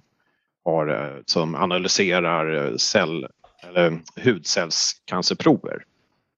har, 0.64 0.88
eh, 0.88 1.22
som 1.26 1.54
analyserar 1.54 2.70
eh, 2.70 2.76
cell, 2.76 3.26
eller 3.62 4.02
hudcellscancerprover 4.24 5.84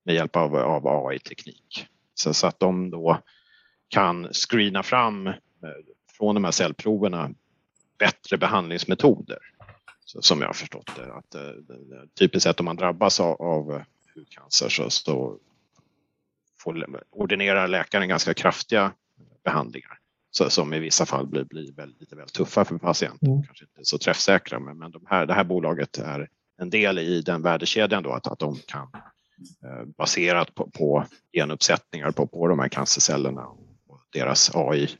med 0.05 0.15
hjälp 0.15 0.37
av, 0.37 0.57
av 0.57 0.87
AI-teknik. 0.87 1.87
Så, 2.15 2.35
så, 2.35 2.47
att 2.47 2.61
de 2.61 2.91
då 2.91 3.21
kan 3.89 4.29
screena 4.33 4.83
fram 4.83 5.27
eh, 5.27 5.35
från 6.19 6.35
de 6.35 6.45
här 6.45 6.51
cellproverna 6.51 7.31
bättre 7.99 8.37
behandlingsmetoder. 8.37 9.39
Som 10.21 10.41
jag 10.41 10.49
har 10.49 10.55
förstått 10.55 10.91
det. 10.97 11.15
Att, 11.15 11.37
typiskt 12.19 12.43
sett 12.43 12.61
om 12.61 12.67
man 12.67 12.77
drabbas 12.77 13.21
av, 13.21 13.43
av 13.43 13.83
hudcancer 14.15 14.69
så, 14.69 14.91
så 14.91 15.39
får, 16.59 17.03
ordinerar 17.11 17.69
läkaren 17.69 18.09
ganska 18.09 18.35
kraftiga 18.35 18.93
behandlingar 19.45 19.99
så, 20.31 20.51
som 20.51 20.75
i 20.75 20.79
vissa 20.79 21.07
fall 21.07 21.27
blir, 21.27 21.45
blir 21.45 21.73
väldigt, 21.73 22.01
lite 22.01 22.17
väl 22.17 22.29
tuffa 22.29 22.65
för 22.65 22.79
patienten. 22.79 23.29
Mm. 23.29 23.43
Kanske 23.43 23.65
inte 23.65 23.85
så 23.85 23.99
träffsäkra 23.99 24.59
men, 24.59 24.79
men 24.79 24.91
de 24.91 25.07
här, 25.07 25.27
det 25.27 25.35
här 25.35 25.45
bolaget 25.45 25.99
är 25.99 26.29
en 26.59 26.71
del 26.71 26.99
i 26.99 27.23
den 27.23 27.43
värdekedjan 27.43 28.03
då 28.03 28.13
att, 28.13 28.27
att 28.27 28.39
de 28.39 28.57
kan 28.67 28.89
eh, 29.65 29.85
baserat 29.99 30.55
på, 30.55 30.71
på 30.71 31.07
genuppsättningar 31.33 32.11
på, 32.11 32.27
på 32.27 32.49
de 32.49 32.59
här 32.59 32.69
cancercellerna 32.69 33.47
och 33.89 34.01
deras 34.13 34.51
AI 34.55 34.91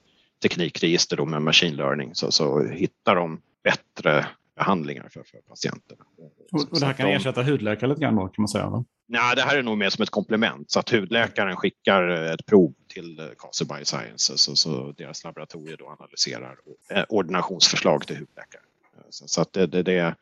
teknikregister 0.43 1.17
då 1.17 1.25
med 1.25 1.43
machine 1.43 1.77
learning 1.77 2.15
så, 2.15 2.31
så 2.31 2.63
hittar 2.63 3.17
de 3.17 3.41
bättre 3.65 4.27
behandlingar 4.57 5.09
för, 5.09 5.23
för 5.23 5.39
patienterna. 5.39 6.05
Och, 6.53 6.61
och 6.73 6.81
det 6.81 6.87
här 6.87 6.93
kan 6.93 7.07
de, 7.07 7.15
ersätta 7.15 7.43
hudläkare 7.43 7.91
lite 7.91 8.01
grann 8.01 8.17
då, 8.17 8.29
kan 8.29 8.43
man 8.43 8.49
säga? 8.49 8.71
Va? 8.71 8.85
Nej, 9.07 9.37
det 9.37 9.43
här 9.43 9.57
är 9.57 9.63
nog 9.63 9.79
mer 9.79 9.91
som 9.91 10.03
ett 10.03 10.11
komplement 10.11 10.71
så 10.71 10.79
att 10.79 10.91
hudläkaren 10.91 11.57
skickar 11.57 12.09
ett 12.09 12.47
prov 12.47 12.75
till 12.89 13.31
Castle 13.39 13.67
Biosciences 13.67 14.41
så, 14.41 14.57
så 14.57 14.93
deras 14.93 15.25
laboratorier 15.25 15.77
då 15.77 15.89
analyserar 15.89 16.57
eh, 16.91 17.05
ordinationsförslag 17.09 18.07
till 18.07 18.17
hudläkare. 18.17 18.63
Så, 19.11 19.29
så 19.29 19.41
att 19.41 19.53
det, 19.53 19.67
det, 19.67 19.83
det, 19.83 20.17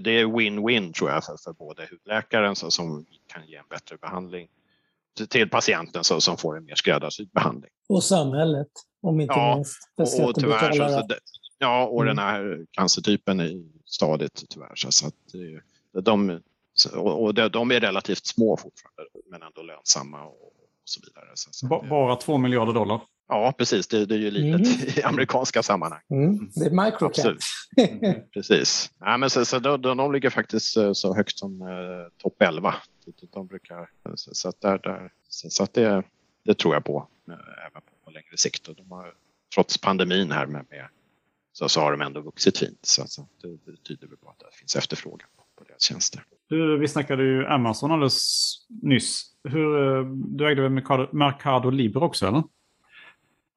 det 0.00 0.10
är 0.10 0.24
win-win 0.24 0.92
tror 0.92 1.10
jag 1.10 1.24
för, 1.24 1.36
för 1.44 1.52
både 1.52 1.88
hudläkaren 1.90 2.56
så, 2.56 2.70
som 2.70 3.06
kan 3.26 3.46
ge 3.46 3.56
en 3.56 3.68
bättre 3.70 3.96
behandling 3.96 4.48
till 5.28 5.50
patienten 5.50 6.04
så, 6.04 6.20
som 6.20 6.36
får 6.36 6.56
en 6.56 6.64
mer 6.64 6.74
skräddarsydd 6.74 7.30
behandling. 7.30 7.70
Och 7.88 8.04
samhället, 8.04 8.68
om 9.02 9.20
inte 9.20 9.34
ja, 9.34 9.54
minst. 9.54 9.78
Och, 9.96 10.28
och 10.28 10.34
tyvärr, 10.34 10.72
så, 10.72 10.88
så 10.88 11.06
det, 11.06 11.18
ja, 11.58 11.86
och 11.86 12.02
mm. 12.02 12.16
den 12.16 12.24
här 12.24 12.66
cancertypen 12.70 13.40
är 13.40 13.62
stadigt 13.84 14.44
tyvärr. 14.48 14.72
Så, 14.74 14.92
så 14.92 15.06
att 15.06 15.14
det, 15.92 16.00
de, 16.00 16.40
och 16.94 17.34
de 17.34 17.70
är 17.70 17.80
relativt 17.80 18.26
små 18.26 18.56
fortfarande, 18.56 19.10
men 19.30 19.42
ändå 19.42 19.62
lönsamma 19.62 20.24
och, 20.24 20.52
så 20.84 21.00
vidare. 21.06 21.26
Så, 21.34 21.66
bara 21.88 22.16
två 22.16 22.38
miljarder 22.38 22.72
dollar? 22.72 23.00
Ja, 23.28 23.54
precis. 23.58 23.88
Det, 23.88 24.06
det 24.06 24.14
är 24.14 24.18
ju 24.18 24.30
litet 24.30 24.82
mm. 24.82 24.98
i 24.98 25.02
amerikanska 25.02 25.62
sammanhang. 25.62 26.00
Mm. 26.10 26.50
Det 26.54 26.64
är 26.64 26.84
microcap. 26.84 27.36
Mm, 27.76 28.14
precis. 28.32 28.90
Ja, 28.98 29.16
men 29.16 29.30
så, 29.30 29.44
så 29.44 29.58
de, 29.58 29.82
de 29.82 30.12
ligger 30.12 30.30
faktiskt 30.30 30.76
eh, 30.76 30.92
så 30.92 31.14
högt 31.14 31.38
som 31.38 31.62
eh, 31.62 32.12
topp 32.22 32.42
11. 32.42 32.74
De 33.32 33.46
brukar, 33.46 33.90
så, 34.14 34.34
så, 34.34 34.48
att, 34.48 34.60
där, 34.60 34.78
där, 34.78 35.12
så, 35.28 35.50
så 35.50 35.62
att 35.62 35.74
det, 35.74 36.02
det 36.44 36.58
tror 36.58 36.74
jag 36.74 36.84
på, 36.84 37.08
eh, 37.28 37.66
även 37.66 37.82
på, 37.82 38.04
på 38.04 38.10
längre 38.10 38.36
sikt. 38.36 38.68
Och 38.68 38.74
de 38.74 38.90
har, 38.90 39.14
trots 39.54 39.78
pandemin 39.78 40.32
här 40.32 40.46
med, 40.46 40.66
med 40.70 40.88
så, 41.52 41.68
så 41.68 41.80
har 41.80 41.90
de 41.90 42.00
ändå 42.00 42.20
vuxit 42.20 42.58
fint. 42.58 42.78
Så, 42.82 43.06
så 43.06 43.28
det, 43.42 43.48
det 43.48 43.82
tyder 43.82 44.06
på 44.06 44.30
att 44.30 44.38
det 44.38 44.56
finns 44.58 44.76
efterfrågan 44.76 45.28
på, 45.36 45.44
på 45.56 45.64
deras 45.68 45.82
tjänster. 45.82 46.24
Du, 46.48 46.78
vi 46.78 46.88
snackade 46.88 47.22
ju 47.22 47.46
Amazon 47.46 47.92
alldeles 47.92 48.54
nyss. 48.68 49.22
Hur, 49.44 49.98
eh, 49.98 50.04
du 50.12 50.48
ägde 50.48 50.62
väl 50.62 50.70
Mercado, 50.70 51.08
Mercado 51.12 51.70
Libre 51.70 52.04
också, 52.04 52.26
eller? 52.26 52.42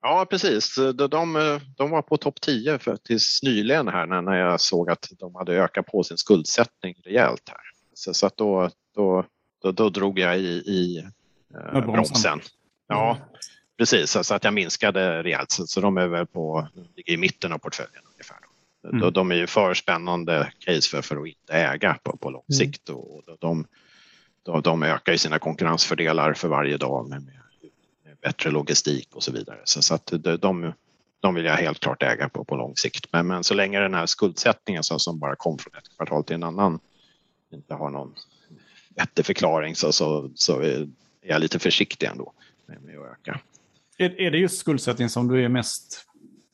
Ja, 0.01 0.27
precis. 0.29 0.75
De, 0.75 1.07
de, 1.07 1.59
de 1.77 1.89
var 1.89 2.01
på 2.01 2.17
topp 2.17 2.41
10 2.41 2.79
för, 2.79 2.95
tills 2.95 3.39
nyligen 3.43 3.87
här 3.87 4.05
när, 4.05 4.21
när 4.21 4.35
jag 4.35 4.61
såg 4.61 4.89
att 4.89 5.07
de 5.19 5.35
hade 5.35 5.53
ökat 5.53 5.85
på 5.85 6.03
sin 6.03 6.17
skuldsättning 6.17 6.95
rejält 7.03 7.49
här. 7.49 7.61
Så, 7.93 8.13
så 8.13 8.27
att 8.27 8.37
då, 8.37 8.69
då, 8.95 9.25
då, 9.61 9.71
då 9.71 9.89
drog 9.89 10.19
jag 10.19 10.39
i, 10.39 10.63
i 10.65 11.03
eh, 11.73 11.81
bromsen. 11.81 12.39
Ja, 12.87 13.17
precis. 13.81 14.11
Så, 14.11 14.33
att 14.33 14.43
jag 14.43 14.53
minskade 14.53 15.23
rejält. 15.23 15.51
Så, 15.51 15.81
de 15.81 15.97
är 15.97 16.07
väl 16.07 16.25
på, 16.25 16.67
ligger 16.95 17.13
i 17.13 17.17
mitten 17.17 17.53
av 17.53 17.57
portföljen 17.57 18.03
ungefär. 18.13 18.37
Då. 18.83 18.89
Mm. 18.89 19.13
De 19.13 19.31
är 19.31 19.35
ju 19.35 19.47
för 19.47 19.73
spännande 19.73 20.51
case 20.59 20.89
för, 20.89 21.01
för 21.01 21.21
att 21.21 21.27
inte 21.27 21.53
äga 21.53 21.97
på, 22.03 22.17
på 22.17 22.29
lång 22.29 22.43
mm. 22.49 22.57
sikt. 22.57 22.89
Och 22.89 23.21
de, 23.39 23.65
de, 24.43 24.61
de 24.61 24.83
ökar 24.83 25.11
ju 25.11 25.17
sina 25.17 25.39
konkurrensfördelar 25.39 26.33
för 26.33 26.47
varje 26.47 26.77
dag 26.77 27.09
med, 27.09 27.21
med, 27.21 27.39
med 28.05 28.17
bättre 28.21 28.51
logistik 28.51 29.15
och 29.15 29.23
så 29.23 29.31
vidare. 29.31 29.59
Så, 29.63 29.81
så 29.81 29.93
att 29.93 30.13
de, 30.39 30.73
de 31.19 31.35
vill 31.35 31.45
jag 31.45 31.55
helt 31.55 31.79
klart 31.79 32.03
äga 32.03 32.29
på, 32.29 32.43
på 32.43 32.55
lång 32.55 32.75
sikt. 32.75 33.05
Men, 33.11 33.27
men 33.27 33.43
så 33.43 33.53
länge 33.53 33.79
den 33.79 33.93
här 33.93 34.05
skuldsättningen 34.05 34.83
så, 34.83 34.99
som 34.99 35.19
bara 35.19 35.35
kom 35.35 35.57
från 35.57 35.75
ett 35.75 35.97
kvartal 35.97 36.23
till 36.23 36.35
en 36.35 36.43
annan 36.43 36.79
inte 37.53 37.73
har 37.73 37.89
någon 37.89 38.15
vettig 38.95 39.25
förklaring 39.25 39.75
så, 39.75 39.91
så, 39.91 40.31
så 40.35 40.61
är 40.61 40.87
jag 41.21 41.41
lite 41.41 41.59
försiktig 41.59 42.07
ändå 42.07 42.33
med, 42.65 42.81
med 42.81 42.99
att 42.99 43.11
öka. 43.11 43.39
Är, 43.97 44.21
är 44.21 44.31
det 44.31 44.37
just 44.37 44.57
skuldsättning 44.57 45.09
som 45.09 45.27
du 45.27 45.45
är 45.45 45.49
mest 45.49 46.07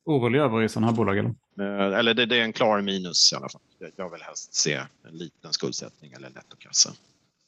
orolig 0.04 0.40
över 0.40 0.64
i 0.64 0.70
sådana 0.70 0.88
här 0.88 0.96
bolag? 0.98 1.18
Eller, 1.18 1.34
eh, 1.60 2.00
eller 2.00 2.14
det, 2.14 2.26
det, 2.26 2.40
är 2.40 2.44
en 2.44 2.54
klar 2.54 2.82
minus 2.82 3.34
i 3.34 3.36
alla 3.36 3.50
fall. 3.50 3.62
Jag 3.96 4.10
vill 4.10 4.22
helst 4.22 4.54
se 4.54 4.74
en 5.04 5.18
liten 5.18 5.54
skuldsättning 5.54 6.12
eller 6.12 6.30
nettokassa. 6.30 6.94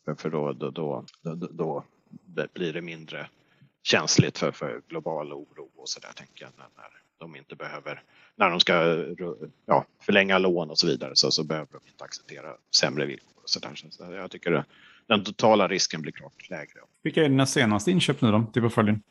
För, 0.06 0.16
för 0.16 0.30
då, 0.30 0.54
då, 0.54 0.70
då, 0.72 1.04
då, 1.52 1.84
blir 2.54 2.74
det 2.74 2.82
mindre 2.82 3.28
känsligt 3.84 4.38
för, 4.38 4.52
för 4.52 4.82
global 4.88 5.34
oro 5.34 5.70
och 5.78 5.90
så 5.90 6.00
där 6.00 6.14
tänker 6.16 6.46
jag. 6.46 6.52
När, 6.58 6.68
när 6.78 6.90
de 7.20 7.36
inte 7.36 7.56
behöver, 7.56 8.04
när 8.36 8.50
de 8.50 8.60
ska 8.60 8.74
ja, 9.66 9.86
förlänga 10.02 10.38
lån 10.38 10.70
och 10.70 10.80
så 10.80 10.88
vidare 10.88 11.12
så, 11.14 11.32
så 11.32 11.44
behöver 11.44 11.68
de 11.72 11.80
inte 11.92 12.04
acceptera 12.04 12.56
sämre 12.76 13.06
villkor. 13.06 13.44
Och 13.44 13.50
så 13.50 13.60
där. 13.60 13.76
Så 13.90 14.14
jag 14.14 14.32
tycker 14.32 14.66
den 15.08 15.24
totala 15.24 15.68
risken 15.68 16.02
blir 16.02 16.12
klart 16.12 16.50
lägre. 16.50 16.80
Vilka 17.04 17.26
är 17.26 17.30
dina 17.30 17.46
senaste 17.46 17.92
inköp 17.92 18.22
nu 18.22 18.32
då 18.32 18.46
till 18.54 18.62
portföljen? 18.62 19.02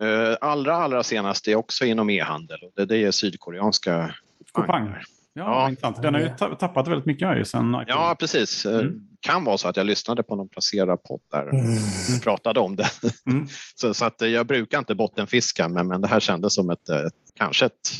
Eh, 0.00 0.36
allra, 0.40 0.74
allra 0.74 1.02
senast 1.02 1.48
är 1.48 1.54
också 1.54 1.84
inom 1.84 2.10
e-handel. 2.10 2.58
Det, 2.76 2.84
det 2.84 2.96
är 2.96 3.10
sydkoreanska 3.10 4.14
Coupang. 4.54 4.94
Ja, 5.32 5.42
ja. 5.42 5.68
intressant. 5.68 6.02
Den 6.02 6.14
har 6.14 6.20
ju 6.20 6.28
tappat 6.38 6.88
väldigt 6.88 7.06
mycket 7.06 7.28
här 7.28 7.44
sen. 7.44 7.84
Ja, 7.86 8.16
precis. 8.18 8.66
Eh, 8.66 8.80
mm. 8.80 9.08
kan 9.20 9.44
vara 9.44 9.58
så 9.58 9.68
att 9.68 9.76
jag 9.76 9.86
lyssnade 9.86 10.22
på 10.22 10.36
någon 10.36 10.48
placerad 10.48 11.02
podd 11.02 11.20
där 11.30 11.42
mm. 11.42 11.74
och 12.16 12.22
pratade 12.22 12.60
om 12.60 12.76
det. 12.76 12.90
Mm. 13.26 13.46
så, 13.74 13.94
så, 13.94 14.04
att 14.04 14.20
jag 14.20 14.46
brukar 14.46 14.78
inte 14.78 14.94
bottenfiska, 14.94 15.68
men, 15.68 15.88
men 15.88 16.00
det 16.00 16.08
här 16.08 16.20
kändes 16.20 16.54
som 16.54 16.70
ett, 16.70 16.88
ett 16.88 17.14
kanske 17.34 17.66
ett 17.66 17.90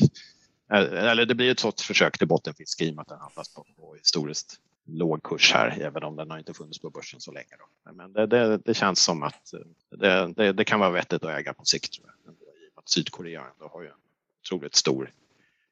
eller 0.71 1.25
det 1.25 1.35
blir 1.35 1.51
ett 1.51 1.59
sorts 1.59 1.83
försök 1.83 2.17
till 2.17 2.27
bottenfiske 2.27 2.85
i 2.85 2.91
och 2.91 2.95
med 2.95 3.01
att 3.01 3.07
den 3.07 3.19
handlas 3.19 3.53
på, 3.53 3.65
på 3.77 3.95
historiskt 3.95 4.55
låg 4.85 5.23
kurs 5.23 5.53
här, 5.53 5.77
även 5.81 6.03
om 6.03 6.15
den 6.15 6.31
har 6.31 6.37
inte 6.37 6.53
funnits 6.53 6.79
på 6.79 6.89
börsen 6.89 7.19
så 7.19 7.31
länge. 7.31 7.55
Då. 7.59 7.91
Men 7.91 8.13
det, 8.13 8.27
det, 8.27 8.57
det 8.57 8.73
känns 8.73 9.03
som 9.03 9.23
att 9.23 9.53
det, 9.89 10.33
det, 10.35 10.53
det, 10.53 10.63
kan 10.63 10.79
vara 10.79 10.89
vettigt 10.89 11.23
att 11.23 11.39
äga 11.39 11.53
på 11.53 11.65
sikt. 11.65 11.93
Tror 11.93 12.07
jag. 12.25 12.33
I 12.33 12.37
att 12.75 12.89
Sydkorea 12.89 13.41
ändå 13.41 13.67
har 13.73 13.81
ju 13.81 13.87
en 13.87 13.93
otroligt 14.41 14.75
stor 14.75 15.11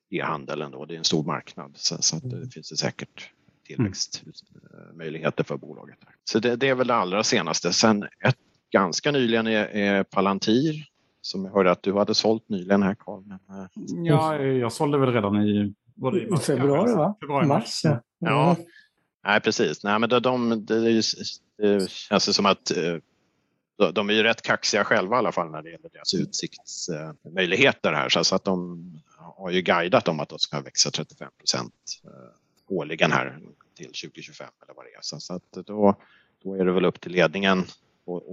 e-handel 0.10 0.62
ändå. 0.62 0.86
Det 0.86 0.94
är 0.94 0.98
en 0.98 1.04
stor 1.04 1.24
marknad 1.24 1.72
så, 1.76 2.02
så 2.02 2.18
att 2.18 2.30
det 2.30 2.36
mm. 2.36 2.50
finns 2.50 2.70
det 2.70 2.78
säkert 2.78 3.32
tillväxtmöjligheter 3.64 5.44
för 5.44 5.58
bolaget. 5.58 5.98
Så 6.24 6.40
det, 6.40 6.56
det, 6.56 6.70
är 6.70 6.76
väl 6.76 6.88
det 6.88 6.96
allra 6.96 7.24
senaste. 7.24 7.74
Sen 7.74 8.04
ett 8.04 8.38
ganska 8.72 9.12
nyligen 9.12 9.48
är, 9.48 9.66
är 9.66 10.04
Palantir 10.04 10.86
som 11.22 11.46
jag 11.46 11.52
hörde 11.52 11.72
att 11.72 11.84
du 11.84 11.94
hade 11.94 12.16
sålt 12.16 12.50
nyligen 12.50 12.84
här 12.84 12.96
Carl. 12.96 13.24
Men, 13.26 13.40
eh, 13.50 13.68
ja, 14.04 14.38
jag 14.38 14.72
sålde 14.72 14.98
väl 14.98 15.14
redan 15.14 15.36
i, 15.36 15.74
i 16.34 16.38
februari, 16.38 16.94
va? 16.94 17.16
Februari, 17.22 17.48
mars. 17.48 17.82
Ja. 17.84 18.02
ja. 18.20 18.56
Nej, 19.24 19.42
precis. 19.42 19.84
Nej, 19.84 20.00
men 20.00 20.10
de, 20.10 20.20
de, 20.20 20.66
det, 20.66 21.02
det 21.58 21.92
känns 21.92 22.36
som 22.36 22.46
att 22.46 22.72
eh, 22.72 22.98
de 23.94 24.10
är 24.10 24.14
ju 24.14 24.24
rätt 24.24 24.42
kaxiga 24.42 24.84
själva 24.84 25.16
i 25.16 25.20
alla 25.20 25.32
fall 25.32 25.52
när 25.52 25.62
det 25.62 25.70
gäller 25.72 25.90
deras 25.90 26.14
utsiktsmöjligheter 26.14 27.94
här. 27.94 28.24
Så 28.24 28.36
att 28.36 28.44
de 28.44 28.84
har 29.18 29.50
ju 29.50 29.62
guidat 29.62 30.08
om 30.08 30.20
att 30.20 30.30
de 30.30 30.40
ska 30.40 30.62
växa 30.62 30.92
35 30.92 31.30
procent 31.38 31.74
eh, 32.04 32.12
årligen 32.76 33.12
här 33.12 33.40
till 33.78 33.86
2025 33.86 34.48
eller 34.64 34.74
vad 34.74 34.86
det 34.86 34.90
är. 34.90 35.20
Så 35.20 35.34
att 35.34 35.66
då, 35.66 35.96
då 36.44 36.56
är 36.56 36.66
det 36.66 36.72
väl 36.72 36.86
upp 36.86 37.02
till 37.02 37.12
ledningen 37.12 37.60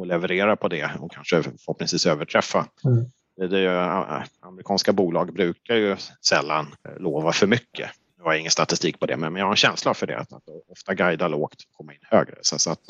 att 0.01 0.07
leverera 0.07 0.57
på 0.57 0.69
det 0.69 0.91
och 1.01 1.13
kanske 1.13 1.43
förhoppningsvis 1.43 2.07
överträffa. 2.07 2.67
Mm. 2.85 3.05
Det, 3.37 3.49
det, 3.49 4.27
amerikanska 4.41 4.93
bolag 4.93 5.35
brukar 5.35 5.75
ju 5.77 5.97
sällan 6.21 6.75
lova 6.99 7.33
för 7.33 7.47
mycket 7.47 7.91
har 8.25 8.35
ingen 8.35 8.51
statistik 8.51 9.01
på 9.01 9.07
det, 9.07 9.17
men 9.17 9.37
jag 9.37 9.45
har 9.45 9.51
en 9.51 9.57
känsla 9.57 9.95
för 9.95 10.07
det. 10.07 10.19
Att, 10.19 10.33
ofta 10.69 10.95
guida 10.95 11.29
lågt 11.29 11.63
och 11.69 11.77
komma 11.77 11.95
in 11.95 12.01
högre. 12.03 12.39
Så, 12.43 12.59
så 12.59 12.71
att 12.71 12.81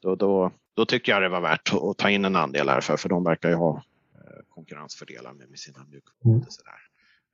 då, 0.00 0.14
då, 0.14 0.52
då 0.74 0.84
tycker 0.84 1.12
jag 1.12 1.22
det 1.22 1.28
var 1.28 1.40
värt 1.40 1.72
att 1.72 1.98
ta 1.98 2.10
in 2.10 2.24
en 2.24 2.36
andel 2.36 2.68
här, 2.68 2.80
för, 2.80 2.96
för 2.96 3.08
de 3.08 3.24
verkar 3.24 3.48
ju 3.48 3.54
ha 3.54 3.76
eh, 4.14 4.44
konkurrensfördelar 4.48 5.32
med, 5.32 5.48
med 5.48 5.58
sina 5.58 5.84
mjukvaror. 5.84 6.46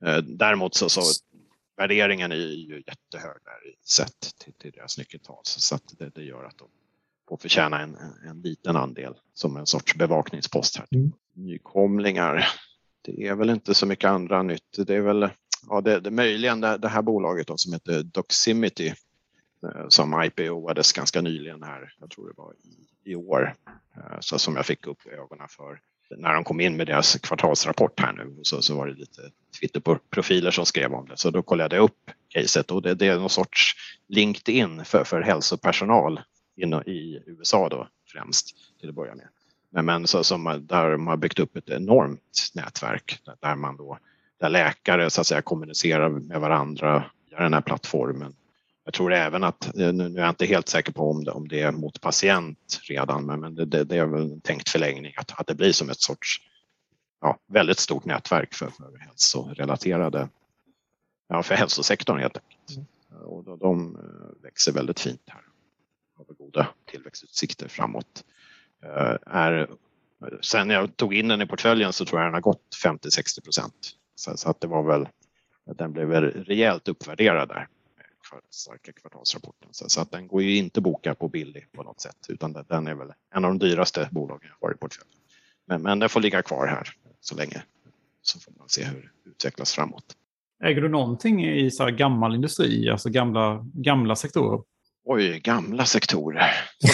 Mm. 0.03 0.17
Eh, 0.17 0.25
däremot 0.25 0.75
så, 0.75 0.89
så 0.89 1.03
värderingen 1.77 2.33
är 2.33 2.37
ju 2.37 2.83
jättehög 2.87 3.37
där 3.45 3.75
sett 3.87 4.21
till, 4.45 4.53
till 4.53 4.73
deras 4.73 4.99
nyckeltal 4.99 5.41
så 5.45 5.75
att 5.75 5.99
det, 5.99 6.11
det 6.15 6.23
gör 6.23 6.45
att 6.45 6.59
de 6.59 6.69
får 7.29 7.37
förtjäna 7.37 7.81
en, 7.81 7.97
en 8.29 8.43
liten 8.43 8.77
andel 8.77 9.15
som 9.35 9.57
en 9.57 9.67
sorts 9.67 9.95
bevakningspost 9.95 10.77
här. 10.77 10.87
Mm. 10.91 11.13
Nykomlingar, 11.35 12.49
det 13.03 13.27
är 13.27 13.35
väl 13.35 13.51
inte 13.51 13.75
så 13.75 13.87
mycket 13.87 14.11
andra 14.11 14.43
nytt. 14.43 14.87
Det 14.87 14.95
är 14.95 15.01
väl 15.01 15.31
ja, 15.69 15.81
det, 15.81 16.01
det 16.01 16.11
möjligen 16.11 16.61
det, 16.61 16.79
det 16.79 16.89
här 16.89 17.03
bolaget 17.03 17.47
då, 17.47 17.57
som 17.57 17.73
heter 17.73 18.03
Doximity 18.03 18.87
eh, 18.87 19.89
som 19.89 20.23
IPO-ades 20.23 20.93
ganska 20.93 21.21
nyligen 21.21 21.63
här, 21.63 21.95
jag 22.01 22.11
tror 22.11 22.29
det 22.29 22.35
var 22.37 22.53
i, 22.53 23.11
i 23.13 23.17
år, 23.17 23.55
eh, 23.97 24.21
så 24.21 24.39
som 24.39 24.57
jag 24.57 24.67
fick 24.67 24.87
upp 24.87 25.07
ögonen 25.07 25.49
för 25.49 25.81
när 26.17 26.35
de 26.35 26.45
kom 26.45 26.61
in 26.61 26.77
med 26.77 26.87
deras 26.87 27.17
kvartalsrapport 27.17 28.01
här 28.01 28.13
nu 28.13 28.41
så, 28.43 28.63
så 28.63 28.77
var 28.77 28.87
det 28.87 28.95
lite 28.95 29.23
Twitter-profiler 29.61 30.51
som 30.51 30.67
skrev 30.67 30.95
om 30.95 31.09
det. 31.09 31.17
Så 31.17 31.31
då 31.31 31.43
kollade 31.43 31.77
jag 31.77 31.83
upp 31.83 32.11
caset 32.29 32.71
och 32.71 32.83
det, 32.83 32.95
det 32.95 33.07
är 33.07 33.19
någon 33.19 33.31
sorts 33.31 33.75
LinkedIn 34.09 34.85
för, 34.85 35.05
för 35.05 35.21
hälsopersonal 35.21 36.21
in, 36.57 36.75
i 36.75 37.23
USA 37.27 37.69
då 37.69 37.89
främst 38.13 38.57
till 38.81 38.89
att 38.89 38.95
börja 38.95 39.15
med. 39.15 39.29
Men, 39.71 39.85
men 39.85 40.07
så, 40.07 40.25
som, 40.25 40.67
där 40.69 40.91
de 40.91 41.07
har 41.07 41.17
byggt 41.17 41.39
upp 41.39 41.57
ett 41.57 41.69
enormt 41.69 42.51
nätverk 42.55 43.21
där 43.41 43.57
man 43.57 43.77
då 43.77 43.99
där 44.43 44.51
läkare 44.51 45.11
så 45.11 45.21
att 45.21 45.27
säga 45.27 45.43
kommunicerar 45.43 46.09
med 46.09 46.41
varandra 46.41 47.05
via 47.31 47.41
den 47.41 47.55
här 47.55 47.61
plattformen. 47.61 48.35
Jag 48.85 48.95
tror 48.95 49.13
även 49.13 49.45
att, 49.45 49.79
eh, 49.79 49.93
nu 49.93 50.05
är 50.05 50.21
jag 50.21 50.29
inte 50.29 50.47
helt 50.47 50.69
säker 50.69 50.93
på 50.93 51.11
om 51.11 51.25
det, 51.25 51.31
om 51.31 51.49
det 51.49 51.61
är 51.61 51.73
mot 51.73 52.01
patient 52.01 52.81
redan, 52.89 53.27
men, 53.27 53.55
det, 53.55 53.65
det, 53.65 53.85
det 53.85 53.97
är 53.97 54.07
väl 54.07 54.21
en 54.21 54.41
tänkt 54.41 54.69
förlängning 54.69 55.15
att, 55.17 55.41
att 55.41 55.47
det 55.47 55.55
blir 55.55 55.73
som 55.73 55.91
ett 55.91 56.01
sorts 56.01 56.41
ja, 57.21 57.39
väldigt 57.49 57.79
stort 57.79 58.05
nätverk 58.05 58.55
för, 58.55 58.67
för 58.67 58.99
hälsorelaterade, 58.99 60.29
ja 61.29 61.43
för 61.43 61.55
hälsosektorn 61.55 62.19
helt 62.19 62.37
enkelt. 62.37 62.87
Mm. 63.11 63.25
Och 63.25 63.45
de, 63.45 63.59
de 63.59 63.97
eh, 63.97 64.43
växer 64.43 64.73
väldigt 64.73 65.01
fint 65.01 65.23
här. 65.27 65.43
Har 66.17 66.35
goda 66.35 66.69
tillväxtutsikter 66.87 67.69
framåt. 67.69 68.25
Eh, 68.85 69.17
är, 69.27 69.71
sen 70.41 70.71
jag 70.71 70.97
tog 70.97 71.15
in 71.15 71.29
den 71.29 71.43
i 71.43 71.47
portföljen 71.47 71.93
så 71.93 72.05
tror 72.05 72.21
jag 72.21 72.27
den 72.27 72.35
har 72.35 72.41
gått 72.41 72.77
50-60 72.85 73.45
procent. 73.45 73.97
Så, 74.15 74.37
så, 74.37 74.51
att 74.51 74.61
det 74.61 74.67
var 74.67 74.83
väl, 74.83 75.09
den 75.77 75.93
blev 75.93 76.09
väl 76.09 76.25
rejält 76.25 76.89
uppvärderad 76.89 77.49
där 77.49 77.69
starka 78.51 78.93
kvartalsrapporten. 78.93 79.69
Så, 79.71 79.89
så, 79.89 80.01
att 80.01 80.11
den 80.11 80.29
går 80.29 80.43
ju 80.43 80.57
inte 80.57 80.81
boka 80.81 81.15
på 81.15 81.29
billig 81.29 81.73
på 81.73 81.83
något 81.83 82.01
sätt 82.01 82.27
utan 82.29 82.53
den 82.69 82.87
är 82.87 82.95
väl 82.95 83.13
en 83.35 83.45
av 83.45 83.51
de 83.51 83.59
dyraste 83.59 84.09
bolagen 84.13 84.51
jag 84.61 84.67
har 84.69 84.75
i 84.75 84.77
portföljen. 84.77 85.13
Men, 85.67 85.83
men 85.83 85.99
den 85.99 86.09
får 86.09 86.21
ligga 86.21 86.43
kvar 86.43 86.67
här 86.67 86.89
så 87.21 87.35
länge 87.35 87.63
så 88.23 88.41
får 88.41 88.53
man 88.59 88.69
se 88.69 88.85
hur 88.85 89.13
det 89.25 89.31
utvecklas 89.31 89.73
framåt. 89.73 90.17
Äger 90.65 90.81
du 90.81 90.89
någonting 90.89 91.47
i 91.47 91.71
så 91.71 91.87
gammal 91.87 92.35
industri, 92.35 92.91
alltså 92.91 93.11
gamla, 93.11 93.67
gamla 93.75 94.17
sektorer? 94.17 94.63
Oj, 95.05 95.41
gamla 95.41 95.85
sektorer. 95.85 96.43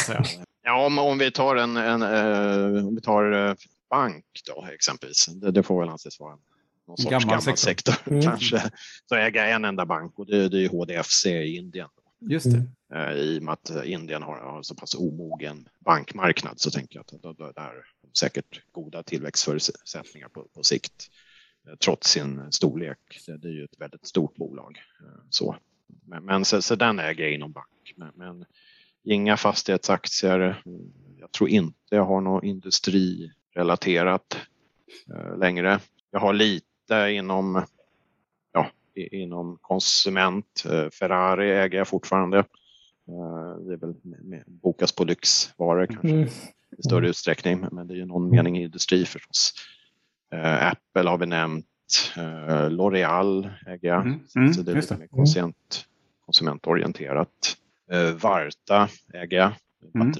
ja, 0.62 0.86
om, 0.86 0.98
om 0.98 1.18
vi 1.18 1.30
tar 1.30 1.56
en, 1.56 1.76
en 1.76 2.02
uh, 2.02 2.86
om 2.86 2.94
vi 2.94 3.00
tar 3.00 3.32
uh, 3.32 3.54
bank 3.90 4.24
då 4.46 4.66
exempelvis. 4.72 5.26
Det, 5.26 5.50
det, 5.50 5.62
får 5.62 5.80
väl 5.80 5.88
anses 5.88 6.20
vara 6.20 6.32
en 6.32 6.38
någon 6.88 6.96
sorts 6.96 7.10
gammal, 7.10 7.28
gammal 7.28 7.42
sektor, 7.56 7.92
sektor 7.92 8.12
mm. 8.12 8.22
kanske. 8.22 8.70
Så 9.06 9.14
äga 9.14 9.46
en 9.46 9.64
enda 9.64 9.86
bank 9.86 10.18
och 10.18 10.26
det, 10.26 10.48
det 10.48 10.64
är 10.64 10.68
HDFC 10.68 11.26
i 11.26 11.56
Indien. 11.56 11.88
Just 12.20 12.52
det. 12.52 12.66
Mm. 12.94 13.16
I 13.16 13.38
och 13.38 13.42
med 13.42 13.52
att 13.52 13.84
Indien 13.84 14.22
har, 14.22 14.36
har 14.36 14.62
så 14.62 14.74
pass 14.74 14.94
omogen 14.94 15.68
bankmarknad 15.78 16.60
så 16.60 16.70
tänker 16.70 16.96
jag 16.96 17.02
att 17.28 17.38
det, 17.38 17.60
är 17.60 17.84
säkert 18.18 18.62
goda 18.72 19.02
tillväxtförutsättningar 19.02 20.28
på, 20.28 20.48
på 20.54 20.62
sikt 20.62 21.10
eh, 21.68 21.74
trots 21.74 22.10
sin 22.10 22.52
storlek. 22.52 22.98
Det, 23.26 23.48
är 23.48 23.52
ju 23.52 23.64
ett 23.64 23.80
väldigt 23.80 24.06
stort 24.06 24.36
bolag. 24.36 24.78
Eh, 25.00 25.20
så. 25.30 25.56
Men, 26.04 26.24
men 26.24 26.44
så, 26.44 26.62
så 26.62 26.74
den 26.74 26.98
äger 26.98 27.24
jag 27.24 27.32
inom 27.32 27.52
bank. 27.52 27.94
Men, 27.96 28.12
men 28.14 28.44
inga 29.04 29.36
fastighetsaktier. 29.36 30.62
Jag 31.18 31.32
tror 31.32 31.48
inte 31.48 31.96
jag 31.96 32.04
har 32.04 32.20
något 32.20 32.44
industrirelaterat 32.44 34.36
eh, 35.14 35.38
längre. 35.38 35.80
Jag 36.10 36.20
har 36.20 36.32
lite 36.32 36.67
inom, 36.90 37.62
ja, 38.52 38.70
inom 38.94 39.58
konsument. 39.60 40.64
Eh, 40.70 40.90
Ferrari 40.90 41.50
äger 41.50 41.78
jag 41.78 41.88
fortfarande. 41.88 42.38
Eh, 42.38 43.56
det 43.66 43.72
är 43.72 43.76
väl 43.76 43.94
bokas 44.46 44.92
på 44.92 45.04
lyxvaror 45.04 45.86
kanske 45.86 46.08
mm. 46.08 46.28
i 46.78 46.82
större 46.82 47.08
utsträckning, 47.08 47.66
men 47.72 47.88
det 47.88 47.94
är 47.94 47.96
ju 47.96 48.06
någon 48.06 48.30
mening 48.30 48.58
i 48.58 48.62
industri 48.62 49.04
förstås. 49.04 49.54
Eh, 50.32 50.66
Apple 50.66 51.10
har 51.10 51.18
vi 51.18 51.26
nämnt. 51.26 51.64
L'Oreal 52.68 53.50
äger 53.66 53.88
jag, 53.88 54.00
mm. 54.00 54.20
Mm. 54.36 54.54
så 54.54 54.62
det 54.62 54.72
är 54.72 54.76
lite 54.76 54.96
mer 54.96 55.06
konsument, 55.06 55.86
konsumentorienterat. 56.26 57.56
Varta 58.20 58.88
äger 59.14 59.36
jag. 59.36 59.52
Mm. 59.94 60.12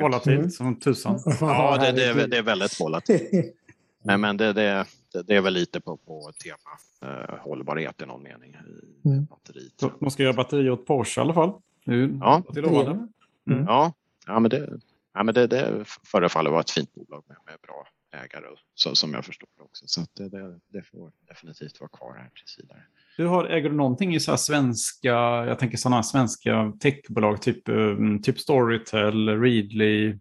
Volatilt 0.00 0.54
som 0.54 0.76
tusan. 0.80 1.20
Ja, 1.40 1.78
det, 1.80 1.92
det, 1.92 2.04
är, 2.04 2.26
det 2.26 2.38
är 2.38 2.42
väldigt 2.42 2.80
volatilt. 2.80 3.30
Men, 4.04 4.20
men 4.20 4.36
det, 4.36 4.52
det, 4.52 4.86
det 5.26 5.36
är 5.36 5.40
väl 5.40 5.54
lite 5.54 5.80
på, 5.80 5.96
på 5.96 6.32
tema 6.44 7.12
eh, 7.12 7.38
hållbarhet 7.38 8.02
i 8.02 8.06
någon 8.06 8.22
mening. 8.22 8.56
I 9.04 9.08
mm. 9.08 9.24
batteriet. 9.24 10.00
Man 10.00 10.10
ska 10.10 10.22
göra 10.22 10.32
batterier 10.32 10.70
åt 10.70 10.86
Porsche 10.86 11.20
i 11.20 11.22
alla 11.22 11.34
fall. 11.34 11.52
Nu, 11.84 12.18
ja. 12.20 12.42
Till 12.52 12.64
mm. 12.64 12.98
ja. 13.46 13.92
ja, 14.26 14.40
men 14.40 14.50
det, 14.50 14.80
ja, 15.14 15.22
men 15.22 15.34
det, 15.34 15.46
det 15.46 15.84
förefaller 16.04 16.50
vara 16.50 16.60
ett 16.60 16.70
fint 16.70 16.94
bolag 16.94 17.24
med, 17.28 17.36
med 17.46 17.54
bra 17.62 17.86
ägare 18.12 18.46
så, 18.74 18.94
som 18.94 19.14
jag 19.14 19.24
förstår 19.24 19.48
det 19.56 19.62
också. 19.62 19.84
Så 19.86 20.06
det, 20.14 20.28
det, 20.28 20.60
det, 20.68 20.82
får 20.82 21.12
definitivt 21.28 21.80
vara 21.80 21.90
kvar 21.90 22.14
här 22.18 22.30
tills 22.34 22.58
vidare. 22.58 22.82
Du 23.16 23.26
har, 23.26 23.44
äger 23.44 23.70
du 23.70 23.76
någonting 23.76 24.14
i 24.14 24.20
så 24.20 24.36
svenska, 24.36 25.08
jag 25.46 25.58
tänker 25.58 25.76
sådana 25.76 26.02
svenska 26.02 26.72
techbolag, 26.80 27.42
typ, 27.42 27.68
um, 27.68 28.22
typ 28.22 28.40
Storytel, 28.40 29.28
Readly, 29.28 30.18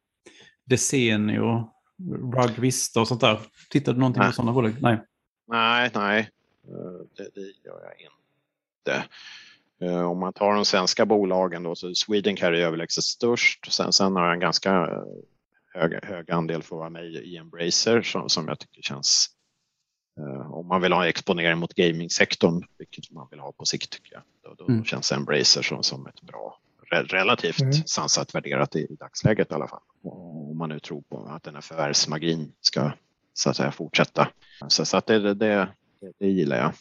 Desenio? 0.65 1.73
Rug 2.07 2.59
Vista 2.59 3.01
och 3.01 3.07
sånt 3.07 3.21
där. 3.21 3.39
Tittar 3.69 3.93
du 3.93 3.99
någonting 3.99 4.21
nej. 4.21 4.29
på 4.29 4.35
sådana 4.35 4.53
bolag? 4.53 4.75
Nej. 4.81 5.01
Nej, 5.47 5.91
nej. 5.93 6.29
Eh, 6.67 7.05
det, 7.17 7.29
det 7.35 7.41
gör 7.65 7.81
jag 7.83 7.93
inte. 8.01 9.05
Eh, 9.81 10.11
om 10.11 10.19
man 10.19 10.33
tar 10.33 10.55
de 10.55 10.65
svenska 10.65 11.05
bolagen 11.05 11.63
då 11.63 11.75
så 11.75 11.95
Swedencare 11.95 12.61
är 12.61 12.65
överlägset 12.65 13.03
störst. 13.03 13.73
Sen, 13.73 13.93
sen 13.93 14.15
har 14.15 14.23
jag 14.23 14.33
en 14.33 14.39
ganska 14.39 14.71
eh, 14.71 15.03
hög, 15.73 15.99
hög 16.03 16.31
andel 16.31 16.63
för 16.63 16.75
att 16.75 16.79
vara 16.79 16.89
med 16.89 17.05
i 17.05 17.37
Embracer 17.37 18.01
som, 18.01 18.29
som 18.29 18.47
jag 18.47 18.59
tycker 18.59 18.81
känns 18.81 19.35
om 20.51 20.67
man 20.67 20.81
vill 20.81 20.93
ha 20.93 21.07
exponering 21.07 21.57
mot 21.57 21.73
gamingsektorn, 21.73 22.63
vilket 22.77 23.11
man 23.11 23.27
vill 23.31 23.39
ha 23.39 23.51
på 23.51 23.65
sikt 23.65 23.89
tycker 23.89 24.13
jag, 24.13 24.21
då, 24.43 24.65
då 24.65 24.73
mm. 24.73 24.85
känns 24.85 25.11
Embracer 25.11 25.61
som, 25.61 25.83
som 25.83 26.07
ett 26.07 26.21
bra 26.21 26.59
relativt 26.91 27.61
mm. 27.61 27.73
sansat 27.73 28.35
värderat 28.35 28.75
i, 28.75 28.79
i 28.79 28.95
dagsläget 28.95 29.51
i 29.51 29.53
alla 29.53 29.67
fall. 29.67 29.81
Om 30.03 30.57
man 30.57 30.69
nu 30.69 30.79
tror 30.79 31.01
på 31.01 31.25
att 31.25 31.43
den 31.43 31.53
här 31.53 31.61
förvärvsmagin 31.61 32.51
ska 32.61 32.91
så 33.33 33.49
att 33.49 33.57
säga 33.57 33.71
fortsätta. 33.71 34.27
Så, 34.67 34.85
så 34.85 34.97
att 34.97 35.05
det, 35.05 35.19
det, 35.19 35.33
det, 35.33 35.67
det 36.19 36.27
gillar 36.27 36.57
jag. 36.57 36.73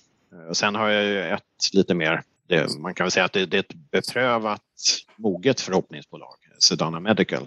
Och 0.49 0.57
sen 0.57 0.75
har 0.75 0.89
jag 0.89 1.05
ju 1.05 1.21
ett 1.21 1.75
lite 1.75 1.95
mer, 1.95 2.23
det, 2.47 2.79
man 2.79 2.95
kan 2.95 3.05
väl 3.05 3.11
säga 3.11 3.25
att 3.25 3.33
det, 3.33 3.47
det 3.47 3.57
är 3.57 3.61
ett 3.61 3.75
beprövat 3.91 4.63
moget 5.17 5.61
förhoppningsbolag, 5.61 6.37
Sedana 6.59 7.01
Medical. 7.01 7.47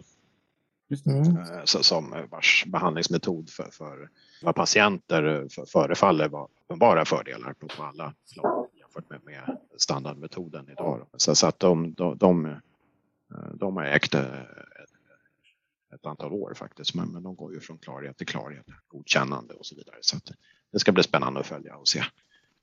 Mm. 1.05 1.37
Som 1.65 2.15
vars 2.29 2.65
behandlingsmetod 2.67 3.49
för, 3.49 3.69
för 3.71 4.09
patienter 4.53 5.47
för, 5.49 5.65
förefaller 5.65 6.27
vara 6.27 6.47
uppenbara 6.71 7.05
fördelar 7.05 7.53
på, 7.53 7.67
på 7.67 7.83
alla 7.83 8.13
plan 8.33 8.67
jämfört 8.79 9.09
med, 9.09 9.19
med 9.25 9.57
standardmetoden 9.77 10.69
idag. 10.69 11.07
Så, 11.17 11.35
så 11.35 11.47
att 11.47 11.59
de, 11.59 11.93
de, 11.93 12.17
de, 12.17 12.55
de 13.53 13.77
har 13.77 13.83
ägt 13.83 14.15
eh, 14.15 14.23
ett 15.95 16.05
antal 16.05 16.33
år 16.33 16.53
faktiskt, 16.53 16.95
men, 16.95 17.09
men 17.09 17.23
de 17.23 17.35
går 17.35 17.53
ju 17.53 17.59
från 17.59 17.77
klarhet 17.77 18.17
till 18.17 18.27
klarhet, 18.27 18.65
godkännande 18.87 19.53
och 19.53 19.65
så 19.65 19.75
vidare. 19.75 19.95
Så 20.01 20.17
att 20.17 20.31
det 20.71 20.79
ska 20.79 20.91
bli 20.91 21.03
spännande 21.03 21.39
att 21.39 21.47
följa 21.47 21.75
och 21.75 21.87
se 21.87 22.03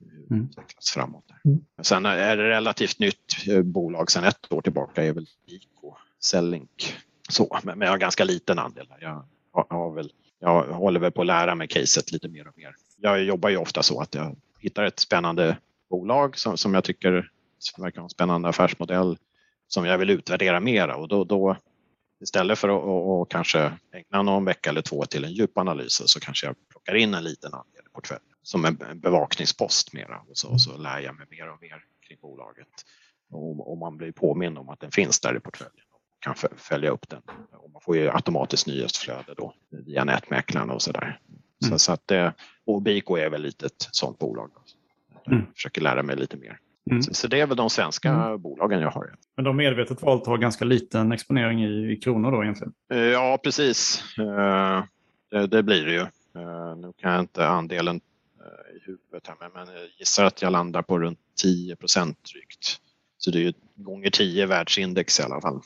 hur 0.01 0.27
det 0.29 0.35
mm. 0.35 0.47
utvecklas 0.47 0.91
framåt. 0.91 1.25
Mm. 1.45 1.65
Sen 1.83 2.07
är 2.07 2.37
det 2.37 2.49
relativt 2.49 2.99
nytt 2.99 3.49
eh, 3.49 3.63
bolag 3.63 4.11
sedan 4.11 4.25
ett 4.25 4.53
år 4.53 4.63
tillbaka 4.63 5.05
är 5.05 5.13
väl 5.13 5.27
Ico 5.47 5.97
Cellink. 6.21 6.97
Så, 7.29 7.59
men 7.63 7.81
jag 7.81 7.91
har 7.91 7.99
ganska 7.99 8.25
liten 8.25 8.59
andel. 8.59 8.87
Jag, 9.01 9.25
har, 9.51 9.67
har 9.71 9.95
väl, 9.95 10.13
jag 10.39 10.73
håller 10.73 11.01
väl 11.01 11.13
på 11.13 11.21
att 11.21 11.27
lära 11.27 11.55
mig 11.55 11.69
caset 11.69 12.13
lite 12.13 12.29
mer 12.29 12.49
och 12.49 12.59
mer. 12.59 12.75
Jag 12.97 13.25
jobbar 13.25 13.49
ju 13.49 13.57
ofta 13.57 13.83
så 13.83 14.01
att 14.01 14.15
jag 14.15 14.37
hittar 14.59 14.85
ett 14.85 15.01
spännande 15.01 15.57
bolag 15.91 16.39
som, 16.39 16.57
som 16.57 16.75
jag 16.75 16.85
tycker 16.85 17.31
verkar 17.79 18.01
ha 18.01 18.07
en 18.07 18.11
spännande 18.11 18.49
affärsmodell 18.49 19.19
som 19.69 19.85
jag 19.85 19.99
vill 19.99 20.11
utvärdera 20.11 20.61
mera 20.61 20.97
och 20.97 21.09
då, 21.09 21.25
då 21.25 21.57
istället 22.21 22.59
för 22.59 22.69
att 22.69 22.85
och, 22.85 23.21
och 23.21 23.31
kanske 23.31 23.73
ägna 23.93 24.23
någon 24.23 24.45
vecka 24.45 24.71
eller 24.71 24.83
två 24.83 25.05
till 25.05 25.25
en 25.25 25.33
djup 25.33 25.59
analys 25.59 26.03
så 26.07 26.21
kanske 26.21 26.47
jag 26.47 26.57
plockar 26.71 26.95
in 26.95 27.15
en 27.15 27.25
liten 27.25 27.55
andel 27.55 27.83
i 27.87 27.95
portföljen 27.95 28.29
som 28.43 28.65
en 28.65 29.01
bevakningspost 29.01 29.93
mera 29.93 30.21
och 30.29 30.39
så, 30.39 30.49
och 30.49 30.61
så 30.61 30.77
lär 30.77 30.99
jag 30.99 31.17
mig 31.17 31.27
mer 31.31 31.49
och 31.49 31.63
mer 31.63 31.85
kring 32.09 32.19
bolaget. 32.23 32.69
Och, 33.31 33.71
och 33.71 33.79
man 33.79 33.97
blir 33.97 34.13
påminn 34.13 34.57
om 34.57 34.69
att 34.69 34.81
den 34.81 34.91
finns 34.91 35.21
där 35.21 35.37
i 35.37 35.41
portföljen 35.41 35.85
och 35.93 36.01
kan 36.21 36.35
följa 36.57 36.91
upp 36.91 37.09
den. 37.09 37.23
Och 37.53 37.71
man 37.71 37.83
får 37.83 37.97
ju 37.97 38.11
automatiskt 38.11 38.67
nyhetsflöde 38.67 39.35
då 39.37 39.55
via 39.71 40.05
nätmäklarna 40.05 40.75
och 40.75 40.83
sådär. 40.83 41.21
Mm. 41.29 41.71
Så, 41.71 41.79
så 41.79 41.93
att, 41.93 42.13
och 42.67 42.83
Biko 42.83 43.17
är 43.17 43.31
väl 43.31 43.43
lite 43.43 43.67
ett 43.67 43.89
sånt 43.91 44.19
bolag. 44.19 44.51
Jag 44.55 44.63
mm. 45.33 45.47
försöker 45.55 45.81
lära 45.81 46.03
mig 46.03 46.17
lite 46.17 46.37
mer. 46.37 46.59
Mm. 46.91 47.03
Så, 47.03 47.15
så, 47.15 47.29
det 47.29 47.41
är 47.41 47.47
väl 47.47 47.57
de 47.57 47.71
svenska 47.71 48.11
mm. 48.11 48.43
bolagen 48.43 48.81
jag 48.81 48.91
har. 48.91 49.15
Men 49.37 49.45
de 49.45 49.49
har 49.49 49.55
medvetet 49.55 50.03
valt 50.03 50.23
att 50.23 50.27
ha 50.29 50.37
ganska 50.37 50.65
liten 50.65 51.13
exponering 51.13 51.65
i, 51.65 51.93
i 51.93 51.97
kronor 51.97 52.33
då 52.33 52.43
egentligen? 52.43 52.73
Eh, 52.93 52.99
ja, 52.99 53.39
precis. 53.45 54.05
Uh, 54.19 54.85
det, 55.31 55.47
det, 55.47 55.63
blir 55.63 55.87
det 55.87 55.93
ju. 55.93 56.07
Nu 56.77 56.93
kan 56.97 57.13
jag 57.13 57.21
inte 57.21 57.49
andelen 57.49 57.97
i 57.97 58.81
huvudet 58.87 59.27
här, 59.27 59.37
men, 59.41 59.51
men 59.55 59.75
jag 59.75 59.89
gissar 59.99 60.25
att 60.25 60.43
jag 60.43 60.53
landar 60.53 60.83
på 60.83 60.99
runt 60.99 61.19
10 61.43 61.77
procent 61.77 62.19
drygt. 62.33 62.77
Så 63.19 63.31
det 63.31 63.39
är 63.39 63.43
ju 63.43 63.53
gånger 63.75 64.11
10 64.11 64.47
världsindex 64.47 65.21
i 65.21 65.23
alla 65.23 65.41
fall. 65.41 65.61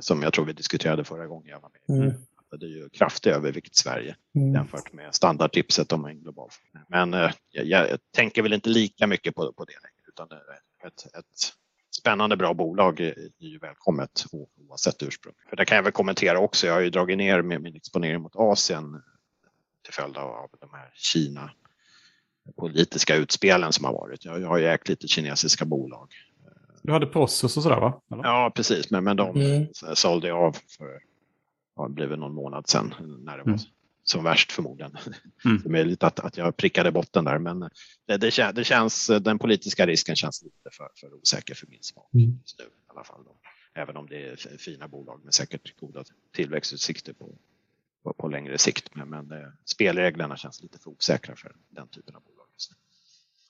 Som 0.00 0.22
jag 0.22 0.32
tror 0.32 0.44
vi 0.44 0.52
diskuterade 0.52 1.04
förra 1.04 1.26
gången 1.26 1.48
jag 1.48 1.60
var 1.60 1.70
med. 1.88 2.02
Mm. 2.02 2.14
Det 2.50 2.66
är 2.66 2.70
ju 2.70 2.88
kraftig 2.88 3.30
övervikt 3.30 3.76
Sverige 3.76 4.16
mm. 4.34 4.54
jämfört 4.54 4.92
med 4.92 5.14
standardtipset 5.14 5.92
om 5.92 6.04
en 6.04 6.20
global. 6.20 6.50
Men 6.88 7.12
jag, 7.50 7.66
jag, 7.66 7.98
tänker 8.14 8.42
väl 8.42 8.52
inte 8.52 8.68
lika 8.68 9.06
mycket 9.06 9.34
på, 9.34 9.52
på 9.52 9.64
det 9.64 9.72
längre 9.72 10.08
utan 10.08 10.38
ett, 10.86 11.14
ett 11.18 11.52
spännande 11.96 12.36
bra 12.36 12.54
bolag 12.54 13.00
är 13.00 13.30
ju 13.38 13.58
välkommet 13.58 14.24
oavsett 14.32 15.02
ursprung. 15.02 15.34
För 15.48 15.56
det 15.56 15.64
kan 15.64 15.76
jag 15.76 15.82
väl 15.82 15.92
kommentera 15.92 16.38
också. 16.38 16.66
Jag 16.66 16.74
har 16.74 16.80
ju 16.80 16.90
dragit 16.90 17.18
ner 17.18 17.42
med 17.42 17.62
min 17.62 17.76
exponering 17.76 18.22
mot 18.22 18.36
Asien 18.36 19.02
till 19.84 19.94
följd 19.94 20.16
av 20.16 20.48
de 20.60 20.70
här 20.72 20.90
Kina 20.94 21.50
politiska 22.56 23.14
utspelen 23.14 23.72
som 23.72 23.84
har 23.84 23.92
varit. 23.92 24.24
Jag 24.24 24.48
har 24.48 24.58
ju 24.58 24.66
ägt 24.66 24.88
lite 24.88 25.08
kinesiska 25.08 25.64
bolag. 25.64 26.08
Du 26.82 26.92
hade 26.92 27.06
Prossus 27.06 27.56
och 27.56 27.62
sådär 27.62 27.80
va? 27.80 28.00
Eller? 28.12 28.24
Ja 28.24 28.52
precis, 28.54 28.90
men, 28.90 29.04
men 29.04 29.16
de 29.16 29.36
mm. 29.36 29.66
sålde 29.94 30.28
jag 30.28 30.38
av 30.38 30.52
för, 30.52 31.00
ja, 31.76 31.88
det 31.88 31.94
blev 31.94 32.18
någon 32.18 32.34
månad 32.34 32.68
sedan 32.68 32.94
när 33.24 33.38
det 33.38 33.42
var 33.42 33.52
mm 33.52 33.60
som 34.08 34.24
värst 34.24 34.52
förmodligen. 34.52 34.96
Mm. 35.44 35.58
Det 35.62 35.68
är 35.68 35.70
möjligt 35.70 36.02
att, 36.02 36.20
att 36.20 36.36
jag 36.36 36.56
prickade 36.56 36.92
botten 36.92 37.24
där 37.24 37.38
men 37.38 37.60
det, 38.06 38.16
det, 38.16 38.52
det, 38.54 38.64
känns, 38.64 39.06
den 39.20 39.38
politiska 39.38 39.86
risken 39.86 40.16
känns 40.16 40.42
lite 40.42 40.70
för, 40.72 40.88
för 40.94 41.14
osäker 41.14 41.54
för 41.54 41.66
min 41.66 41.82
smak 41.82 42.14
mm. 42.14 42.38
just 42.42 42.58
nu 42.58 42.64
i 42.64 42.68
alla 42.86 43.04
fall. 43.04 43.24
Då. 43.24 43.36
Även 43.74 43.96
om 43.96 44.06
det 44.06 44.28
är 44.28 44.36
fina 44.58 44.88
bolag 44.88 45.24
med 45.24 45.34
säkert 45.34 45.76
goda 45.80 46.04
tillväxtutsikter 46.32 47.12
på, 47.12 47.34
på, 48.02 48.12
på 48.12 48.28
längre 48.28 48.58
sikt. 48.58 48.94
Men, 48.94 49.08
men 49.08 49.28
det, 49.28 49.52
spelreglerna 49.64 50.36
känns 50.36 50.62
lite 50.62 50.78
för 50.78 50.90
osäkra 50.90 51.36
för 51.36 51.56
den 51.68 51.88
typen 51.88 52.14
av 52.14 52.22
bolag 52.22 52.46
just 52.52 52.70
nu. 52.70 52.76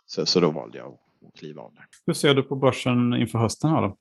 Så, 0.06 0.26
så 0.26 0.40
då 0.40 0.50
valde 0.50 0.78
jag 0.78 0.86
att, 0.86 1.28
att 1.28 1.38
kliva 1.38 1.62
av 1.62 1.74
där. 1.74 1.84
Hur 2.06 2.14
ser 2.14 2.34
du 2.34 2.42
på 2.42 2.56
börsen 2.56 3.14
inför 3.14 3.38
hösten 3.38 3.70
här 3.70 3.82
då? 3.82 3.96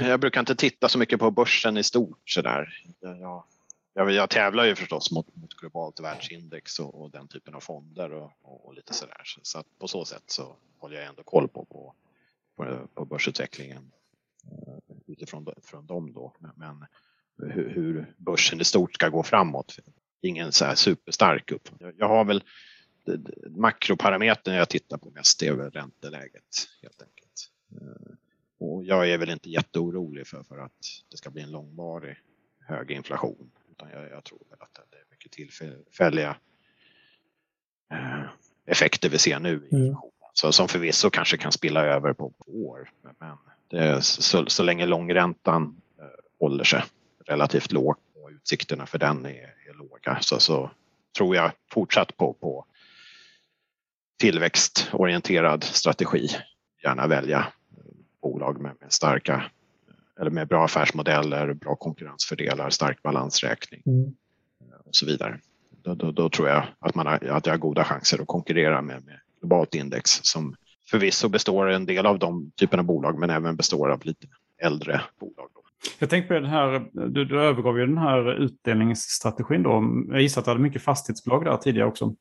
Jag, 0.00 0.20
brukar 0.20 0.40
inte 0.40 0.56
titta 0.56 0.88
så 0.88 0.98
mycket 0.98 1.18
på 1.18 1.30
börsen 1.30 1.76
i 1.76 1.82
stort 1.82 2.30
sådär. 2.30 2.82
Jag, 3.00 3.44
jag, 3.94 4.12
jag 4.12 4.30
tävlar 4.30 4.64
ju 4.64 4.74
förstås 4.74 5.10
mot, 5.10 5.36
mot 5.36 5.54
globalt 5.54 6.00
världsindex 6.00 6.78
och, 6.78 7.02
och, 7.02 7.10
den 7.10 7.28
typen 7.28 7.54
av 7.54 7.60
fonder 7.60 8.12
och, 8.12 8.32
och, 8.42 8.66
och 8.66 8.74
lite 8.74 8.94
sådär. 8.94 9.22
Så, 9.24 9.40
så 9.42 9.62
på 9.78 9.88
så 9.88 10.04
sätt 10.04 10.22
så 10.26 10.56
håller 10.78 10.96
jag 10.96 11.06
ändå 11.06 11.22
koll 11.22 11.48
på, 11.48 11.64
på, 11.64 11.94
på, 12.56 12.88
på 12.94 13.04
börsutvecklingen 13.04 13.92
eh, 14.44 14.94
utifrån 15.06 15.46
från 15.62 15.86
dem 15.86 16.12
då. 16.12 16.32
Men, 16.38 16.52
men 16.56 16.86
hur, 17.50 17.68
hur, 17.68 18.14
börsen 18.16 18.60
i 18.60 18.64
stort 18.64 18.94
ska 18.94 19.08
gå 19.08 19.22
framåt. 19.22 19.76
Ingen 20.22 20.52
så 20.52 20.64
här 20.64 20.74
superstark 20.74 21.52
upp. 21.52 21.68
Jag, 21.78 21.94
jag 21.98 22.08
har 22.08 22.24
väl 22.24 22.42
makroparametern 23.48 24.54
jag 24.54 24.68
tittar 24.68 24.98
på 24.98 25.10
mest 25.10 25.42
är 25.42 25.52
väl 25.52 25.70
ränteläget 25.70 26.68
helt 26.82 27.02
enkelt. 27.02 27.50
Eh, 27.72 28.14
och 28.60 28.84
jag 28.84 29.10
är 29.10 29.18
väl 29.18 29.30
inte 29.30 29.50
jätteorolig 29.50 30.26
för, 30.26 30.42
för 30.42 30.58
att 30.58 30.72
det 31.10 31.16
ska 31.16 31.30
bli 31.30 31.42
en 31.42 31.50
långvarig 31.50 32.16
hög 32.60 32.90
inflation. 32.90 33.50
Utan 33.70 33.90
jag, 33.90 34.10
jag 34.10 34.24
tror 34.24 34.40
väl 34.50 34.58
att 34.60 34.74
det 34.90 34.96
är 34.96 35.04
mycket 35.10 35.32
tillfälliga 35.32 36.36
eh, 37.92 38.24
effekter 38.66 39.08
vi 39.08 39.18
ser 39.18 39.38
nu 39.38 39.68
i 39.70 39.76
mm. 39.76 39.96
Så, 40.32 40.52
som 40.52 40.68
förvisso 40.68 41.10
kanske 41.10 41.36
kan 41.36 41.52
spilla 41.52 41.84
över 41.84 42.12
på, 42.12 42.30
på 42.30 42.52
år. 42.52 42.90
Men 43.18 43.36
är, 43.80 44.00
så, 44.00 44.46
så 44.46 44.62
länge 44.62 44.86
långräntan 44.86 45.80
eh, 45.98 46.04
håller 46.40 46.64
sig 46.64 46.82
relativt 47.26 47.72
lågt 47.72 47.98
och 48.14 48.30
utsikterna 48.30 48.86
för 48.86 48.98
den 48.98 49.26
är, 49.26 49.54
är 49.68 49.74
låga 49.74 50.18
så, 50.20 50.40
så 50.40 50.70
tror 51.16 51.36
jag 51.36 51.52
fortsatt 51.72 52.16
på, 52.16 52.32
på 52.32 52.66
tillväxtorienterad 54.18 55.64
strategi. 55.64 56.28
Gärna 56.82 57.06
välja 57.06 57.52
bolag 58.40 58.60
med, 58.60 58.72
med 58.80 58.92
starka 58.92 59.44
eller 60.20 60.30
med 60.30 60.48
bra 60.48 60.64
affärsmodeller, 60.64 61.54
bra 61.54 61.76
konkurrensfördelar, 61.76 62.70
stark 62.70 63.02
balansräkning 63.02 63.82
mm. 63.86 64.14
och 64.84 64.96
så 64.96 65.06
vidare. 65.06 65.38
Då, 65.82 65.94
då, 65.94 66.12
då, 66.12 66.28
tror 66.28 66.48
jag 66.48 66.64
att, 66.78 66.94
man 66.94 67.06
har, 67.06 67.14
att 67.14 67.46
jag 67.46 67.52
har 67.52 67.58
goda 67.58 67.84
chanser 67.84 68.20
att 68.20 68.26
konkurrera 68.26 68.82
med, 68.82 69.04
med 69.04 69.20
globalt 69.40 69.74
index 69.74 70.10
som 70.22 70.56
förvisso 70.90 71.28
består 71.28 71.70
en 71.70 71.86
del 71.86 72.06
av 72.06 72.18
de 72.18 72.50
typerna 72.56 72.80
av 72.80 72.86
bolag 72.86 73.18
men 73.18 73.30
även 73.30 73.56
består 73.56 73.90
av 73.90 74.00
lite 74.04 74.26
äldre 74.58 75.00
bolag. 75.20 75.48
Då. 75.54 75.62
Jag 75.98 76.10
tänkte 76.10 76.28
på 76.28 76.34
den 76.34 76.50
här, 76.50 76.88
du, 76.92 77.24
du 77.24 77.40
övergav 77.40 77.78
ju 77.78 77.86
den 77.86 77.98
här 77.98 78.34
utdelningsstrategin 78.34 79.62
då. 79.62 80.04
Jag 80.08 80.22
gissar 80.22 80.40
att 80.40 80.44
du 80.44 80.50
hade 80.50 80.62
mycket 80.62 80.82
fastighetsbolag 80.82 81.44
där 81.44 81.56
tidigare 81.56 81.88
också? 81.88 82.14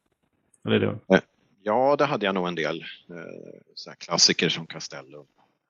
Eller 0.66 0.80
det? 0.80 1.16
Eh, 1.16 1.22
ja, 1.64 1.96
det 1.96 2.06
hade 2.06 2.26
jag 2.26 2.36
nog 2.36 2.48
en 2.48 2.56
del. 2.56 2.82
Eh, 3.10 3.94
klassiker 3.98 4.50
som 4.50 4.68
Castello 4.68 5.26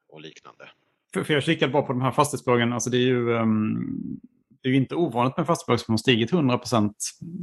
och 0.10 0.22
liknande. 0.22 0.70
För, 1.14 1.24
för 1.24 1.34
jag 1.34 1.44
kikade 1.44 1.72
bara 1.72 1.84
på 1.84 1.94
de 1.94 2.02
här 2.02 2.12
fastighetsbolagen. 2.12 2.74
Alltså 2.74 2.90
det 2.90 2.98
är 2.98 3.08
ju 3.08 3.34
um, 3.34 4.20
det 4.62 4.70
är 4.70 4.72
ju 4.72 4.78
inte 4.78 4.96
ovanligt 4.96 5.38
med 5.38 5.48
fastighetsbolag 5.48 5.80
som 5.80 5.92
har 5.94 5.98
stigit 5.98 6.32
100% 6.32 6.94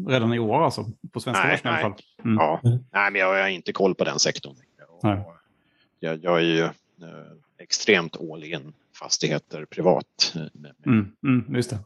redan 0.09 0.35
i 0.35 0.39
år 0.39 0.65
alltså, 0.65 0.87
på 1.13 1.21
svenska 1.21 1.49
börsen 1.49 1.67
i 1.67 1.71
alla 1.71 1.81
fall. 1.81 1.95
Mm. 2.25 2.37
Ja. 2.37 2.61
Nej, 2.93 3.11
men 3.11 3.15
jag 3.15 3.43
har 3.43 3.49
inte 3.49 3.73
koll 3.73 3.95
på 3.95 4.05
den 4.05 4.19
sektorn. 4.19 4.57
Jag, 6.01 6.25
jag, 6.25 6.39
är 6.39 6.45
ju 6.45 6.63
eh, 6.63 6.71
extremt 7.59 8.17
all 8.33 8.45
in 8.45 8.73
fastigheter 8.99 9.65
privat. 9.65 10.33
Eh, 10.35 10.43
med, 10.53 10.75
mm, 10.87 11.13
mm, 11.23 11.57
just 11.57 11.71
det. 11.71 11.79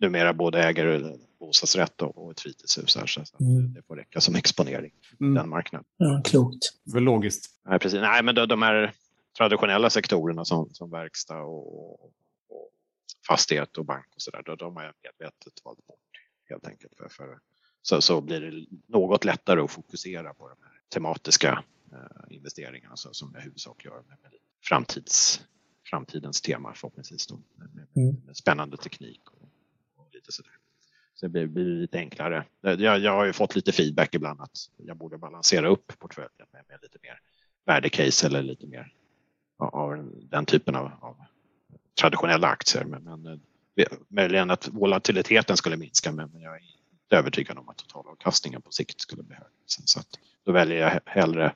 Numera 0.00 0.34
både 0.34 0.64
äger 0.64 1.16
bostadsrätt 1.40 2.02
och, 2.02 2.24
och 2.24 2.30
ett 2.30 2.40
fritidshus 2.40 2.96
här, 2.96 3.06
så 3.06 3.22
mm. 3.40 3.72
det 3.72 3.82
får 3.82 3.96
räcka 3.96 4.20
som 4.20 4.34
exponering 4.34 4.92
mm. 5.20 5.34
den 5.34 5.48
marknaden. 5.48 5.84
Ja, 5.96 6.22
klokt. 6.24 6.72
Det 6.84 6.96
är 6.96 7.00
logiskt. 7.00 7.50
Nej, 7.68 7.78
precis. 7.78 8.00
Nej, 8.00 8.22
men 8.22 8.34
de, 8.34 8.48
de 8.48 8.62
här 8.62 8.92
traditionella 9.38 9.90
sektorerna 9.90 10.44
som, 10.44 10.68
som 10.72 10.90
verkstad 10.90 11.42
och, 11.42 12.04
och 12.04 12.12
fastighet 13.28 13.78
och 13.78 13.84
bank 13.84 14.06
och 14.14 14.22
sådär, 14.22 14.56
de 14.56 14.76
har 14.76 14.84
jag 14.84 14.94
medvetet 15.02 15.64
valt 15.64 15.86
bort 15.86 15.98
helt 16.48 16.66
enkelt. 16.66 16.94
För, 16.96 17.08
för, 17.08 17.38
så, 17.82 18.00
så 18.00 18.20
blir 18.20 18.40
det 18.40 18.66
något 18.86 19.24
lättare 19.24 19.60
att 19.60 19.70
fokusera 19.70 20.34
på 20.34 20.48
de 20.48 20.56
här 20.62 20.80
tematiska 20.88 21.64
eh, 21.92 22.36
investeringarna 22.36 22.96
så, 22.96 23.08
som 23.12 23.32
jag 23.34 23.40
huvudsak 23.40 23.84
gör 23.84 24.02
med, 24.08 24.16
med 24.22 24.32
framtids, 24.62 25.42
framtidens 25.90 26.40
tema 26.42 26.74
förhoppningsvis 26.74 27.26
då, 27.26 27.40
med, 27.54 27.74
med, 27.74 27.86
mm. 27.96 28.22
med 28.26 28.36
spännande 28.36 28.76
teknik 28.76 29.22
och, 29.30 29.48
och, 29.96 30.08
lite 30.12 30.32
sådär. 30.32 30.52
Så 31.14 31.26
det 31.26 31.30
blir, 31.30 31.46
blir 31.46 31.64
lite 31.64 31.98
enklare. 31.98 32.44
Jag, 32.60 32.80
jag 32.80 33.12
har 33.12 33.24
ju 33.24 33.32
fått 33.32 33.56
lite 33.56 33.72
feedback 33.72 34.14
ibland 34.14 34.40
att 34.40 34.58
jag 34.76 34.96
borde 34.96 35.18
balansera 35.18 35.68
upp 35.68 35.98
portföljen 35.98 36.46
med, 36.52 36.64
med 36.68 36.78
lite 36.82 36.98
mer 37.02 37.20
värdecase 37.66 38.26
eller 38.26 38.42
lite 38.42 38.66
mer 38.66 38.92
av 39.60 40.10
den 40.30 40.46
typen 40.46 40.74
av, 40.74 40.84
av 41.00 41.16
traditionella 42.00 42.46
aktier. 42.46 42.84
Men, 42.84 43.02
men, 43.02 43.26
eh, 43.76 43.86
möjligen 44.08 44.50
att 44.50 44.68
volatiliteten 44.68 45.56
skulle 45.56 45.76
minska 45.76 46.12
men 46.12 46.30
jag 46.32 46.54
är 46.54 46.60
inte 47.02 47.16
övertygad 47.16 47.58
om 47.58 47.68
att 47.68 47.76
totalavkastningen 47.76 48.62
på 48.62 48.70
sikt 48.70 49.00
skulle 49.00 49.22
bli 49.22 49.34
högre. 49.34 49.50
Så 49.66 50.00
att 50.00 50.06
då 50.46 50.52
väljer 50.52 50.78
jag 50.78 51.00
hellre 51.06 51.52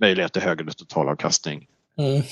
möjlighet 0.00 0.32
till 0.32 0.42
högre 0.42 0.72
totalavkastning 0.72 1.66
mm. 1.98 2.22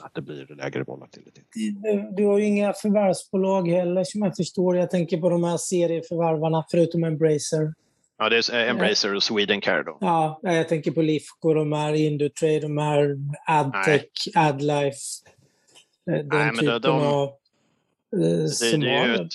att 0.00 0.14
det 0.14 0.22
blir 0.22 0.54
lägre 0.56 0.82
volatilitet. 0.82 1.44
Du, 1.54 2.10
du 2.16 2.26
har 2.26 2.38
ju 2.38 2.44
inga 2.44 2.72
förvärvsbolag 2.72 3.68
heller 3.68 4.04
som 4.04 4.22
jag 4.22 4.36
förstår. 4.36 4.76
Jag 4.76 4.90
tänker 4.90 5.20
på 5.20 5.30
de 5.30 5.44
här 5.44 5.56
serieförvärvarna 5.56 6.64
förutom 6.70 7.04
Embracer. 7.04 7.74
Ja, 8.18 8.28
det 8.28 8.48
är 8.48 8.68
Embracer 8.68 9.14
och 9.14 9.22
Swedencare 9.22 9.82
då. 9.82 9.98
Ja, 10.00 10.40
jag 10.42 10.68
tänker 10.68 10.90
på 10.90 11.02
Lifco, 11.02 11.54
de 11.54 11.72
här 11.72 11.92
Indutrade, 11.92 12.60
de 12.60 12.78
här 12.78 13.16
Adtech, 13.46 14.04
Nej. 14.34 14.48
Adlife. 14.48 14.98
Eh, 16.10 16.14
den 16.14 16.28
Nej, 16.28 16.46
men 16.46 16.58
typen 16.58 16.82
de, 16.82 17.02
av... 17.02 17.28
Eh, 17.28 17.32
det, 18.12 18.76
det, 18.76 18.90
är 18.90 19.06
ju 19.06 19.14
ett, 19.14 19.30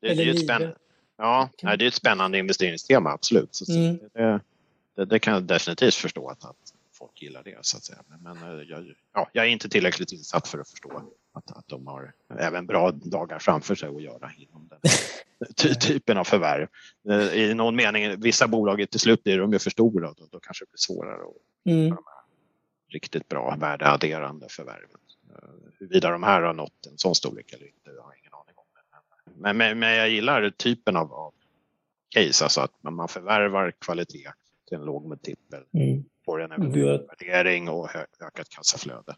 det, 0.00 0.14
det 0.14 0.22
är 0.22 0.30
ett 0.30 0.40
spännande, 0.40 0.76
ja, 1.18 1.48
okay. 1.52 1.76
det 1.76 1.84
är 1.84 1.88
ett 1.88 1.94
spännande 1.94 2.38
investeringstema, 2.38 3.10
absolut. 3.10 3.54
Så, 3.54 3.72
mm. 3.72 3.98
det, 4.14 4.40
det, 4.96 5.04
det, 5.04 5.18
kan 5.18 5.34
jag 5.34 5.42
definitivt 5.42 5.94
förstå 5.94 6.28
att, 6.28 6.44
att 6.44 6.56
folk 6.98 7.22
gillar 7.22 7.42
det. 7.42 7.56
Så 7.60 7.76
att 7.76 7.84
säga. 7.84 7.98
Men, 8.08 8.22
men 8.22 8.58
eh, 8.58 8.64
jag, 8.64 8.94
ja, 9.14 9.30
jag 9.32 9.44
är 9.44 9.48
inte 9.48 9.68
tillräckligt 9.68 10.12
insatt 10.12 10.48
för 10.48 10.58
att 10.58 10.68
förstå 10.68 11.02
att, 11.32 11.56
att 11.56 11.68
de 11.68 11.86
har 11.86 12.12
även 12.38 12.66
bra 12.66 12.90
dagar 12.90 13.38
framför 13.38 13.74
sig 13.74 13.88
att 13.88 14.02
göra 14.02 14.30
inom 14.36 14.68
den 14.68 14.78
ty 15.56 15.74
typen 15.74 16.18
av 16.18 16.24
förvärv. 16.24 16.68
Eh, 17.10 17.34
I 17.34 17.54
någon 17.54 17.76
mening, 17.76 18.20
vissa 18.20 18.48
bolag 18.48 18.90
till 18.90 19.00
slut 19.00 19.24
blir 19.24 19.38
de 19.38 19.52
ju 19.52 19.58
för 19.58 19.70
stora 19.70 20.08
och 20.08 20.14
då, 20.18 20.28
då 20.30 20.40
kanske 20.40 20.64
det 20.64 20.70
blir 20.70 20.78
svårare 20.78 21.22
att 21.22 21.66
mm. 21.66 21.96
riktigt 22.88 23.28
bra 23.28 23.56
värdeadderande 23.60 24.46
förvärven. 24.50 25.00
Eh, 25.30 25.48
huruvida 25.78 26.10
de 26.10 26.22
här 26.22 26.42
har 26.42 26.54
nått 26.54 26.86
en 26.90 26.98
sån 26.98 27.14
storlek 27.14 27.52
eller 27.52 27.66
inte, 27.66 27.90
jag 27.96 28.02
har 28.02 28.14
ingen 28.20 28.34
aning 28.34 28.54
om. 28.56 28.64
Men, 29.40 29.56
men, 29.56 29.78
men 29.78 29.96
jag 29.96 30.10
gillar 30.10 30.50
typen 30.50 30.96
av, 30.96 31.12
av 31.12 31.34
case, 32.08 32.44
alltså 32.44 32.60
att 32.60 32.82
man 32.82 33.08
förvärvar 33.08 33.72
kvalitet 33.78 34.32
till 34.68 34.78
en 34.78 34.84
låg 34.84 35.08
multipel. 35.08 35.62
Mm. 35.74 36.04
Får 36.24 36.42
en 36.42 36.72
värdering 36.72 37.68
och 37.68 37.88
ökat 38.20 38.48
kassaflöde. 38.48 39.16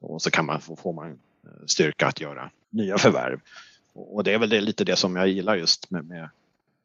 Och 0.00 0.22
så 0.22 0.30
kan 0.30 0.46
man, 0.46 0.60
får 0.60 0.92
man 0.92 1.10
eh, 1.10 1.66
styrka 1.66 2.06
att 2.06 2.20
göra 2.20 2.50
nya 2.70 2.98
förvärv. 2.98 3.40
Och 3.94 4.24
det 4.24 4.32
är 4.32 4.38
väl 4.38 4.48
det, 4.48 4.60
lite 4.60 4.84
det 4.84 4.96
som 4.96 5.16
jag 5.16 5.28
gillar 5.28 5.56
just 5.56 5.90
med, 5.90 6.04
med 6.04 6.30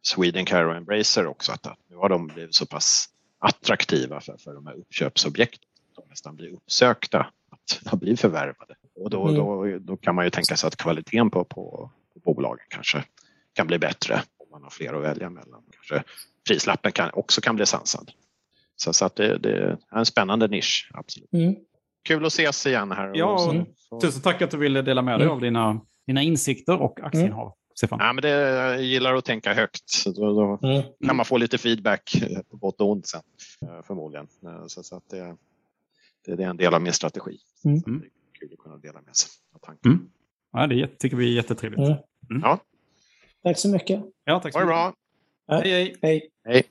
Swedencare 0.01 0.68
och 0.68 0.76
Embracer 0.76 1.28
också, 1.28 1.51
att, 1.51 1.68
att 1.68 1.80
nu 1.88 1.95
har 1.95 2.10
de 2.10 2.28
blivit 2.28 2.56
så 2.56 2.66
pass 2.66 3.10
attraktiva 3.39 4.22
för, 4.22 4.38
för 4.38 4.54
de 4.54 4.68
här 4.68 4.74
uppköpsobjekten. 4.74 5.70
De 5.95 6.04
nästan 6.10 6.36
blir 6.36 6.49
uppsökta 6.49 7.28
att 7.49 7.99
blivit 7.99 8.20
förvärvade. 8.20 8.76
Och 8.95 9.10
då, 9.10 9.28
mm. 9.28 9.36
då, 9.36 9.78
då 9.80 9.97
kan 9.97 10.16
man 10.16 10.26
ju 10.26 10.32
tänka 10.32 10.56
sig 10.56 10.68
att 10.68 10.76
kvaliteten 10.76 11.30
på, 11.30 11.43
på, 11.43 11.91
på 12.14 12.34
bolagen 12.34 12.66
kanske 12.70 13.04
kan 13.54 13.68
bli 13.68 13.80
bättre 13.80 14.22
om 14.38 14.47
man 14.51 14.64
har 14.64 14.70
fler 14.70 14.93
att 14.93 15.04
välja 15.04 15.30
mellan. 15.30 15.64
Kanske 15.72 16.04
prislappen 16.47 16.91
kan, 16.91 17.10
också 17.14 17.41
kan 17.41 17.56
bli 17.56 17.66
sansad. 17.66 18.12
Så, 18.76 18.93
så 18.93 19.06
att 19.06 19.16
det, 19.16 19.38
det, 19.38 19.78
är 19.89 19.97
en 19.97 20.06
spännande 20.06 20.47
nisch, 20.47 20.91
absolut. 20.93 21.34
Mm. 21.34 21.56
Kul 22.04 22.26
att 22.26 22.34
ses 22.34 22.66
igen 22.66 22.91
här. 22.91 23.12
Ja, 23.14 23.38
så, 23.38 23.66
så. 23.76 23.99
tusen 23.99 24.22
tack 24.22 24.41
att 24.41 24.51
du 24.51 24.58
ville 24.58 24.82
dela 24.82 25.01
med 25.01 25.20
dig 25.20 25.26
mm. 25.26 25.36
av 25.36 25.41
dina, 25.41 25.82
dina 26.08 26.22
insikter 26.22 26.82
och 26.82 26.99
aktieinnehav. 26.99 27.54
Stefan? 27.76 27.99
Ja, 28.01 28.14
men 28.14 28.22
det, 28.22 28.30
jag 28.30 28.82
gillar 28.82 29.16
att 29.16 29.26
tänka 29.26 29.54
högt. 29.54 29.89
Så 29.89 30.12
då, 30.12 30.58
då 30.62 30.68
mm. 30.68 30.84
kan 31.06 31.16
man 31.16 31.26
få 31.26 31.38
lite 31.38 31.58
feedback 31.58 32.24
på 32.49 32.58
gott 32.58 32.82
och 32.82 32.91
ont 32.91 33.08
sen 33.08 33.22
eh, 33.62 33.82
förmodligen. 33.84 34.28
Eh, 34.45 34.68
så, 34.68 34.84
så 34.84 34.95
att 34.95 35.10
det, 35.10 35.36
det, 36.26 36.43
är 36.43 36.47
en 36.47 36.58
del 36.58 36.74
av 36.74 36.82
min 36.82 36.93
strategi. 36.93 37.38
Mm. 37.66 37.80
Så 37.80 37.89
det 37.89 37.95
är 37.95 38.10
kul 38.39 38.49
att 38.54 38.60
kunna 38.60 38.78
dela 38.78 39.01
med 39.01 39.16
sig 39.16 39.30
av 39.56 39.60
tankar. 39.60 39.89
Mm. 39.89 40.10
Ja, 40.51 40.68
det 40.68 40.99
tycker 40.99 41.18
vi 41.18 41.32
är 41.32 41.36
jättetrevligt. 41.36 41.80
Mm. 41.80 41.93
mm. 42.30 42.41
Ja. 42.43 42.60
Tack 43.43 43.58
så 43.58 43.70
mycket. 43.70 44.04
Ja, 44.24 44.39
tack 44.39 44.54
så 44.54 44.60
mycket. 44.60 44.76
Ha 44.76 44.86
det 44.86 44.93
bra. 45.47 45.58
Hej, 45.58 45.72
hej. 45.72 45.95
hej. 46.01 46.30
hej. 46.43 46.64